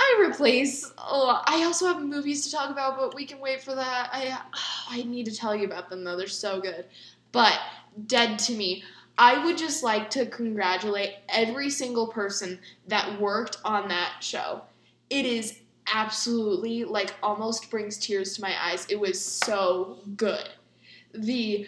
I 0.00 0.26
replace. 0.28 0.92
Oh, 0.98 1.40
I 1.46 1.64
also 1.64 1.86
have 1.86 2.02
movies 2.02 2.44
to 2.44 2.52
talk 2.52 2.70
about, 2.70 2.98
but 2.98 3.14
we 3.14 3.24
can 3.24 3.38
wait 3.38 3.62
for 3.62 3.74
that. 3.74 4.10
I 4.12 4.38
I 4.90 5.04
need 5.04 5.24
to 5.26 5.34
tell 5.34 5.54
you 5.54 5.64
about 5.64 5.88
them 5.88 6.04
though. 6.04 6.16
They're 6.16 6.26
so 6.26 6.60
good. 6.60 6.86
But 7.32 7.58
dead 8.06 8.38
to 8.40 8.52
me. 8.52 8.82
I 9.20 9.44
would 9.44 9.58
just 9.58 9.82
like 9.82 10.10
to 10.10 10.26
congratulate 10.26 11.14
every 11.28 11.70
single 11.70 12.06
person 12.06 12.60
that 12.86 13.20
worked 13.20 13.58
on 13.64 13.88
that 13.88 14.18
show. 14.20 14.62
It 15.10 15.26
is 15.26 15.58
absolutely 15.92 16.84
like 16.84 17.14
almost 17.20 17.68
brings 17.68 17.98
tears 17.98 18.34
to 18.36 18.42
my 18.42 18.54
eyes. 18.64 18.86
It 18.88 19.00
was 19.00 19.20
so 19.20 19.98
good. 20.16 20.48
The 21.12 21.66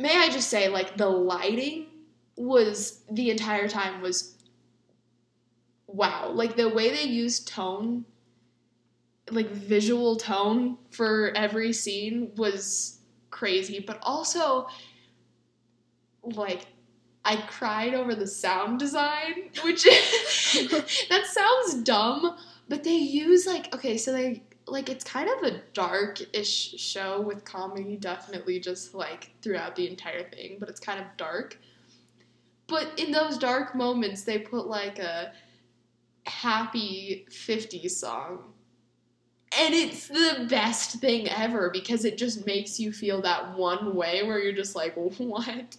may 0.00 0.16
I 0.16 0.28
just 0.28 0.48
say 0.48 0.68
like 0.68 0.96
the 0.96 1.08
lighting 1.08 1.86
was 2.36 3.02
the 3.10 3.30
entire 3.30 3.68
time 3.68 4.00
was 4.00 4.34
wow. 5.86 6.30
Like 6.30 6.56
the 6.56 6.68
way 6.68 6.90
they 6.90 7.04
used 7.04 7.48
tone 7.48 8.04
like 9.30 9.50
visual 9.50 10.16
tone 10.16 10.78
for 10.90 11.32
every 11.34 11.72
scene 11.72 12.30
was 12.36 12.98
crazy, 13.30 13.80
but 13.80 13.98
also 14.02 14.68
like 16.22 16.66
I 17.24 17.36
cried 17.36 17.94
over 17.94 18.14
the 18.14 18.26
sound 18.26 18.78
design, 18.78 19.50
which 19.64 19.84
that 21.10 21.24
sounds 21.26 21.82
dumb, 21.82 22.36
but 22.68 22.84
they 22.84 22.94
use 22.94 23.46
like 23.46 23.74
okay, 23.74 23.96
so 23.96 24.12
they 24.12 24.42
like 24.66 24.88
it's 24.88 25.04
kind 25.04 25.28
of 25.28 25.44
a 25.44 25.60
dark-ish 25.74 26.74
show 26.78 27.20
with 27.20 27.44
comedy 27.44 27.96
definitely 27.96 28.58
just 28.58 28.94
like 28.94 29.30
throughout 29.40 29.76
the 29.76 29.88
entire 29.88 30.28
thing, 30.28 30.56
but 30.58 30.68
it's 30.68 30.80
kind 30.80 30.98
of 31.00 31.06
dark. 31.16 31.58
But 32.66 32.98
in 32.98 33.12
those 33.12 33.38
dark 33.38 33.76
moments, 33.76 34.22
they 34.22 34.38
put 34.38 34.66
like 34.66 34.98
a 34.98 35.32
happy 36.26 37.26
50s 37.30 37.92
song. 37.92 38.52
And 39.58 39.72
it's 39.72 40.08
the 40.08 40.46
best 40.50 41.00
thing 41.00 41.28
ever 41.28 41.70
because 41.70 42.04
it 42.04 42.18
just 42.18 42.44
makes 42.44 42.80
you 42.80 42.92
feel 42.92 43.22
that 43.22 43.56
one 43.56 43.94
way 43.94 44.22
where 44.24 44.40
you're 44.40 44.52
just 44.52 44.74
like, 44.74 44.94
what? 44.94 45.76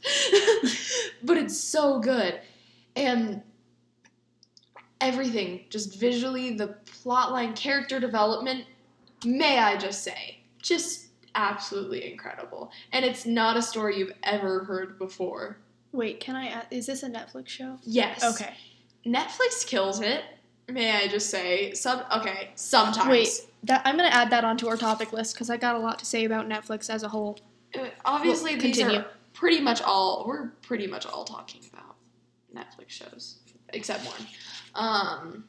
but 1.23 1.37
it's 1.37 1.57
so 1.59 1.99
good. 1.99 2.39
And 2.95 3.43
everything, 5.01 5.65
just 5.69 5.99
visually, 5.99 6.55
the 6.55 6.77
plotline, 7.03 7.55
character 7.55 7.99
development, 7.99 8.65
may 9.27 9.59
I 9.59 9.77
just 9.77 10.03
say, 10.03 10.39
just 10.61 11.07
absolutely 11.35 12.11
incredible. 12.11 12.71
And 12.91 13.05
it's 13.05 13.25
not 13.25 13.57
a 13.57 13.61
story 13.61 13.97
you've 13.97 14.13
ever 14.23 14.63
heard 14.63 14.97
before. 14.97 15.57
Wait, 15.91 16.19
can 16.19 16.35
I? 16.35 16.47
Add, 16.47 16.67
is 16.71 16.85
this 16.87 17.03
a 17.03 17.09
Netflix 17.09 17.47
show? 17.49 17.77
Yes. 17.83 18.23
Okay. 18.23 18.53
Netflix 19.05 19.65
kills 19.65 20.01
it. 20.01 20.23
May 20.69 20.91
I 20.91 21.07
just 21.07 21.29
say 21.29 21.73
some? 21.73 22.03
Okay, 22.17 22.49
sometimes. 22.55 23.09
Wait, 23.09 23.29
that 23.63 23.81
I'm 23.85 23.95
gonna 23.95 24.09
add 24.09 24.29
that 24.31 24.43
onto 24.43 24.67
our 24.67 24.75
topic 24.75 25.13
list 25.13 25.33
because 25.33 25.49
I 25.49 25.55
got 25.57 25.75
a 25.75 25.79
lot 25.79 25.99
to 25.99 26.05
say 26.05 26.25
about 26.25 26.47
Netflix 26.49 26.89
as 26.89 27.03
a 27.03 27.07
whole. 27.07 27.39
Uh, 27.77 27.85
obviously 28.03 28.51
Well, 28.53 28.61
these 28.61 28.75
continue. 28.77 28.99
are 28.99 29.05
pretty 29.33 29.61
much 29.61 29.81
all. 29.81 30.25
We're 30.27 30.49
pretty 30.61 30.87
much 30.87 31.05
all 31.05 31.23
talking 31.23 31.61
about 31.71 31.95
Netflix 32.53 32.89
shows, 32.89 33.37
except 33.69 34.05
one. 34.05 34.27
Um, 34.75 35.45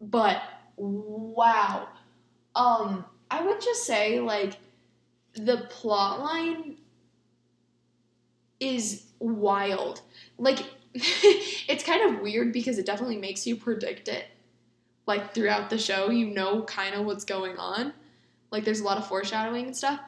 but 0.00 0.42
wow, 0.76 1.88
um, 2.56 3.04
I 3.30 3.44
would 3.44 3.60
just 3.60 3.84
say 3.84 4.18
like 4.18 4.56
the 5.34 5.68
plot 5.68 6.20
line 6.20 6.78
is 8.58 9.04
wild. 9.20 10.00
Like 10.38 10.58
it's 10.94 11.84
kind 11.84 12.14
of 12.14 12.22
weird 12.22 12.52
because 12.52 12.78
it 12.78 12.86
definitely 12.86 13.18
makes 13.18 13.46
you 13.46 13.56
predict 13.56 14.08
it. 14.08 14.24
Like 15.06 15.34
throughout 15.34 15.70
the 15.70 15.78
show, 15.78 16.10
you 16.10 16.26
know 16.26 16.62
kind 16.62 16.94
of 16.94 17.04
what's 17.04 17.24
going 17.24 17.58
on. 17.58 17.92
Like 18.50 18.64
there's 18.64 18.80
a 18.80 18.84
lot 18.84 18.96
of 18.96 19.06
foreshadowing 19.06 19.66
and 19.66 19.76
stuff. 19.76 20.00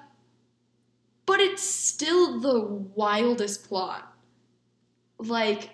But 1.27 1.41
it's 1.41 1.63
still 1.63 2.41
the 2.41 2.65
wildest 2.65 3.69
plot. 3.69 4.11
Like 5.19 5.71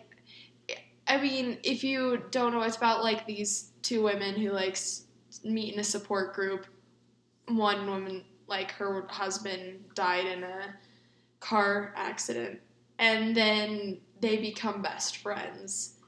I 1.07 1.21
mean, 1.21 1.59
if 1.63 1.85
you 1.85 2.25
don't 2.33 2.53
know, 2.53 2.63
it's 2.63 2.77
about 2.77 3.05
like 3.05 3.27
these 3.27 3.71
two 3.83 4.03
women 4.03 4.35
who 4.35 4.51
like 4.51 4.77
meet 5.45 5.75
in 5.75 5.81
a 5.81 5.85
support 5.85 6.35
group. 6.35 6.67
One 7.49 7.87
woman, 7.87 8.25
like 8.47 8.71
her 8.73 9.07
husband, 9.09 9.85
died 9.95 10.27
in 10.27 10.43
a 10.43 10.75
car 11.41 11.93
accident, 11.97 12.61
and 12.99 13.37
then 13.37 14.01
they 14.21 14.39
become 14.39 14.83
best 14.83 15.19
friends. 15.19 15.99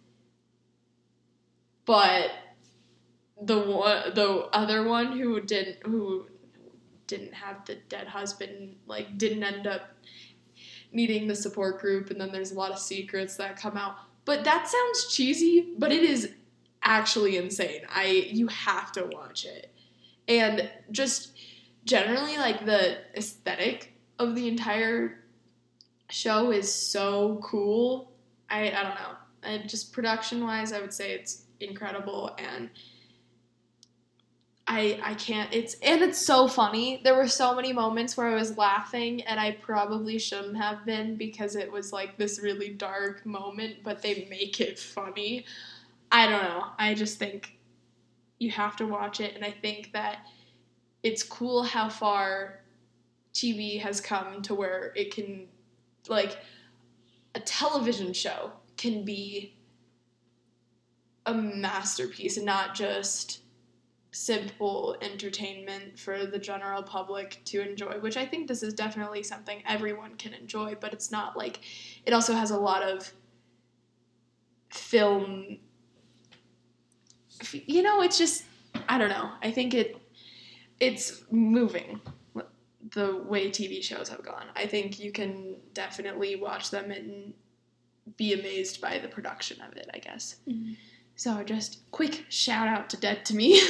But 1.84 2.30
the 3.40 3.60
one, 3.60 4.14
the 4.14 4.48
other 4.52 4.88
one 4.88 5.18
who 5.18 5.40
didn't, 5.40 5.86
who 5.86 6.26
didn't 7.06 7.34
have 7.34 7.64
the 7.66 7.76
dead 7.88 8.08
husband, 8.08 8.76
like 8.86 9.18
didn't 9.18 9.44
end 9.44 9.66
up 9.66 9.90
needing 10.92 11.28
the 11.28 11.34
support 11.36 11.80
group, 11.80 12.10
and 12.10 12.20
then 12.20 12.32
there's 12.32 12.52
a 12.52 12.54
lot 12.54 12.72
of 12.72 12.78
secrets 12.78 13.36
that 13.36 13.56
come 13.60 13.76
out. 13.76 13.96
But 14.24 14.44
that 14.44 14.66
sounds 14.66 15.14
cheesy, 15.14 15.74
but 15.78 15.92
it 15.92 16.02
is 16.02 16.32
actually 16.86 17.36
insane. 17.36 17.82
I 17.92 18.06
you 18.30 18.46
have 18.46 18.92
to 18.92 19.04
watch 19.12 19.44
it. 19.44 19.74
And 20.28 20.70
just 20.90 21.36
generally 21.84 22.38
like 22.38 22.64
the 22.64 22.98
aesthetic 23.16 23.92
of 24.18 24.34
the 24.34 24.48
entire 24.48 25.24
show 26.08 26.52
is 26.52 26.72
so 26.72 27.40
cool. 27.42 28.12
I 28.48 28.70
I 28.70 28.82
don't 28.82 28.94
know. 28.94 29.16
And 29.42 29.68
just 29.68 29.92
production 29.92 30.42
wise, 30.44 30.72
I 30.72 30.80
would 30.80 30.94
say 30.94 31.12
it's 31.12 31.42
incredible 31.60 32.34
and 32.38 32.70
I 34.68 35.00
I 35.02 35.14
can't 35.14 35.52
it's 35.52 35.74
and 35.82 36.02
it's 36.02 36.24
so 36.24 36.46
funny. 36.46 37.00
There 37.02 37.16
were 37.16 37.28
so 37.28 37.54
many 37.54 37.72
moments 37.72 38.16
where 38.16 38.28
I 38.28 38.34
was 38.34 38.56
laughing 38.56 39.22
and 39.22 39.40
I 39.40 39.52
probably 39.60 40.18
shouldn't 40.18 40.56
have 40.56 40.86
been 40.86 41.16
because 41.16 41.56
it 41.56 41.70
was 41.70 41.92
like 41.92 42.16
this 42.16 42.40
really 42.40 42.70
dark 42.70 43.26
moment, 43.26 43.78
but 43.82 44.02
they 44.02 44.26
make 44.30 44.60
it 44.60 44.78
funny. 44.78 45.46
I 46.10 46.26
don't 46.28 46.42
know. 46.42 46.66
I 46.78 46.94
just 46.94 47.18
think 47.18 47.58
you 48.38 48.50
have 48.50 48.76
to 48.76 48.86
watch 48.86 49.20
it 49.20 49.34
and 49.34 49.44
I 49.44 49.50
think 49.50 49.92
that 49.92 50.18
it's 51.02 51.22
cool 51.22 51.62
how 51.62 51.88
far 51.88 52.60
TV 53.32 53.80
has 53.80 54.00
come 54.00 54.42
to 54.42 54.54
where 54.54 54.92
it 54.96 55.14
can 55.14 55.46
like 56.08 56.38
a 57.34 57.40
television 57.40 58.12
show 58.12 58.52
can 58.76 59.04
be 59.04 59.56
a 61.26 61.34
masterpiece 61.34 62.36
and 62.36 62.46
not 62.46 62.74
just 62.74 63.40
simple 64.12 64.96
entertainment 65.02 65.98
for 65.98 66.24
the 66.24 66.38
general 66.38 66.82
public 66.82 67.42
to 67.44 67.60
enjoy, 67.60 67.98
which 68.00 68.16
I 68.16 68.24
think 68.24 68.48
this 68.48 68.62
is 68.62 68.72
definitely 68.72 69.22
something 69.22 69.62
everyone 69.66 70.14
can 70.14 70.32
enjoy, 70.32 70.74
but 70.80 70.94
it's 70.94 71.10
not 71.10 71.36
like 71.36 71.60
it 72.06 72.14
also 72.14 72.32
has 72.32 72.50
a 72.50 72.58
lot 72.58 72.82
of 72.82 73.12
film 74.70 75.58
you 77.66 77.82
know, 77.82 78.02
it's 78.02 78.18
just 78.18 78.44
I 78.88 78.98
don't 78.98 79.08
know. 79.08 79.30
I 79.42 79.50
think 79.50 79.74
it 79.74 79.96
it's 80.80 81.22
moving 81.30 82.00
the 82.92 83.16
way 83.16 83.50
TV 83.50 83.82
shows 83.82 84.08
have 84.08 84.22
gone. 84.24 84.46
I 84.54 84.66
think 84.66 85.00
you 85.00 85.10
can 85.10 85.56
definitely 85.74 86.36
watch 86.36 86.70
them 86.70 86.90
and 86.90 87.34
be 88.16 88.32
amazed 88.32 88.80
by 88.80 88.98
the 88.98 89.08
production 89.08 89.60
of 89.60 89.76
it, 89.76 89.88
I 89.92 89.98
guess. 89.98 90.36
Mhm. 90.48 90.76
So 91.16 91.42
just 91.42 91.90
quick 91.90 92.26
shout 92.28 92.68
out 92.68 92.88
to 92.90 92.96
Dead 92.96 93.24
to 93.26 93.34
Me. 93.34 93.60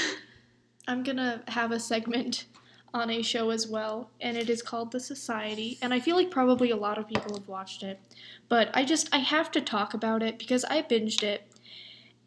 I'm 0.89 1.03
gonna 1.03 1.43
have 1.49 1.73
a 1.73 1.81
segment 1.81 2.45
on 2.93 3.11
a 3.11 3.23
show 3.23 3.51
as 3.51 3.67
well, 3.67 4.11
and 4.21 4.37
it 4.37 4.49
is 4.49 4.63
called 4.63 4.93
The 4.93 5.01
Society. 5.01 5.79
And 5.83 5.93
I 5.93 6.01
feel 6.01 6.17
like 6.17 6.31
probably 6.31 6.71
a 6.71 6.77
lot 6.77 6.99
of 6.99 7.09
people 7.09 7.35
have 7.35 7.49
watched 7.49 7.83
it, 7.83 8.01
but 8.49 8.71
I 8.75 8.85
just 8.85 9.09
I 9.13 9.19
have 9.19 9.51
to 9.53 9.61
talk 9.61 9.95
about 9.95 10.23
it 10.23 10.39
because 10.39 10.65
I 10.65 10.83
binged 10.83 11.23
it, 11.23 11.46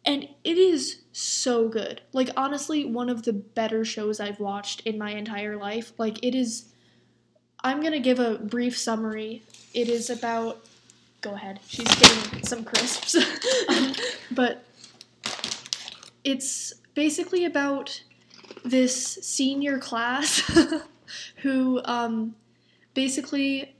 and 0.04 0.28
it 0.44 0.58
is 0.58 1.02
so 1.12 1.68
good. 1.68 2.00
Like 2.12 2.30
honestly, 2.36 2.84
one 2.84 3.08
of 3.08 3.24
the 3.24 3.32
better 3.32 3.84
shows 3.84 4.20
I've 4.20 4.40
watched 4.40 4.80
in 4.82 4.98
my 4.98 5.12
entire 5.12 5.56
life. 5.56 5.92
Like 5.98 6.24
it 6.24 6.34
is 6.34 6.66
I'm 7.62 7.80
going 7.80 7.92
to 7.92 8.00
give 8.00 8.18
a 8.18 8.38
brief 8.38 8.76
summary. 8.78 9.42
It 9.74 9.88
is 9.88 10.08
about 10.08 10.64
go 11.20 11.34
ahead. 11.34 11.60
She's 11.66 11.88
getting 11.96 12.42
some 12.44 12.64
crisps. 12.64 13.16
but 14.30 14.64
it's 16.24 16.72
basically 16.94 17.44
about 17.44 18.02
this 18.64 18.96
senior 18.96 19.78
class 19.78 20.40
who 21.36 21.80
um, 21.84 22.34
basically 22.94 23.74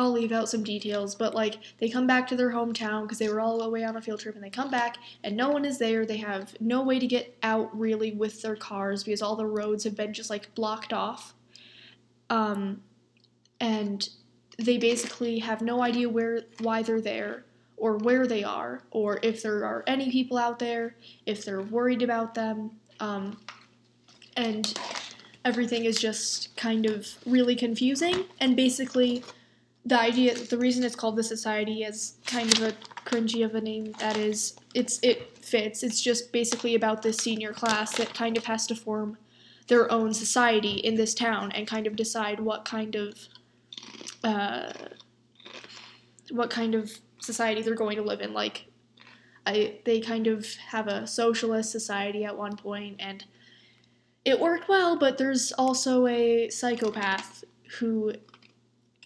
I'll 0.00 0.12
leave 0.12 0.32
out 0.32 0.48
some 0.48 0.64
details, 0.64 1.14
but 1.14 1.34
like 1.34 1.58
they 1.76 1.90
come 1.90 2.06
back 2.06 2.26
to 2.28 2.36
their 2.36 2.50
hometown 2.52 3.02
because 3.02 3.18
they 3.18 3.28
were 3.28 3.38
all 3.38 3.60
away 3.60 3.84
on 3.84 3.98
a 3.98 4.00
field 4.00 4.20
trip 4.20 4.34
and 4.34 4.42
they 4.42 4.48
come 4.48 4.70
back 4.70 4.96
and 5.22 5.36
no 5.36 5.50
one 5.50 5.66
is 5.66 5.78
there. 5.78 6.06
They 6.06 6.16
have 6.16 6.58
no 6.58 6.82
way 6.82 6.98
to 6.98 7.06
get 7.06 7.36
out 7.42 7.78
really 7.78 8.12
with 8.12 8.40
their 8.40 8.56
cars 8.56 9.04
because 9.04 9.20
all 9.20 9.36
the 9.36 9.44
roads 9.44 9.84
have 9.84 9.94
been 9.94 10.14
just 10.14 10.30
like 10.30 10.54
blocked 10.54 10.94
off. 10.94 11.34
Um, 12.30 12.80
and 13.60 14.08
they 14.56 14.78
basically 14.78 15.40
have 15.40 15.60
no 15.60 15.82
idea 15.82 16.08
where 16.08 16.44
why 16.60 16.82
they're 16.82 17.02
there 17.02 17.44
or 17.76 17.98
where 17.98 18.26
they 18.26 18.42
are 18.42 18.82
or 18.92 19.20
if 19.22 19.42
there 19.42 19.66
are 19.66 19.84
any 19.86 20.10
people 20.10 20.38
out 20.38 20.58
there, 20.58 20.96
if 21.26 21.44
they're 21.44 21.60
worried 21.60 22.00
about 22.00 22.32
them. 22.34 22.70
Um, 23.00 23.38
and 24.34 24.72
everything 25.44 25.84
is 25.84 25.98
just 25.98 26.56
kind 26.56 26.86
of 26.86 27.06
really 27.26 27.54
confusing 27.54 28.24
and 28.40 28.56
basically 28.56 29.22
the 29.84 29.98
idea 29.98 30.34
the 30.34 30.58
reason 30.58 30.84
it's 30.84 30.96
called 30.96 31.16
the 31.16 31.22
society 31.22 31.82
is 31.82 32.14
kind 32.26 32.52
of 32.58 32.62
a 32.62 32.74
cringy 33.04 33.44
of 33.44 33.54
a 33.54 33.60
name. 33.60 33.92
That 33.98 34.16
is 34.16 34.56
it's 34.74 34.98
it 35.02 35.38
fits. 35.38 35.82
It's 35.82 36.00
just 36.00 36.32
basically 36.32 36.74
about 36.74 37.02
this 37.02 37.16
senior 37.16 37.52
class 37.52 37.96
that 37.96 38.14
kind 38.14 38.36
of 38.36 38.44
has 38.44 38.66
to 38.68 38.74
form 38.74 39.16
their 39.68 39.90
own 39.90 40.12
society 40.12 40.74
in 40.74 40.96
this 40.96 41.14
town 41.14 41.52
and 41.52 41.66
kind 41.66 41.86
of 41.86 41.96
decide 41.96 42.40
what 42.40 42.64
kind 42.64 42.94
of 42.94 43.14
uh, 44.22 44.72
what 46.30 46.50
kind 46.50 46.74
of 46.74 46.90
society 47.20 47.62
they're 47.62 47.74
going 47.74 47.96
to 47.96 48.02
live 48.02 48.20
in. 48.20 48.32
Like 48.32 48.66
I, 49.46 49.78
they 49.84 50.00
kind 50.00 50.26
of 50.26 50.46
have 50.68 50.86
a 50.86 51.06
socialist 51.06 51.72
society 51.72 52.24
at 52.24 52.36
one 52.36 52.56
point 52.56 52.96
and 53.00 53.24
it 54.24 54.38
worked 54.38 54.68
well 54.68 54.98
but 54.98 55.16
there's 55.16 55.50
also 55.52 56.06
a 56.06 56.50
psychopath 56.50 57.42
who 57.78 58.12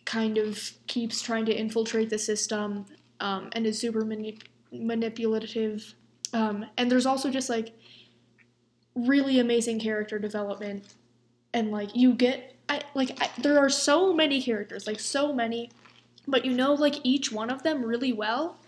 kind 0.05 0.39
of 0.39 0.73
keeps 0.87 1.23
trying 1.23 1.47
to 1.47 1.55
infiltrate 1.55 2.11
the 2.11 2.19
system 2.19 2.87
um, 3.21 3.49
and 3.53 3.67
is 3.67 3.79
super 3.79 4.05
mani- 4.05 4.39
manipulative. 4.73 5.95
Um, 6.33 6.67
and 6.77 6.91
there's 6.91 7.07
also 7.07 7.31
just 7.31 7.49
like 7.49 7.73
really 8.95 9.39
amazing 9.39 9.81
character 9.81 10.19
development, 10.19 10.95
and 11.53 11.71
like 11.71 11.95
you 11.95 12.13
get, 12.15 12.57
I 12.69 12.83
like 12.95 13.21
I, 13.23 13.31
there 13.41 13.59
are 13.59 13.71
so 13.71 14.13
many 14.13 14.43
characters, 14.43 14.87
like 14.87 15.01
so 15.01 15.33
many, 15.33 15.71
but 16.27 16.45
you 16.45 16.53
know 16.53 16.75
like 16.75 16.97
each 17.05 17.33
one 17.33 17.51
of 17.51 17.63
them 17.63 17.85
really 17.85 18.13
well, 18.13 18.59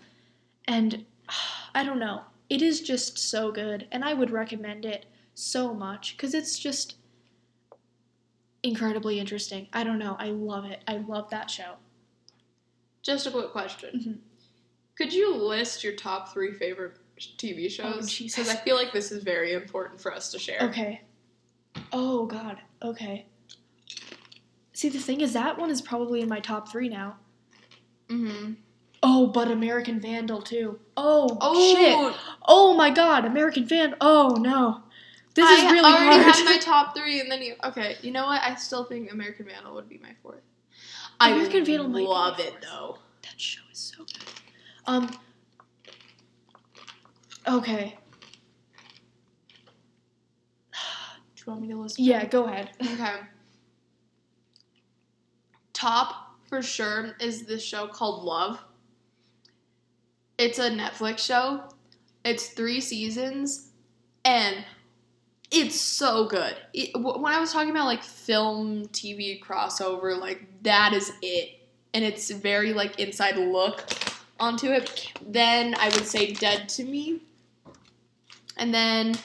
and 0.67 1.05
I 1.75 1.83
don't 1.83 1.99
know, 1.99 2.21
it 2.49 2.61
is 2.61 2.81
just 2.81 3.17
so 3.17 3.51
good, 3.51 3.87
and 3.91 4.03
I 4.03 4.13
would 4.13 4.31
recommend 4.31 4.85
it 4.85 5.05
so 5.35 5.73
much 5.73 6.15
because 6.15 6.33
it's 6.33 6.57
just 6.57 6.95
incredibly 8.67 9.19
interesting. 9.19 9.67
I 9.73 9.83
don't 9.83 9.99
know. 9.99 10.15
I 10.19 10.27
love 10.29 10.65
it. 10.65 10.83
I 10.87 10.97
love 10.97 11.29
that 11.31 11.49
show. 11.49 11.75
Just 13.01 13.25
a 13.27 13.31
quick 13.31 13.51
question. 13.51 13.89
Mhm. 13.99 14.17
Could 14.95 15.13
you 15.13 15.33
list 15.35 15.83
your 15.83 15.93
top 15.93 16.33
three 16.33 16.51
favorite 16.53 16.97
TV 17.37 17.69
shows? 17.69 18.09
Oh, 18.19 18.23
Because 18.23 18.49
I 18.49 18.55
feel 18.55 18.75
like 18.75 18.91
this 18.91 19.11
is 19.11 19.23
very 19.23 19.53
important 19.53 20.01
for 20.01 20.13
us 20.13 20.31
to 20.31 20.39
share. 20.39 20.59
Okay. 20.63 21.01
Oh 21.93 22.25
God. 22.25 22.57
Okay. 22.81 23.25
See, 24.73 24.89
the 24.89 24.99
thing 24.99 25.21
is, 25.21 25.33
that 25.33 25.57
one 25.57 25.69
is 25.71 25.81
probably 25.81 26.21
in 26.21 26.29
my 26.29 26.39
top 26.39 26.69
three 26.71 26.89
now. 26.89 27.17
Mm-hmm. 28.09 28.53
Oh, 29.03 29.27
but 29.27 29.49
American 29.49 29.99
Vandal 29.99 30.41
too. 30.41 30.79
Oh, 30.95 31.37
Oh, 31.41 31.75
shit. 31.75 32.15
Oh 32.47 32.73
my 32.75 32.89
God, 32.89 33.25
American 33.25 33.65
Vandal. 33.67 33.97
Oh 34.01 34.35
no, 34.39 34.83
this 35.37 35.59
is 35.59 35.71
really. 35.71 35.85
I 35.85 35.97
already 35.97 36.23
hard. 36.23 36.35
had 36.35 36.45
my 36.45 36.57
top 36.57 36.97
three, 36.97 37.19
and 37.19 37.31
then 37.31 37.43
you. 37.43 37.55
Okay, 37.63 37.95
you 38.01 38.11
know 38.11 38.25
what? 38.25 38.41
I 38.41 38.55
still 38.55 38.83
think 38.85 39.11
American 39.11 39.45
Vandal 39.45 39.75
would 39.75 39.87
be 39.87 39.99
my 39.99 40.13
fourth. 40.23 40.41
I 41.19 41.31
American 41.31 41.63
Vandal 41.63 41.87
might 41.89 41.99
be 41.99 42.07
love 42.07 42.37
my 42.39 42.45
it 42.45 42.55
though. 42.61 42.97
that 43.21 43.39
show 43.39 43.61
is 43.71 43.77
so 43.77 44.03
good. 44.03 44.33
Um. 44.85 45.09
Okay. 47.47 47.95
Do 51.35 51.43
you 51.45 51.51
want 51.51 51.61
me 51.61 51.67
to 51.69 51.77
list? 51.77 51.99
Yeah, 51.99 52.25
go 52.25 52.45
ahead. 52.45 52.71
Okay. 52.81 53.15
Top 55.73 56.35
for 56.49 56.63
sure 56.63 57.15
is 57.21 57.45
this 57.45 57.63
show 57.63 57.87
called 57.87 58.23
Love. 58.23 58.59
It's 60.39 60.57
a 60.57 60.71
Netflix 60.71 61.19
show. 61.19 61.69
It's 62.25 62.47
three 62.49 62.81
seasons, 62.81 63.69
and 64.25 64.65
it's 65.51 65.79
so 65.79 66.25
good. 66.27 66.55
It, 66.73 66.91
when 66.95 67.33
I 67.33 67.39
was 67.39 67.51
talking 67.53 67.69
about 67.71 67.85
like 67.85 68.03
film, 68.03 68.87
TV 68.87 69.41
crossover, 69.41 70.19
like 70.19 70.45
that 70.63 70.93
is 70.93 71.11
it, 71.21 71.59
and 71.93 72.03
it's 72.03 72.29
very 72.31 72.73
like 72.73 72.99
inside 72.99 73.37
look 73.37 73.83
onto 74.39 74.71
it. 74.71 75.11
Then 75.25 75.75
I 75.79 75.85
would 75.85 76.05
say 76.05 76.33
Dead 76.33 76.67
to 76.69 76.83
Me, 76.83 77.21
and 78.57 78.73
then 78.73 79.15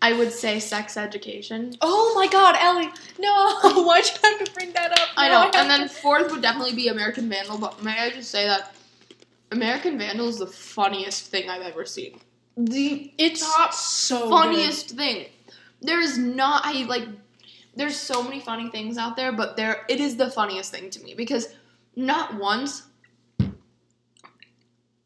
I 0.00 0.12
would 0.12 0.32
say 0.32 0.58
Sex 0.58 0.96
Education. 0.96 1.74
Oh 1.80 2.12
my 2.14 2.28
God, 2.28 2.56
Ellie! 2.58 2.90
No, 3.18 3.58
why'd 3.84 4.04
you 4.06 4.12
have 4.22 4.44
to 4.46 4.52
bring 4.52 4.72
that 4.72 4.92
up? 4.98 5.08
I 5.16 5.28
know. 5.28 5.40
have 5.42 5.54
And 5.54 5.64
to- 5.64 5.68
then 5.78 5.88
fourth 5.88 6.30
would 6.32 6.42
definitely 6.42 6.74
be 6.74 6.88
American 6.88 7.28
Vandal, 7.28 7.58
but 7.58 7.82
may 7.82 7.98
I 7.98 8.10
just 8.10 8.30
say 8.30 8.46
that 8.46 8.74
American 9.50 9.98
Vandal 9.98 10.28
is 10.28 10.38
the 10.38 10.46
funniest 10.46 11.26
thing 11.26 11.50
I've 11.50 11.62
ever 11.62 11.84
seen. 11.84 12.20
The 12.56 13.12
it's 13.18 13.40
top 13.40 13.72
so 13.72 14.28
funniest 14.30 14.90
thing. 14.90 15.26
There 15.80 16.00
is 16.00 16.18
not 16.18 16.62
I 16.64 16.84
like 16.84 17.04
there's 17.76 17.96
so 17.96 18.22
many 18.22 18.40
funny 18.40 18.68
things 18.70 18.98
out 18.98 19.16
there, 19.16 19.32
but 19.32 19.56
there 19.56 19.84
it 19.88 20.00
is 20.00 20.16
the 20.16 20.30
funniest 20.30 20.72
thing 20.72 20.90
to 20.90 21.02
me 21.02 21.14
because 21.14 21.48
not 21.96 22.34
once 22.38 22.82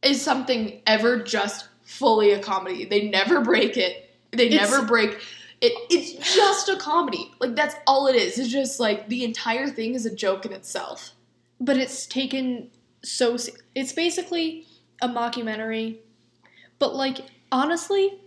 is 0.03 0.21
something 0.21 0.81
ever 0.87 1.23
just 1.23 1.69
fully 1.85 2.33
a 2.33 2.39
comedy. 2.39 2.85
They 2.85 3.09
never 3.09 3.41
break 3.41 3.77
it. 3.77 4.11
They 4.33 4.47
It's- 4.47 4.71
never 4.71 4.85
break 4.85 5.19
it. 5.61 5.73
It's 5.91 6.35
just 6.35 6.69
a 6.69 6.77
comedy. 6.77 7.31
Like 7.39 7.55
that's 7.55 7.77
all 7.87 8.07
it 8.09 8.17
is. 8.17 8.39
It's 8.39 8.49
just 8.51 8.81
like 8.81 9.09
the 9.09 9.25
entire 9.25 9.69
thing 9.69 9.95
is 9.95 10.07
a 10.07 10.15
joke 10.15 10.45
in 10.47 10.53
itself. 10.53 11.13
but 11.65 11.77
it's 11.77 12.07
taken 12.07 12.69
so 13.05 13.37
it's 13.77 13.93
basically 13.93 14.67
a 15.01 15.09
mockumentary 15.09 15.99
but 16.81 16.93
like 16.97 17.19
honestly 17.53 18.19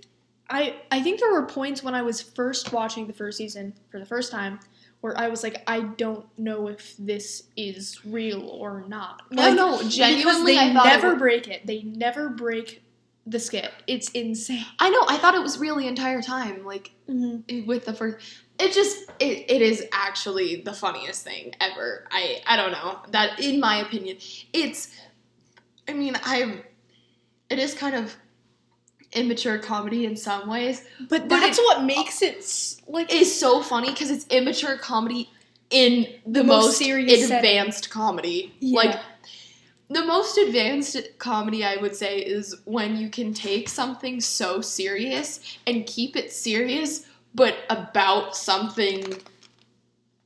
i 0.50 0.76
i 0.92 1.02
think 1.02 1.20
there 1.20 1.32
were 1.32 1.46
points 1.46 1.84
when 1.84 1.96
i 1.96 2.02
was 2.02 2.22
first 2.22 2.72
watching 2.72 3.08
the 3.08 3.14
first 3.14 3.38
season 3.38 3.74
for 3.90 4.00
the 4.00 4.06
first 4.06 4.32
time 4.32 4.60
where 5.02 5.18
i 5.18 5.28
was 5.28 5.44
like 5.44 5.64
i 5.68 5.80
don't 5.82 6.26
know 6.38 6.68
if 6.68 6.96
this 6.98 7.44
is 7.56 8.04
real 8.06 8.48
or 8.50 8.84
not. 8.88 9.22
No, 9.32 9.42
Like, 9.44 9.56
no, 9.56 9.90
genuinely, 9.90 10.56
they 10.56 10.70
it 10.70 10.74
never 10.74 11.14
wa- 11.14 11.20
break 11.20 11.48
it. 11.48 11.66
They 11.66 11.84
never 11.84 12.30
break 12.30 12.84
the 13.26 13.40
skit. 13.40 13.72
It's 13.88 14.10
insane. 14.10 14.66
I 14.80 14.90
know. 14.90 15.02
I 15.08 15.18
thought 15.18 15.34
it 15.36 15.42
was 15.42 15.58
real 15.58 15.76
the 15.76 15.88
entire 15.88 16.22
time. 16.22 16.64
Like 16.66 16.92
mm-hmm. 17.10 17.66
with 17.66 17.86
the 17.86 17.94
first 17.94 18.18
it 18.60 18.74
just 18.74 19.10
it, 19.20 19.46
it 19.50 19.62
is 19.62 19.86
actually 19.92 20.62
the 20.62 20.74
funniest 20.74 21.24
thing 21.24 21.54
ever. 21.60 22.08
I 22.12 22.42
i 22.46 22.56
don't 22.56 22.72
know. 22.72 23.00
That 23.12 23.40
in 23.40 23.60
my 23.60 23.78
opinion 23.78 24.18
it's 24.54 24.96
i 25.88 25.94
mean 25.94 26.16
i 26.24 26.62
it 27.50 27.60
is 27.60 27.74
kind 27.74 27.96
of 27.96 28.16
immature 29.16 29.58
comedy 29.58 30.06
in 30.06 30.16
some 30.16 30.48
ways 30.50 30.84
but 31.10 31.28
But 31.28 31.30
that's 31.30 31.58
it- 31.58 31.64
what 31.64 31.84
makes 31.84 32.22
it 32.22 32.38
like 32.88 33.12
it's 33.14 33.34
so 33.34 33.62
funny 33.64 33.90
because 33.92 34.12
it's 34.12 34.26
immature 34.30 34.78
comedy 34.78 35.30
in 35.70 36.08
the, 36.28 36.44
most 36.44 36.66
most, 36.66 36.78
serious 36.78 37.22
setting. 37.22 37.36
advanced 37.38 37.90
comedy 37.90 38.54
Yeah. 38.60 38.76
like 38.82 39.00
the 39.90 40.04
most 40.06 40.38
advanced 40.38 40.98
comedy 41.18 41.64
i 41.64 41.76
would 41.78 41.96
say 41.96 42.20
is 42.20 42.56
when 42.66 42.98
you 42.98 43.10
can 43.10 43.34
take 43.34 43.70
something 43.70 44.20
so 44.22 44.62
serious 44.62 45.40
and 45.68 45.86
keep 45.88 46.16
it 46.16 46.32
serious 46.32 47.06
but 47.34 47.56
about 47.70 48.36
something 48.36 49.22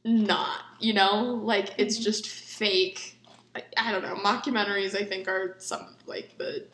not 0.06 0.62
you 0.80 0.94
know 0.94 1.40
like 1.44 1.74
it's 1.78 2.00
Mhm. 2.00 2.04
just 2.04 2.28
fake 2.28 3.16
I, 3.56 3.64
I 3.78 3.92
don't 3.92 4.02
know 4.02 4.16
mockumentaries 4.16 4.96
i 4.96 5.04
think 5.04 5.28
are 5.28 5.56
some 5.60 5.82
of, 5.82 6.08
like 6.08 6.38
the 6.38 6.66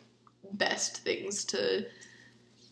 best 0.53 0.97
things 0.97 1.43
to 1.45 1.85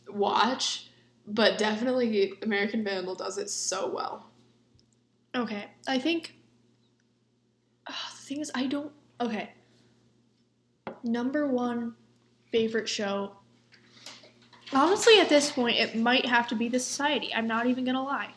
watch 0.09 0.89
but 1.25 1.57
definitely 1.57 2.33
american 2.41 2.83
vandal 2.83 3.15
does 3.15 3.37
it 3.37 3.49
so 3.49 3.89
well 3.89 4.29
Okay, 5.35 5.65
I 5.87 5.97
think 5.97 6.35
Ah, 7.87 8.11
the 8.15 8.21
thing 8.21 8.39
is, 8.39 8.51
I 8.55 8.67
don't. 8.67 8.91
Okay, 9.19 9.49
number 11.03 11.47
one 11.47 11.95
favorite 12.51 12.87
show. 12.87 13.33
Honestly, 14.71 15.19
at 15.19 15.27
this 15.29 15.51
point, 15.51 15.77
it 15.77 15.95
might 15.95 16.25
have 16.25 16.47
to 16.49 16.55
be 16.55 16.69
the 16.69 16.79
society. 16.79 17.33
I'm 17.33 17.47
not 17.47 17.65
even 17.65 17.83
gonna 17.83 18.03
lie. 18.03 18.29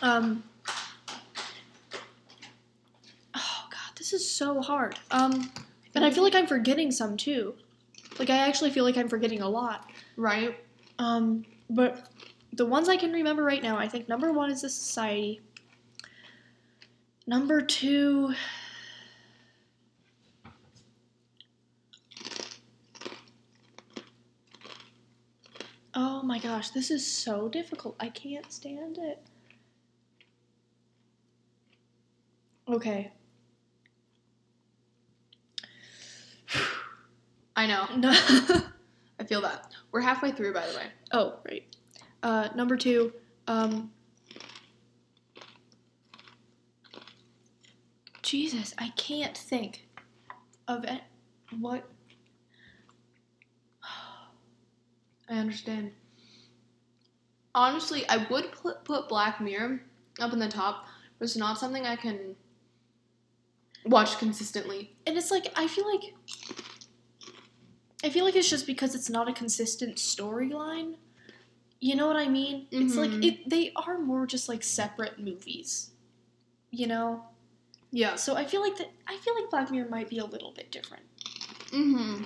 Um. 0.00 0.44
Oh 3.34 3.64
God, 3.70 3.96
this 3.98 4.12
is 4.12 4.30
so 4.30 4.60
hard. 4.60 4.98
Um, 5.10 5.50
and 5.94 6.04
I 6.04 6.10
feel 6.10 6.22
like 6.22 6.34
I'm 6.34 6.46
forgetting 6.46 6.90
some 6.92 7.16
too. 7.16 7.54
Like 8.18 8.30
I 8.30 8.38
actually 8.38 8.70
feel 8.70 8.84
like 8.84 8.96
I'm 8.96 9.08
forgetting 9.08 9.42
a 9.42 9.48
lot. 9.48 9.90
Right? 10.16 10.56
Um, 11.02 11.44
but 11.68 12.08
the 12.52 12.64
ones 12.64 12.88
I 12.88 12.96
can 12.96 13.12
remember 13.12 13.42
right 13.42 13.60
now, 13.62 13.76
I 13.76 13.88
think 13.88 14.08
number 14.08 14.32
one 14.32 14.52
is 14.52 14.62
the 14.62 14.70
society. 14.70 15.40
Number 17.26 17.60
two. 17.60 18.34
Oh 25.94 26.22
my 26.22 26.38
gosh, 26.38 26.70
this 26.70 26.90
is 26.90 27.04
so 27.04 27.48
difficult. 27.48 27.96
I 27.98 28.08
can't 28.08 28.52
stand 28.52 28.96
it. 28.98 29.18
Okay. 32.68 33.10
I 37.56 37.66
know. 37.66 37.86
No. 37.96 38.62
I 39.18 39.24
feel 39.24 39.40
that. 39.42 39.72
We're 39.90 40.00
halfway 40.00 40.32
through, 40.32 40.54
by 40.54 40.66
the 40.66 40.76
way. 40.76 40.86
oh, 41.12 41.38
right. 41.48 41.64
Uh, 42.22 42.48
number 42.54 42.76
two. 42.76 43.12
Um. 43.46 43.90
Jesus, 48.22 48.74
I 48.78 48.88
can't 48.96 49.36
think 49.36 49.86
of 50.66 50.84
it. 50.84 51.02
What? 51.60 51.86
I 55.28 55.34
understand. 55.34 55.92
Honestly, 57.54 58.08
I 58.08 58.26
would 58.30 58.52
put, 58.52 58.84
put 58.84 59.08
Black 59.08 59.40
Mirror 59.40 59.82
up 60.20 60.32
in 60.32 60.38
the 60.38 60.48
top, 60.48 60.86
but 61.18 61.24
it's 61.24 61.36
not 61.36 61.58
something 61.58 61.84
I 61.84 61.96
can 61.96 62.34
watch 63.84 64.18
consistently. 64.18 64.96
And 65.06 65.16
it's 65.16 65.30
like 65.30 65.52
I 65.56 65.66
feel 65.66 65.84
like 65.86 66.14
I 68.04 68.10
feel 68.10 68.24
like 68.24 68.34
it's 68.36 68.50
just 68.50 68.66
because 68.66 68.94
it's 68.94 69.08
not 69.10 69.28
a 69.28 69.32
consistent 69.32 69.96
storyline. 69.96 70.96
You 71.80 71.96
know 71.96 72.06
what 72.06 72.16
I 72.16 72.28
mean? 72.28 72.66
It's 72.70 72.94
like 72.96 73.10
Mhm. 73.10 73.24
it 73.24 73.48
they 73.50 73.72
are 73.76 73.98
more 73.98 74.26
just 74.26 74.48
like 74.48 74.62
separate 74.62 75.18
movies. 75.18 75.90
You 76.70 76.86
know? 76.86 77.24
Yeah. 77.90 78.14
So 78.16 78.34
I 78.36 78.44
feel 78.44 78.60
like 78.60 78.76
that 78.78 78.90
I 79.06 79.16
feel 79.18 79.34
like 79.34 79.50
Black 79.50 79.70
Mirror 79.70 79.88
might 79.90 80.08
be 80.08 80.18
a 80.18 80.24
little 80.24 80.52
bit 80.52 80.70
different. 80.70 81.04
Mm-hmm. 81.70 82.24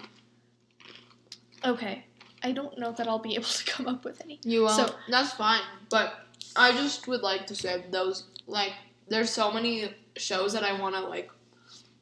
Okay. 1.65 2.05
I 2.43 2.53
don't 2.53 2.79
know 2.79 2.93
that 2.93 3.09
I'll 3.09 3.19
be 3.19 3.35
able 3.39 3.45
to 3.45 3.65
come 3.65 3.87
up 3.89 4.05
with 4.05 4.21
any. 4.23 4.41
You 4.45 4.63
will. 4.63 4.69
So- 4.71 4.95
that's 5.09 5.33
fine. 5.33 5.63
But 5.91 6.15
I 6.55 6.73
just 6.73 7.07
would 7.09 7.23
like 7.23 7.47
to 7.49 7.55
say 7.55 7.85
those 7.91 8.25
like 8.47 8.73
there's 9.09 9.31
so 9.31 9.51
many 9.53 9.95
shows 10.17 10.53
that 10.53 10.63
I 10.65 10.79
want 10.81 10.95
to 10.97 11.01
like 11.01 11.31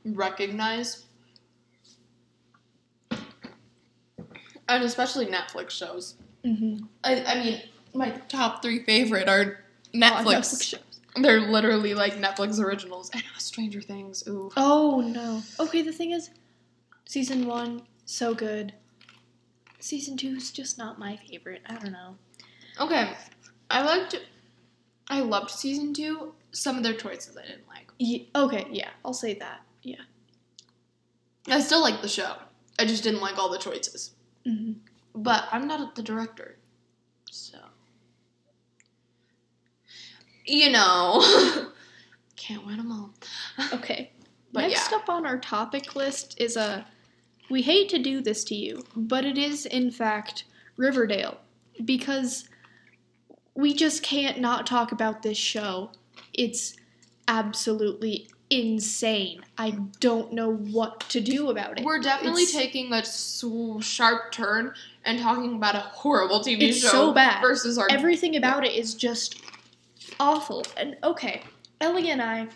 recognize, 0.04 1.03
and 4.68 4.84
especially 4.84 5.26
Netflix 5.26 5.70
shows. 5.70 6.14
Mm-hmm. 6.44 6.84
I, 7.02 7.24
I 7.24 7.34
mean, 7.42 7.62
my 7.94 8.10
top 8.28 8.62
three 8.62 8.82
favorite 8.84 9.28
are 9.28 9.60
Netflix. 9.94 10.62
shows. 10.62 10.80
They're 11.16 11.40
literally 11.40 11.94
like 11.94 12.14
Netflix 12.14 12.58
originals. 12.58 13.10
And 13.12 13.22
Stranger 13.38 13.80
Things. 13.80 14.24
Ooh. 14.28 14.50
Oh 14.56 15.00
no. 15.00 15.42
Okay, 15.60 15.82
the 15.82 15.92
thing 15.92 16.10
is, 16.10 16.30
season 17.06 17.46
one, 17.46 17.82
so 18.04 18.34
good. 18.34 18.74
Season 19.78 20.16
two 20.16 20.34
is 20.36 20.50
just 20.50 20.78
not 20.78 20.98
my 20.98 21.16
favorite. 21.28 21.62
I 21.66 21.74
don't 21.76 21.92
know. 21.92 22.16
Okay, 22.80 23.10
I 23.70 23.82
liked. 23.82 24.18
I 25.08 25.20
loved 25.20 25.50
season 25.50 25.92
two. 25.92 26.34
Some 26.52 26.76
of 26.76 26.82
their 26.82 26.94
choices 26.94 27.36
I 27.36 27.42
didn't 27.42 27.68
like. 27.68 27.90
Ye- 27.98 28.30
okay, 28.34 28.66
yeah, 28.70 28.90
I'll 29.04 29.12
say 29.14 29.34
that. 29.34 29.60
Yeah. 29.82 30.00
I 31.48 31.60
still 31.60 31.82
like 31.82 32.00
the 32.00 32.08
show. 32.08 32.36
I 32.78 32.86
just 32.86 33.02
didn't 33.02 33.20
like 33.20 33.36
all 33.38 33.50
the 33.50 33.58
choices. 33.58 34.12
Mm-hmm. 34.46 34.72
But 35.14 35.44
I'm 35.52 35.66
not 35.68 35.94
the 35.94 36.02
director, 36.02 36.58
so 37.30 37.58
you 40.44 40.70
know, 40.70 41.22
can't 42.36 42.66
win 42.66 42.76
them 42.78 42.92
all. 42.92 43.10
Okay. 43.72 44.10
But 44.52 44.68
Next 44.68 44.92
yeah. 44.92 44.98
up 44.98 45.08
on 45.08 45.26
our 45.26 45.36
topic 45.38 45.96
list 45.96 46.40
is 46.40 46.56
a. 46.56 46.86
We 47.50 47.62
hate 47.62 47.88
to 47.88 47.98
do 47.98 48.20
this 48.20 48.44
to 48.44 48.54
you, 48.54 48.84
but 48.94 49.24
it 49.24 49.36
is 49.36 49.66
in 49.66 49.90
fact 49.90 50.44
Riverdale 50.76 51.38
because 51.84 52.48
we 53.56 53.74
just 53.74 54.04
can't 54.04 54.38
not 54.38 54.64
talk 54.64 54.92
about 54.92 55.22
this 55.22 55.36
show. 55.36 55.90
It's 56.32 56.76
absolutely 57.26 58.28
insane. 58.50 59.42
I 59.58 59.70
don't 60.00 60.32
know 60.32 60.52
what 60.54 61.00
to 61.10 61.20
do 61.20 61.50
about 61.50 61.78
it. 61.78 61.84
We're 61.84 61.98
definitely 62.00 62.42
It's- 62.44 62.56
taking 62.56 62.92
a 62.92 63.02
sharp 63.82 64.32
turn 64.32 64.74
and 65.04 65.18
talking 65.18 65.54
about 65.56 65.74
a 65.74 65.80
horrible 65.80 66.40
TV 66.40 66.68
It's 66.68 66.78
show 66.80 66.88
so 66.88 67.12
bad. 67.12 67.40
versus 67.40 67.78
our 67.78 67.90
Everything 67.90 68.36
about 68.36 68.64
it 68.64 68.72
is 68.72 68.94
just 68.94 69.36
awful. 70.20 70.64
And 70.76 70.96
okay, 71.02 71.42
Ellie 71.80 72.10
and 72.10 72.22
I 72.22 72.48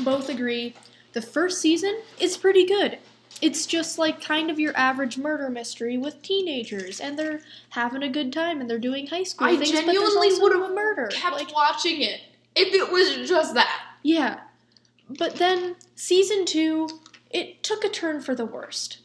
both 0.00 0.28
agree 0.28 0.74
the 1.12 1.22
first 1.22 1.60
season 1.60 1.98
is 2.18 2.36
pretty 2.36 2.64
good. 2.66 2.98
It's 3.40 3.66
just 3.66 3.98
like 3.98 4.20
kind 4.20 4.50
of 4.50 4.58
your 4.58 4.76
average 4.76 5.16
murder 5.16 5.48
mystery 5.48 5.96
with 5.96 6.20
teenagers, 6.22 7.00
and 7.00 7.16
they're 7.16 7.40
having 7.70 8.02
a 8.02 8.08
good 8.08 8.32
time 8.32 8.60
and 8.60 8.68
they're 8.68 8.78
doing 8.80 9.06
high 9.06 9.22
school 9.22 9.46
I 9.46 9.56
things. 9.56 9.70
there's 9.70 9.84
genuinely 9.84 10.32
would 10.40 10.52
a 10.52 11.00
have 11.00 11.10
kept 11.10 11.36
Like, 11.36 11.54
watching 11.54 12.00
it 12.02 12.20
if 12.56 12.74
it 12.74 12.90
was 12.90 13.28
just 13.28 13.54
that. 13.54 13.80
yeah, 14.02 14.40
but 15.08 15.36
then 15.36 15.76
season 15.94 16.44
two, 16.44 16.88
it 17.30 17.62
took 17.62 17.84
a 17.84 17.88
turn 17.88 18.20
for 18.20 18.34
the 18.34 18.44
worst. 18.44 18.98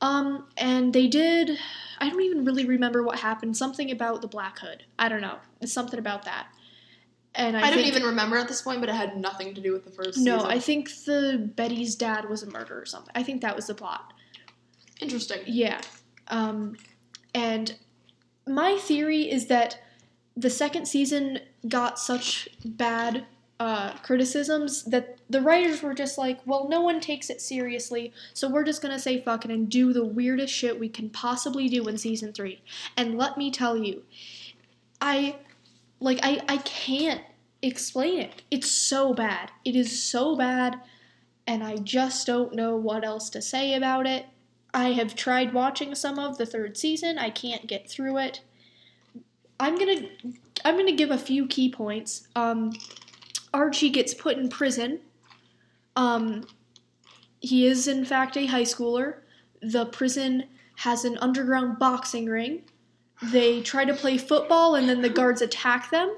Um, 0.00 0.46
and 0.56 0.92
they 0.92 1.06
did. 1.06 1.58
I 1.98 2.08
don't 2.08 2.22
even 2.22 2.44
really 2.44 2.64
remember 2.64 3.02
what 3.02 3.18
happened. 3.18 3.56
Something 3.56 3.90
about 3.90 4.22
the 4.22 4.28
Black 4.28 4.58
Hood. 4.58 4.84
I 4.98 5.08
don't 5.08 5.20
know. 5.20 5.38
Something 5.64 5.98
about 5.98 6.24
that. 6.24 6.46
And 7.34 7.56
I, 7.56 7.68
I, 7.68 7.70
don't 7.70 7.84
even 7.84 8.02
remember 8.02 8.36
at 8.36 8.48
this 8.48 8.62
point, 8.62 8.80
but 8.80 8.88
it 8.88 8.94
had 8.94 9.16
nothing 9.16 9.54
to 9.54 9.60
do 9.60 9.72
with 9.72 9.84
the 9.84 9.90
first 9.90 10.18
No, 10.18 10.38
season. 10.38 10.50
I 10.50 10.58
think 10.58 10.90
the 11.04 11.50
Betty's 11.54 11.94
dad 11.94 12.28
was 12.28 12.42
a 12.42 12.50
murderer 12.50 12.80
or 12.80 12.86
something. 12.86 13.12
I 13.14 13.22
think 13.22 13.40
that 13.42 13.54
was 13.54 13.68
the 13.68 13.74
plot. 13.74 14.12
Interesting. 15.00 15.38
Yeah. 15.46 15.80
Um, 16.26 16.76
and 17.32 17.76
my 18.48 18.76
theory 18.78 19.30
is 19.30 19.46
that 19.46 19.80
the 20.36 20.50
second 20.50 20.86
season 20.86 21.38
got 21.68 22.00
such 22.00 22.48
bad 22.64 23.26
uh, 23.60 23.92
criticisms 23.98 24.84
that 24.84 25.19
the 25.30 25.40
writers 25.40 25.80
were 25.80 25.94
just 25.94 26.18
like, 26.18 26.40
well, 26.44 26.68
no 26.68 26.80
one 26.80 27.00
takes 27.00 27.30
it 27.30 27.40
seriously, 27.40 28.12
so 28.34 28.48
we're 28.48 28.64
just 28.64 28.82
gonna 28.82 28.98
say 28.98 29.22
fuck 29.22 29.44
it 29.44 29.50
and 29.50 29.70
do 29.70 29.92
the 29.92 30.04
weirdest 30.04 30.52
shit 30.52 30.78
we 30.78 30.88
can 30.88 31.08
possibly 31.08 31.68
do 31.68 31.86
in 31.86 31.96
season 31.96 32.32
three. 32.32 32.60
And 32.96 33.16
let 33.16 33.38
me 33.38 33.50
tell 33.50 33.76
you, 33.76 34.02
I 35.00 35.36
like 36.00 36.18
I 36.22 36.40
I 36.48 36.56
can't 36.58 37.22
explain 37.62 38.18
it. 38.18 38.42
It's 38.50 38.70
so 38.70 39.14
bad. 39.14 39.52
It 39.64 39.76
is 39.76 40.02
so 40.02 40.36
bad, 40.36 40.80
and 41.46 41.62
I 41.62 41.76
just 41.76 42.26
don't 42.26 42.54
know 42.54 42.74
what 42.74 43.04
else 43.04 43.30
to 43.30 43.40
say 43.40 43.74
about 43.74 44.06
it. 44.06 44.26
I 44.74 44.92
have 44.92 45.14
tried 45.14 45.54
watching 45.54 45.94
some 45.94 46.18
of 46.18 46.38
the 46.38 46.46
third 46.46 46.76
season. 46.76 47.18
I 47.18 47.30
can't 47.30 47.66
get 47.68 47.88
through 47.88 48.18
it. 48.18 48.40
I'm 49.60 49.78
gonna 49.78 50.08
I'm 50.64 50.76
gonna 50.76 50.92
give 50.92 51.10
a 51.12 51.18
few 51.18 51.46
key 51.46 51.70
points. 51.70 52.26
Um, 52.34 52.72
Archie 53.54 53.90
gets 53.90 54.12
put 54.12 54.36
in 54.36 54.48
prison. 54.48 55.00
Um, 55.96 56.46
he 57.40 57.66
is 57.66 57.88
in 57.88 58.04
fact 58.04 58.36
a 58.36 58.46
high 58.46 58.62
schooler. 58.62 59.16
The 59.62 59.86
prison 59.86 60.44
has 60.76 61.04
an 61.04 61.18
underground 61.18 61.78
boxing 61.78 62.26
ring. 62.26 62.62
They 63.22 63.60
try 63.60 63.84
to 63.84 63.94
play 63.94 64.16
football 64.16 64.74
and 64.74 64.88
then 64.88 65.02
the 65.02 65.10
guards 65.10 65.42
attack 65.42 65.90
them 65.90 66.16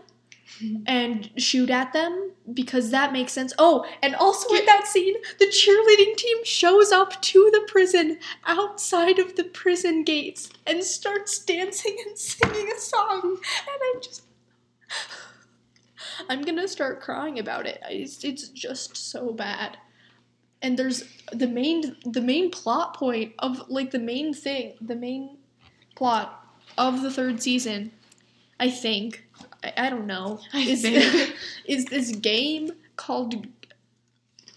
and 0.86 1.30
shoot 1.36 1.70
at 1.70 1.92
them 1.92 2.32
because 2.52 2.90
that 2.90 3.12
makes 3.12 3.32
sense. 3.32 3.52
Oh, 3.58 3.84
and 4.02 4.14
also 4.14 4.54
in 4.54 4.64
that 4.66 4.86
scene, 4.86 5.14
the 5.38 5.46
cheerleading 5.46 6.16
team 6.16 6.44
shows 6.44 6.92
up 6.92 7.20
to 7.22 7.50
the 7.52 7.66
prison 7.66 8.18
outside 8.46 9.18
of 9.18 9.36
the 9.36 9.44
prison 9.44 10.04
gates 10.04 10.50
and 10.66 10.84
starts 10.84 11.38
dancing 11.38 11.96
and 12.06 12.18
singing 12.18 12.70
a 12.74 12.78
song. 12.78 13.20
And 13.24 13.80
I'm 13.94 14.02
just. 14.02 14.22
I'm 16.28 16.42
gonna 16.42 16.68
start 16.68 17.00
crying 17.00 17.38
about 17.38 17.66
it. 17.66 17.80
It's, 17.88 18.24
it's 18.24 18.48
just 18.48 18.96
so 18.96 19.32
bad. 19.32 19.76
And 20.60 20.78
there's 20.78 21.04
the 21.32 21.48
main 21.48 21.96
the 22.04 22.20
main 22.20 22.50
plot 22.50 22.94
point 22.94 23.32
of 23.40 23.68
like 23.68 23.90
the 23.90 23.98
main 23.98 24.32
thing, 24.32 24.74
the 24.80 24.94
main 24.94 25.38
plot 25.96 26.46
of 26.78 27.02
the 27.02 27.10
third 27.10 27.42
season, 27.42 27.92
I 28.60 28.70
think. 28.70 29.24
I, 29.64 29.72
I 29.76 29.90
don't 29.90 30.06
know. 30.06 30.40
I 30.52 30.60
is, 30.60 30.82
think. 30.82 31.34
is 31.66 31.84
this 31.86 32.12
game 32.12 32.70
called 32.96 33.46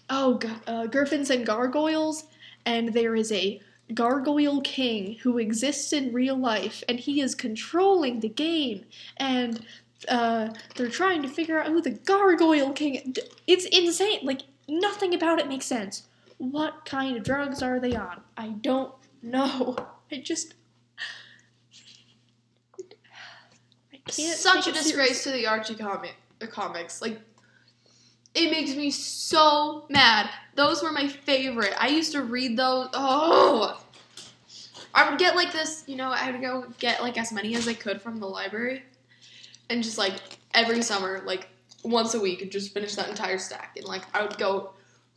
oh 0.08 0.38
uh, 0.66 0.86
Gryphons 0.86 1.30
and 1.30 1.44
Gargoyles, 1.44 2.24
and 2.64 2.92
there 2.92 3.16
is 3.16 3.32
a 3.32 3.60
gargoyle 3.94 4.60
king 4.62 5.16
who 5.22 5.38
exists 5.38 5.92
in 5.92 6.12
real 6.12 6.36
life, 6.36 6.82
and 6.88 6.98
he 7.00 7.20
is 7.20 7.34
controlling 7.34 8.20
the 8.20 8.28
game, 8.28 8.84
and 9.16 9.64
uh, 10.08 10.54
they're 10.74 10.88
trying 10.88 11.22
to 11.22 11.28
figure 11.28 11.58
out 11.58 11.68
who 11.68 11.80
the 11.80 11.90
gargoyle 11.90 12.72
king. 12.72 13.14
It's 13.46 13.64
insane. 13.66 14.20
Like 14.22 14.42
nothing 14.68 15.14
about 15.14 15.38
it 15.38 15.48
makes 15.48 15.66
sense. 15.66 16.04
What 16.38 16.84
kind 16.84 17.16
of 17.16 17.24
drugs 17.24 17.62
are 17.62 17.80
they 17.80 17.94
on? 17.94 18.20
I 18.36 18.48
don't 18.48 18.92
know. 19.22 19.76
I 20.12 20.18
just. 20.18 20.54
I 23.92 23.96
can't. 24.06 24.38
Such 24.38 24.66
a 24.66 24.72
disgrace 24.72 25.24
to 25.24 25.30
the 25.30 25.46
Archie 25.46 25.74
comic 25.74 26.16
the 26.38 26.46
comics. 26.46 27.02
Like 27.02 27.20
it 28.34 28.50
makes 28.50 28.74
me 28.74 28.90
so 28.90 29.86
mad. 29.88 30.28
Those 30.54 30.82
were 30.82 30.92
my 30.92 31.08
favorite. 31.08 31.74
I 31.78 31.88
used 31.88 32.12
to 32.12 32.22
read 32.22 32.56
those. 32.56 32.88
Oh. 32.92 33.82
I 34.94 35.10
would 35.10 35.18
get 35.18 35.36
like 35.36 35.52
this, 35.52 35.84
you 35.86 35.96
know, 35.96 36.10
I 36.10 36.30
would 36.30 36.40
go 36.40 36.66
get 36.78 37.02
like 37.02 37.18
as 37.18 37.30
many 37.30 37.54
as 37.54 37.68
I 37.68 37.74
could 37.74 38.00
from 38.00 38.18
the 38.18 38.26
library. 38.26 38.82
And 39.68 39.82
just 39.82 39.98
like 39.98 40.38
every 40.54 40.82
summer, 40.82 41.22
like 41.26 41.48
once 41.84 42.14
a 42.14 42.20
week, 42.20 42.50
just 42.50 42.72
finish 42.72 42.94
that 42.94 43.08
entire 43.08 43.38
stack. 43.38 43.76
And 43.76 43.86
like 43.86 44.02
I 44.14 44.22
would 44.22 44.38
go, 44.38 44.70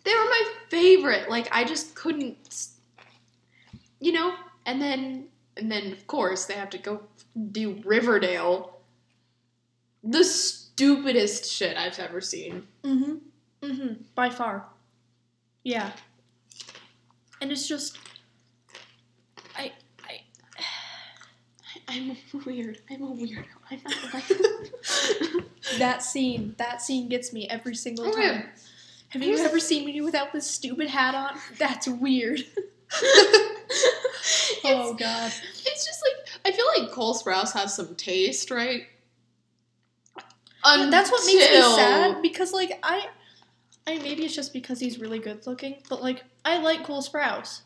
they 0.04 0.14
were 0.14 0.26
my 0.26 0.54
favorite. 0.70 1.30
Like 1.30 1.48
I 1.52 1.64
just 1.64 1.96
couldn't, 1.96 2.68
you 4.00 4.12
know. 4.12 4.34
And 4.66 4.82
then, 4.82 5.28
and 5.58 5.72
then 5.72 5.92
of 5.92 6.08
course 6.08 6.46
they 6.46 6.56
have 6.56 6.70
to 6.72 6.78
go 6.78 7.04
do 7.52 7.82
Riverdale. 7.86 8.78
The 10.04 10.24
stupidest 10.24 11.52
shit 11.52 11.78
I've 11.78 12.00
ever 12.00 12.22
seen. 12.22 12.68
Mm-hmm. 12.84 13.16
Mm-hmm. 13.62 13.94
By 14.16 14.30
far. 14.30 14.66
Yeah. 15.64 15.92
And 17.42 17.52
it's 17.52 17.68
just 17.68 17.98
I 19.56 19.74
I'm 21.90 22.16
weird. 22.46 22.80
I'm 22.90 23.02
a 23.02 23.08
weirdo. 23.08 23.46
I'm 23.72 23.80
not 23.84 24.14
like. 24.14 24.28
that 25.80 26.04
scene 26.04 26.56
that 26.58 26.82
scene 26.82 27.10
gets 27.10 27.34
me 27.34 27.48
every 27.50 27.76
single 27.76 28.08
oh, 28.08 28.12
time. 28.12 28.30
Okay. 28.30 28.46
Have 29.10 29.24
you 29.24 29.38
ever 29.40 29.60
seen 29.60 29.86
me 29.86 30.00
without 30.02 30.32
this 30.32 30.50
stupid 30.50 30.88
hat 30.88 31.16
on? 31.16 31.38
That's 31.58 31.88
weird. 31.88 32.42
oh 33.04 33.56
it's, 34.64 35.00
god. 35.00 35.32
it's 35.66 35.86
just 35.86 36.04
like 36.04 36.28
I 36.46 36.56
feel 36.56 36.66
like 36.78 36.92
Cole 36.92 37.16
Sprouse 37.16 37.52
has 37.54 37.76
some 37.76 37.96
taste, 37.96 38.52
right? 38.52 38.84
Yeah, 40.66 40.90
that's 40.92 41.10
what 41.10 41.26
makes 41.26 41.50
me 41.50 41.62
sad 41.62 42.22
because 42.22 42.54
like 42.54 42.78
I 42.84 43.08
I 43.88 43.98
maybe 43.98 44.26
it's 44.26 44.36
just 44.36 44.54
because 44.54 44.80
he's 44.80 45.00
really 45.00 45.20
good 45.20 45.48
looking, 45.48 45.78
but 45.90 46.04
like 46.04 46.24
I 46.46 46.60
like 46.60 46.84
Cole 46.84 47.02
Sprouse. 47.02 47.62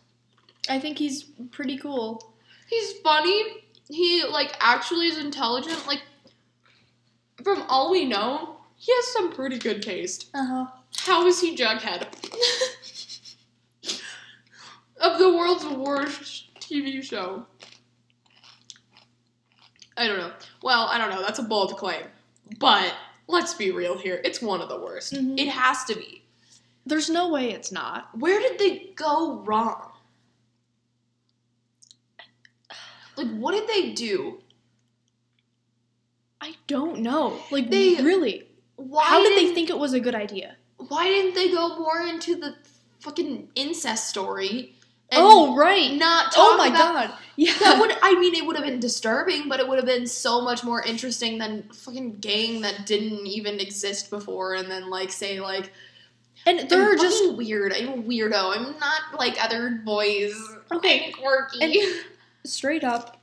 I 0.70 0.80
think 0.80 0.98
he's 0.98 1.24
pretty 1.52 1.78
cool. 1.78 2.34
He's 2.70 2.94
funny. 3.04 3.66
He 3.94 4.24
like 4.24 4.56
actually 4.60 5.08
is 5.08 5.18
intelligent. 5.18 5.86
Like 5.86 6.02
from 7.44 7.64
all 7.70 7.92
we 7.92 8.06
know, 8.06 8.58
he 8.76 8.92
has 8.94 9.08
some 9.08 9.32
pretty 9.32 9.60
good 9.60 9.84
taste. 9.84 10.30
Uh-huh. 10.34 10.66
How 10.98 11.28
is 11.28 11.40
he 11.40 11.56
Jughead? 11.56 12.08
of 15.02 15.20
the 15.20 15.32
world's 15.32 15.66
worst 15.66 16.56
TV 16.60 17.04
show. 17.04 17.46
I 19.96 20.08
don't 20.08 20.18
know. 20.18 20.32
Well, 20.64 20.88
I 20.88 20.98
don't 20.98 21.12
know. 21.12 21.22
That's 21.22 21.40
a 21.40 21.44
bold 21.44 21.78
claim. 21.78 22.06
But 22.58 22.96
let's 23.28 23.54
be 23.54 23.70
real 23.70 23.96
here. 23.96 24.22
It's 24.26 24.42
one 24.42 24.60
of 24.60 24.70
the 24.70 24.80
worst. 24.80 25.14
Mhm. 25.14 25.40
It 25.40 25.50
has 25.50 25.84
to 25.86 25.96
be. 25.96 26.24
There's 26.86 27.12
no 27.12 27.30
way 27.30 27.52
it's 27.52 27.72
not. 27.72 28.10
Where 28.18 28.40
did 28.40 28.58
they 28.58 28.92
go 28.96 29.42
wrong? 29.42 29.93
Like, 33.16 33.30
what 33.38 33.52
did 33.54 33.68
they 33.68 33.92
do? 33.94 34.40
I 36.42 36.56
don't 36.68 37.00
know. 37.00 37.40
Like 37.52 37.70
They- 37.70 37.96
really. 37.96 38.48
Why 38.76 39.06
How 39.06 39.22
did 39.24 39.38
they 39.38 39.54
think 39.54 39.70
it 39.70 39.78
was 39.78 39.94
a 39.94 40.00
good 40.00 40.16
idea? 40.16 40.56
Why 40.78 41.08
didn't 41.08 41.36
they 41.36 41.52
go 41.52 41.78
more 41.80 42.02
into 42.02 42.36
the 42.36 42.56
fucking 43.00 43.50
incest 43.56 44.10
story? 44.10 44.76
and 45.10 45.22
oh 45.22 45.56
right. 45.56 45.94
not 45.94 46.34
oh 46.36 46.36
talk 46.36 46.54
Oh 46.54 46.58
my 46.58 46.68
about 46.68 47.10
god. 47.10 47.18
Yeah. 47.36 47.54
That 47.60 47.80
would 47.80 47.96
I 48.02 48.20
mean 48.20 48.34
it 48.36 48.46
would 48.46 48.56
have 48.56 48.66
been 48.66 48.80
disturbing, 48.80 49.48
but 49.48 49.60
it 49.60 49.68
would 49.68 49.78
have 49.78 49.86
been 49.86 50.08
so 50.08 50.42
much 50.42 50.64
more 50.64 50.82
interesting 50.82 51.38
than 51.38 51.64
fucking 51.72 52.18
gang 52.20 52.62
that 52.62 52.86
didn't 52.86 53.26
even 53.28 53.60
exist 53.60 54.10
before 54.10 54.56
and 54.56 54.70
then 54.72 54.90
like 54.90 55.12
say 55.12 55.40
like 55.40 55.72
and 56.46 56.68
there 56.70 56.92
I'm 56.92 56.98
just 57.00 57.36
weird. 57.36 57.74
I'm 57.74 57.88
a 57.88 57.98
weirdo. 58.04 58.56
I'm 58.58 58.78
not 58.80 59.18
like 59.20 59.42
other 59.44 59.82
boys. 59.86 60.34
Okay. 60.72 61.06
I'm 61.08 61.14
quirky. 61.14 61.62
And- 61.62 62.06
straight 62.46 62.84
up 62.84 63.22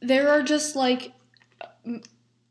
there 0.00 0.28
are 0.30 0.42
just 0.42 0.76
like 0.76 1.12
m- 1.84 2.02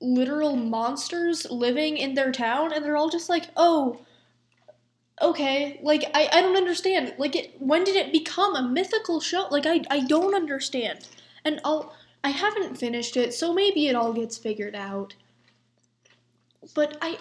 literal 0.01 0.55
monsters 0.55 1.45
living 1.49 1.97
in 1.97 2.13
their 2.13 2.31
town 2.31 2.71
and 2.71 2.83
they're 2.83 2.97
all 2.97 3.09
just 3.09 3.29
like 3.29 3.45
oh 3.57 3.99
okay 5.21 5.79
like 5.83 6.05
i, 6.13 6.29
I 6.31 6.41
don't 6.41 6.55
understand. 6.55 7.13
Like 7.17 7.35
it 7.35 7.55
when 7.59 7.83
did 7.83 7.95
it 7.95 8.11
become 8.11 8.55
a 8.55 8.61
mythical 8.67 9.19
show? 9.19 9.47
Like 9.49 9.65
i, 9.65 9.81
I 9.89 10.01
don't 10.01 10.35
understand. 10.35 11.07
And 11.43 11.59
i'll 11.65 11.93
i 12.23 12.29
haven't 12.29 12.77
finished 12.77 13.17
it 13.17 13.33
so 13.33 13.53
maybe 13.53 13.87
it 13.87 13.95
all 13.95 14.13
gets 14.13 14.37
figured 14.37 14.75
out. 14.75 15.15
But 16.73 16.97
i 17.01 17.17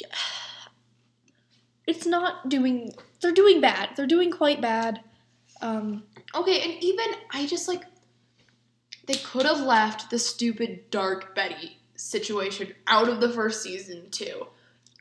it's 1.86 2.06
not 2.06 2.48
doing 2.48 2.92
they're 3.20 3.32
doing 3.32 3.60
bad. 3.60 3.90
They're 3.96 4.06
doing 4.06 4.30
quite 4.30 4.60
bad. 4.60 5.00
Um 5.60 6.02
okay, 6.36 6.60
and 6.62 6.82
even 6.82 7.06
I 7.32 7.46
just 7.46 7.68
like 7.68 7.82
they 9.06 9.14
could 9.14 9.46
have 9.46 9.60
left 9.60 10.10
the 10.10 10.18
stupid 10.18 10.90
dark 10.90 11.34
Betty 11.34 11.78
situation 11.96 12.72
out 12.86 13.08
of 13.08 13.20
the 13.20 13.30
first 13.30 13.62
season 13.62 14.10
too. 14.10 14.46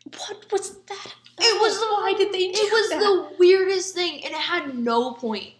What 0.05 0.51
was 0.51 0.77
that? 0.83 1.13
It 1.37 1.61
was 1.61 1.79
the 1.79 1.85
why 1.87 2.13
did 2.17 2.31
they 2.31 2.51
do 2.51 2.59
It 2.59 2.71
was 2.71 2.89
that? 2.91 2.99
the 2.99 3.35
weirdest 3.39 3.93
thing, 3.93 4.23
and 4.23 4.33
it 4.33 4.39
had 4.39 4.77
no 4.77 5.13
point. 5.13 5.53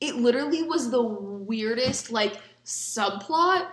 It 0.00 0.16
literally 0.16 0.62
was 0.62 0.90
the 0.90 1.02
weirdest 1.02 2.10
like 2.10 2.34
subplot. 2.64 3.68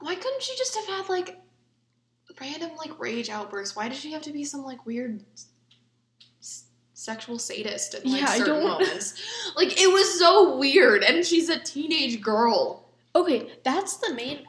Why 0.00 0.14
couldn't 0.14 0.42
she 0.42 0.56
just 0.56 0.76
have 0.76 0.86
had 0.86 1.08
like 1.08 1.38
random 2.40 2.72
like 2.76 2.98
rage 3.00 3.30
outbursts? 3.30 3.74
Why 3.74 3.88
did 3.88 3.98
she 3.98 4.12
have 4.12 4.22
to 4.22 4.32
be 4.32 4.44
some 4.44 4.62
like 4.62 4.84
weird 4.86 5.22
sexual 7.04 7.38
sadist 7.38 7.94
in 7.94 8.10
like 8.10 8.20
Yeah, 8.22 8.30
I 8.30 8.38
certain 8.38 8.54
don't- 8.54 8.64
moments? 8.68 9.14
like 9.56 9.80
it 9.80 9.92
was 9.92 10.18
so 10.18 10.56
weird, 10.56 11.02
and 11.04 11.24
she's 11.24 11.48
a 11.48 11.58
teenage 11.58 12.20
girl. 12.20 12.86
Okay, 13.14 13.52
that's 13.62 13.96
the 13.98 14.12
main. 14.14 14.46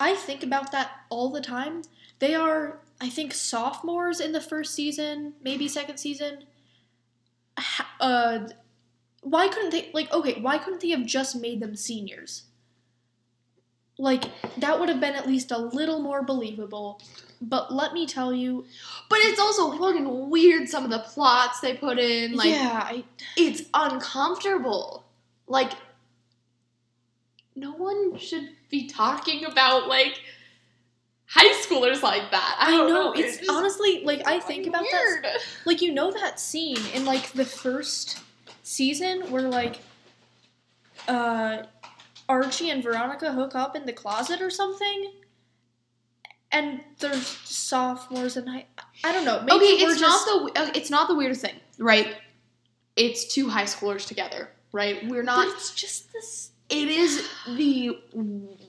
I 0.00 0.14
think 0.14 0.42
about 0.42 0.72
that 0.72 0.90
all 1.10 1.30
the 1.30 1.40
time. 1.40 1.82
They 2.18 2.34
are, 2.34 2.80
I 3.00 3.08
think, 3.08 3.32
sophomores 3.34 4.20
in 4.20 4.32
the 4.32 4.40
first 4.40 4.74
season, 4.74 5.34
maybe 5.42 5.68
second 5.68 5.98
season. 5.98 6.44
Uh, 8.00 8.48
why 9.22 9.48
couldn't 9.48 9.70
they 9.70 9.90
like? 9.92 10.12
Okay, 10.12 10.40
why 10.40 10.58
couldn't 10.58 10.80
they 10.80 10.90
have 10.90 11.04
just 11.04 11.36
made 11.36 11.60
them 11.60 11.74
seniors? 11.76 12.44
Like 13.98 14.24
that 14.58 14.78
would 14.78 14.88
have 14.88 15.00
been 15.00 15.14
at 15.14 15.26
least 15.26 15.50
a 15.50 15.58
little 15.58 16.00
more 16.00 16.22
believable. 16.22 17.00
But 17.40 17.72
let 17.72 17.92
me 17.92 18.06
tell 18.06 18.32
you, 18.32 18.64
But 19.08 19.18
it's 19.20 19.38
also 19.38 19.70
fucking 19.78 20.28
weird 20.30 20.68
some 20.68 20.84
of 20.84 20.90
the 20.90 20.98
plots 21.00 21.60
they 21.60 21.74
put 21.74 21.98
in. 21.98 22.34
Like 22.34 22.50
yeah, 22.50 22.82
I, 22.84 23.04
it's 23.36 23.62
uncomfortable. 23.74 25.04
Like, 25.46 25.72
no 27.54 27.72
one 27.72 28.18
should 28.18 28.50
be 28.70 28.86
talking 28.88 29.44
about 29.44 29.88
like 29.88 30.20
high 31.26 31.52
schoolers 31.62 32.02
like 32.02 32.30
that. 32.30 32.56
I, 32.58 32.68
I 32.68 32.70
don't 32.72 32.88
know. 32.88 33.04
know. 33.04 33.12
It's 33.12 33.38
just 33.38 33.50
honestly 33.50 34.02
like 34.04 34.26
I 34.26 34.40
think 34.40 34.66
about 34.66 34.84
that 34.90 35.38
like 35.64 35.80
you 35.80 35.92
know 35.92 36.10
that 36.10 36.40
scene 36.40 36.78
in 36.94 37.04
like 37.04 37.32
the 37.32 37.44
first 37.44 38.20
season 38.62 39.30
where 39.30 39.42
like 39.42 39.78
uh 41.06 41.62
Archie 42.28 42.70
and 42.70 42.82
Veronica 42.82 43.32
hook 43.32 43.54
up 43.54 43.74
in 43.76 43.86
the 43.86 43.92
closet 43.92 44.40
or 44.40 44.50
something 44.50 45.12
and 46.50 46.80
they're 46.98 47.14
sophomores 47.44 48.36
and 48.36 48.48
I 48.48 48.66
I 49.04 49.12
don't 49.12 49.24
know 49.24 49.40
maybe 49.42 49.56
okay, 49.56 49.66
it's 49.84 50.00
just 50.00 50.26
not 50.26 50.54
the 50.54 50.78
it's 50.78 50.90
not 50.90 51.08
the 51.08 51.14
weirdest 51.14 51.42
thing, 51.42 51.54
right? 51.78 52.16
It's 52.96 53.32
two 53.32 53.48
high 53.48 53.64
schoolers 53.64 54.06
together, 54.06 54.50
right? 54.72 55.06
We're 55.08 55.22
but 55.22 55.36
not. 55.36 55.48
it's 55.48 55.74
just 55.74 56.12
this 56.12 56.50
It 56.68 56.88
is 56.88 57.28
the 57.46 57.98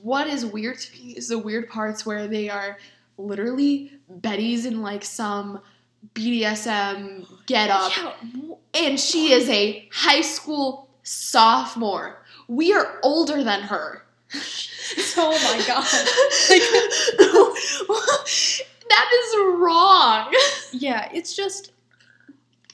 what 0.01 0.27
is 0.27 0.45
weird 0.45 0.77
to 0.79 0.93
me 0.93 1.13
is 1.13 1.29
the 1.29 1.39
weird 1.39 1.69
parts 1.69 2.05
where 2.05 2.27
they 2.27 2.49
are 2.49 2.77
literally 3.17 3.91
Betty's 4.09 4.65
in 4.65 4.81
like 4.81 5.03
some 5.03 5.61
BDSM 6.13 7.25
get 7.45 7.69
up. 7.69 7.91
yeah 7.97 8.13
and 8.73 8.99
she 8.99 9.31
is 9.31 9.49
a 9.49 9.87
high 9.91 10.21
school 10.21 10.89
sophomore. 11.03 12.18
We 12.49 12.73
are 12.73 12.99
older 13.03 13.43
than 13.43 13.61
her. 13.61 14.03
oh 15.17 15.31
my 15.31 15.63
god 15.65 15.85
that 18.89 19.09
is 19.13 19.35
wrong. 19.59 20.33
yeah 20.71 21.09
it's 21.13 21.35
just 21.35 21.71